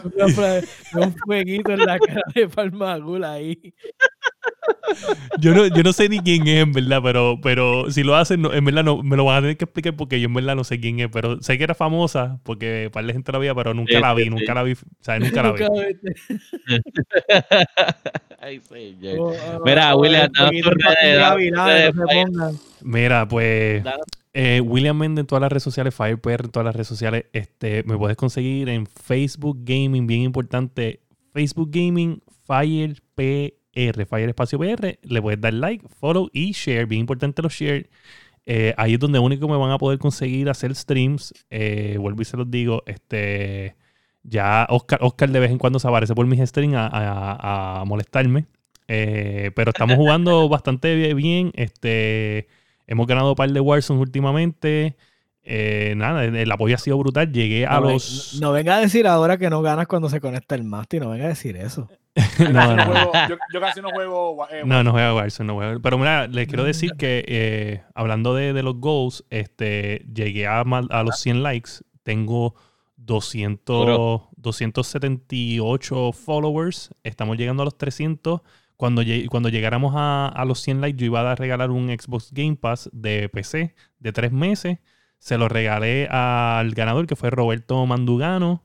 un 1.01 1.15
fueguito 1.25 1.73
en 1.73 1.81
la 1.81 1.99
cara 1.99 2.23
de 2.35 2.49
Palmagul 2.49 3.25
ahí. 3.25 3.75
Yo 5.39 5.55
no, 5.55 5.67
yo 5.67 5.83
no 5.83 5.93
sé 5.93 6.09
ni 6.09 6.21
quién 6.21 6.47
es, 6.49 6.63
en 6.63 6.73
verdad, 6.73 7.01
pero, 7.03 7.39
pero 7.43 7.91
si 7.91 8.03
lo 8.03 8.17
hacen, 8.17 8.43
no- 8.43 8.53
en 8.53 8.65
verdad 8.65 8.85
no, 8.85 9.03
me 9.03 9.17
lo 9.17 9.25
van 9.25 9.39
a 9.39 9.41
tener 9.43 9.57
que 9.57 9.65
explicar 9.65 9.95
porque 9.97 10.21
yo 10.21 10.27
en 10.27 10.35
verdad 10.35 10.57
no 10.57 10.65
sé 10.65 10.81
quién 10.81 10.99
es, 11.01 11.09
pero 11.13 11.41
sé 11.43 11.59
que 11.59 11.65
era 11.65 11.75
famosa 11.75 12.39
porque 12.43 12.91
par 12.93 13.05
de 13.05 13.13
gente 13.13 13.33
la 13.33 13.39
veía, 13.39 13.55
pero 13.55 13.75
nunca 13.75 13.95
Sí, 13.95 14.01
la 14.01 14.15
vi, 14.15 14.25
sí, 14.25 14.31
nunca 14.31 14.55
la 14.55 14.63
vi, 14.63 14.73
o 14.73 14.77
sea, 15.01 15.19
nunca 15.19 15.43
la 15.43 15.53
vi. 15.53 15.65
Ay, 18.41 18.61
señor. 18.61 19.19
Oh, 19.21 19.33
oh, 19.33 19.63
Mira, 19.65 19.95
oh, 19.95 20.01
William, 20.01 20.31
para 20.33 20.51
no 21.93 22.05
pongan. 22.07 22.59
Mira, 22.83 23.29
pues 23.29 23.83
eh, 24.39 24.61
William 24.61 24.97
Mende 24.99 25.23
en 25.23 25.27
todas 25.27 25.41
las 25.41 25.51
redes 25.51 25.63
sociales, 25.63 25.95
FirePR 25.95 26.45
en 26.45 26.51
todas 26.51 26.65
las 26.67 26.75
redes 26.77 26.89
sociales, 26.89 27.25
este, 27.33 27.83
me 27.85 27.97
puedes 27.97 28.17
conseguir 28.17 28.69
en 28.69 28.87
Facebook 28.87 29.59
Gaming, 29.65 30.07
bien 30.07 30.23
importante, 30.23 31.01
Facebook 31.33 31.71
Gaming, 31.73 32.21
FirePR, 32.47 34.07
Fire 34.07 34.29
Espacio 34.29 34.59
PR, 34.59 34.99
le 35.03 35.23
puedes 35.23 35.41
dar 35.41 35.55
like, 35.55 35.87
follow 36.01 36.29
y 36.33 36.53
share, 36.53 36.87
bien 36.87 37.01
importante 37.01 37.43
los 37.43 37.53
share. 37.55 37.89
Eh, 38.47 38.75
ahí 38.77 38.95
es 38.95 39.01
donde 39.01 39.19
único 39.19 39.49
me 39.49 39.57
van 39.57 39.71
a 39.73 39.79
poder 39.79 39.99
conseguir 39.99 40.49
hacer 40.49 40.75
streams. 40.75 41.35
Eh, 41.51 41.97
vuelvo 41.99 42.23
y 42.23 42.25
se 42.25 42.37
los 42.37 42.51
digo. 42.51 42.83
Este, 42.87 43.75
ya 44.23 44.67
Oscar, 44.71 45.01
Oscar 45.03 45.31
de 45.31 45.41
vez 45.41 45.51
en 45.51 45.59
cuando 45.59 45.79
se 45.79 45.89
aparece 45.89 46.15
por 46.15 46.27
mis 46.27 46.41
streams 46.49 46.75
a, 46.77 46.87
a- 46.87 47.81
a 47.81 47.85
molestarme. 47.85 48.47
Eh, 48.89 49.51
pero 49.57 49.71
estamos 49.71 49.97
jugando 49.97 50.49
bastante 50.51 51.13
bien. 51.15 51.51
Este, 51.55 52.47
hemos 52.87 53.07
ganado 53.07 53.31
un 53.31 53.35
par 53.37 53.51
de 53.51 53.61
Warzone 53.61 54.01
últimamente. 54.01 54.97
Eh, 55.49 55.95
nada, 55.97 56.25
el, 56.25 56.51
apoyo 56.51 56.75
ha 56.75 56.79
sido 56.79 56.99
brutal. 56.99 57.31
Llegué 57.33 57.67
a 57.67 57.79
No, 57.81 57.93
los. 57.93 58.39
no 58.41 58.51
venga 58.53 58.77
a 58.77 58.81
decir 58.81 59.07
ahora 59.07 59.39
que 59.39 59.49
no 59.49 59.63
ganas 59.63 59.87
cuando 59.87 60.09
se 60.09 60.21
conecta 60.21 60.57
el 60.57 60.65
Masti, 60.65 60.99
no 60.99 61.11
venga 61.11 61.27
a 61.27 61.29
decir 61.29 61.57
eso. 61.57 61.89
Yo 62.39 62.49
No, 62.51 62.55
casi 62.61 62.75
no 62.75 62.77
no. 62.77 62.85
juego- 62.85 63.13
yo, 63.29 63.37
yo 63.53 63.61
casi 63.61 63.81
no 63.81 63.91
juego. 63.91 64.49
eh, 64.51 64.63
No, 64.65 64.83
no 64.83 64.91
juega 64.91 65.15
Warzone, 65.15 65.47
no 65.47 65.55
juega. 65.55 65.79
Pero 65.81 65.99
mira, 65.99 66.27
les 66.27 66.49
quiero 66.49 66.65
decir 66.65 66.93
que 66.99 67.25
eh, 67.29 67.83
hablando 67.95 68.35
de, 68.35 68.53
de 68.55 68.63
los 68.65 68.75
goals, 68.81 69.25
este, 69.31 70.05
llegué 70.13 70.49
a, 70.49 70.65
los 70.65 71.21
100 71.21 71.43
likes. 71.45 71.71
Tengo 72.03 72.55
200, 72.97 73.85
Bro. 73.87 74.29
278 74.37 76.13
followers. 76.13 76.91
Estamos 77.05 77.37
llegando 77.37 77.63
a 77.63 77.67
los 77.67 77.79
300. 77.79 78.41
Cuando, 78.77 79.03
lle- 79.03 79.27
cuando 79.29 79.49
llegáramos 79.49 79.95
a, 79.97 80.29
a 80.29 80.45
los 80.45 80.61
100 80.61 80.81
likes, 80.81 80.99
yo 80.99 81.07
iba 81.07 81.31
a 81.31 81.35
regalar 81.35 81.71
un 81.71 81.89
Xbox 81.89 82.31
Game 82.33 82.57
Pass 82.57 82.91
de 82.93 83.29
PC 83.29 83.75
de 84.01 84.13
tres 84.13 84.33
meses. 84.33 84.79
Se 85.19 85.39
lo 85.39 85.49
regalé 85.49 86.07
al 86.11 86.73
ganador, 86.73 87.07
que 87.07 87.17
fue 87.17 87.31
Roberto 87.31 87.85
Mandugano. 87.87 88.63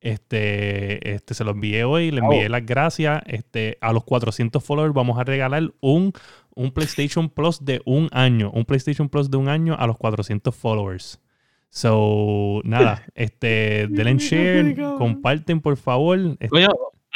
Este, 0.00 1.12
este 1.14 1.34
se 1.34 1.42
lo 1.44 1.50
envié 1.50 1.82
hoy, 1.84 2.10
le 2.10 2.20
envié 2.20 2.46
Oh. 2.46 2.48
las 2.50 2.64
gracias. 2.64 3.20
Este, 3.26 3.78
a 3.80 3.92
los 3.92 4.04
400 4.04 4.62
followers 4.62 4.94
vamos 4.94 5.18
a 5.18 5.24
regalar 5.24 5.72
un, 5.80 6.12
un 6.54 6.70
PlayStation 6.72 7.28
Plus 7.28 7.64
de 7.64 7.82
un 7.84 8.08
año. 8.12 8.50
Un 8.52 8.64
PlayStation 8.64 9.08
Plus 9.08 9.30
de 9.30 9.36
un 9.38 9.48
año 9.48 9.74
a 9.78 9.86
los 9.86 9.96
400 9.98 10.54
followers. 10.54 11.20
So, 11.70 12.60
nada, 12.64 13.02
este, 13.14 13.88
denle 13.90 14.10
en 14.12 14.16
share, 14.18 14.74
comparten 14.98 15.60
por 15.60 15.76
favor. 15.76 16.18
Este, 16.18 16.48
Coño, 16.48 16.68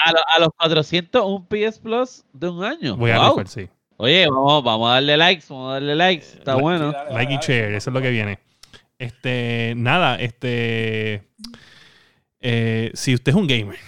a, 0.05 0.12
lo- 0.12 0.18
a 0.36 0.38
los 0.40 0.48
400, 0.59 1.24
un 1.24 1.46
PS 1.46 1.78
Plus 1.80 2.24
de 2.32 2.48
un 2.48 2.64
año. 2.64 2.96
voy 2.96 3.11
a 3.11 3.18
Wow. 3.18 3.28
rifar, 3.30 3.48
sí. 3.48 3.68
Oye, 3.98 4.26
vamos, 4.28 4.64
vamos 4.64 4.90
a 4.90 4.94
darle 4.94 5.16
likes, 5.16 5.44
vamos 5.48 5.70
a 5.70 5.72
darle 5.74 5.94
likes. 5.94 6.26
Está 6.38 6.55
La- 6.57 6.61
bueno. 6.61 6.92
Dale, 6.92 7.05
dale, 7.11 7.14
Like 7.14 7.34
y 7.34 7.36
share, 7.38 7.74
eso 7.74 7.90
es 7.90 7.94
lo 7.94 8.00
que 8.03 8.11
viene. 8.11 8.38
Este, 8.98 9.74
nada, 9.76 10.16
este. 10.16 11.28
eh, 12.40 12.90
si 12.94 13.14
usted 13.14 13.30
es 13.30 13.36
un 13.36 13.46
gamer 13.46 13.78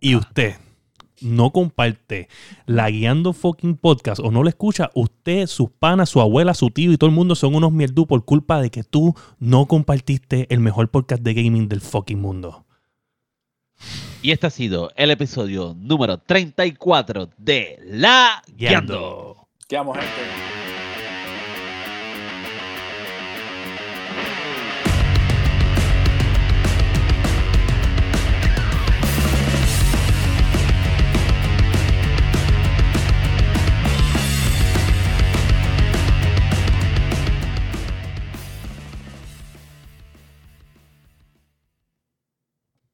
y 0.00 0.14
usted 0.14 0.54
no 1.20 1.50
comparte 1.50 2.28
la 2.66 2.88
guiando 2.90 3.32
fucking 3.32 3.76
podcast 3.76 4.20
o 4.20 4.30
no 4.30 4.44
lo 4.44 4.48
escucha, 4.48 4.90
usted, 4.94 5.46
sus 5.48 5.68
panas, 5.70 6.08
su 6.10 6.20
abuela, 6.20 6.54
su 6.54 6.70
tío 6.70 6.92
y 6.92 6.96
todo 6.96 7.10
el 7.10 7.16
mundo 7.16 7.34
son 7.34 7.56
unos 7.56 7.72
mierdú 7.72 8.06
por 8.06 8.24
culpa 8.24 8.60
de 8.62 8.70
que 8.70 8.84
tú 8.84 9.14
no 9.40 9.66
compartiste 9.66 10.46
el 10.54 10.60
mejor 10.60 10.88
podcast 10.90 11.22
de 11.22 11.34
gaming 11.34 11.68
del 11.68 11.80
fucking 11.80 12.20
mundo. 12.20 12.64
Y 14.28 14.32
este 14.32 14.46
ha 14.46 14.50
sido 14.50 14.92
el 14.94 15.10
episodio 15.10 15.74
número 15.74 16.18
34 16.18 17.30
de 17.38 17.78
La 17.86 18.42
Guiando. 18.46 18.94
Guiando. 18.94 19.48
¿Qué 19.66 19.76
amo, 19.78 19.94
gente? 19.94 20.57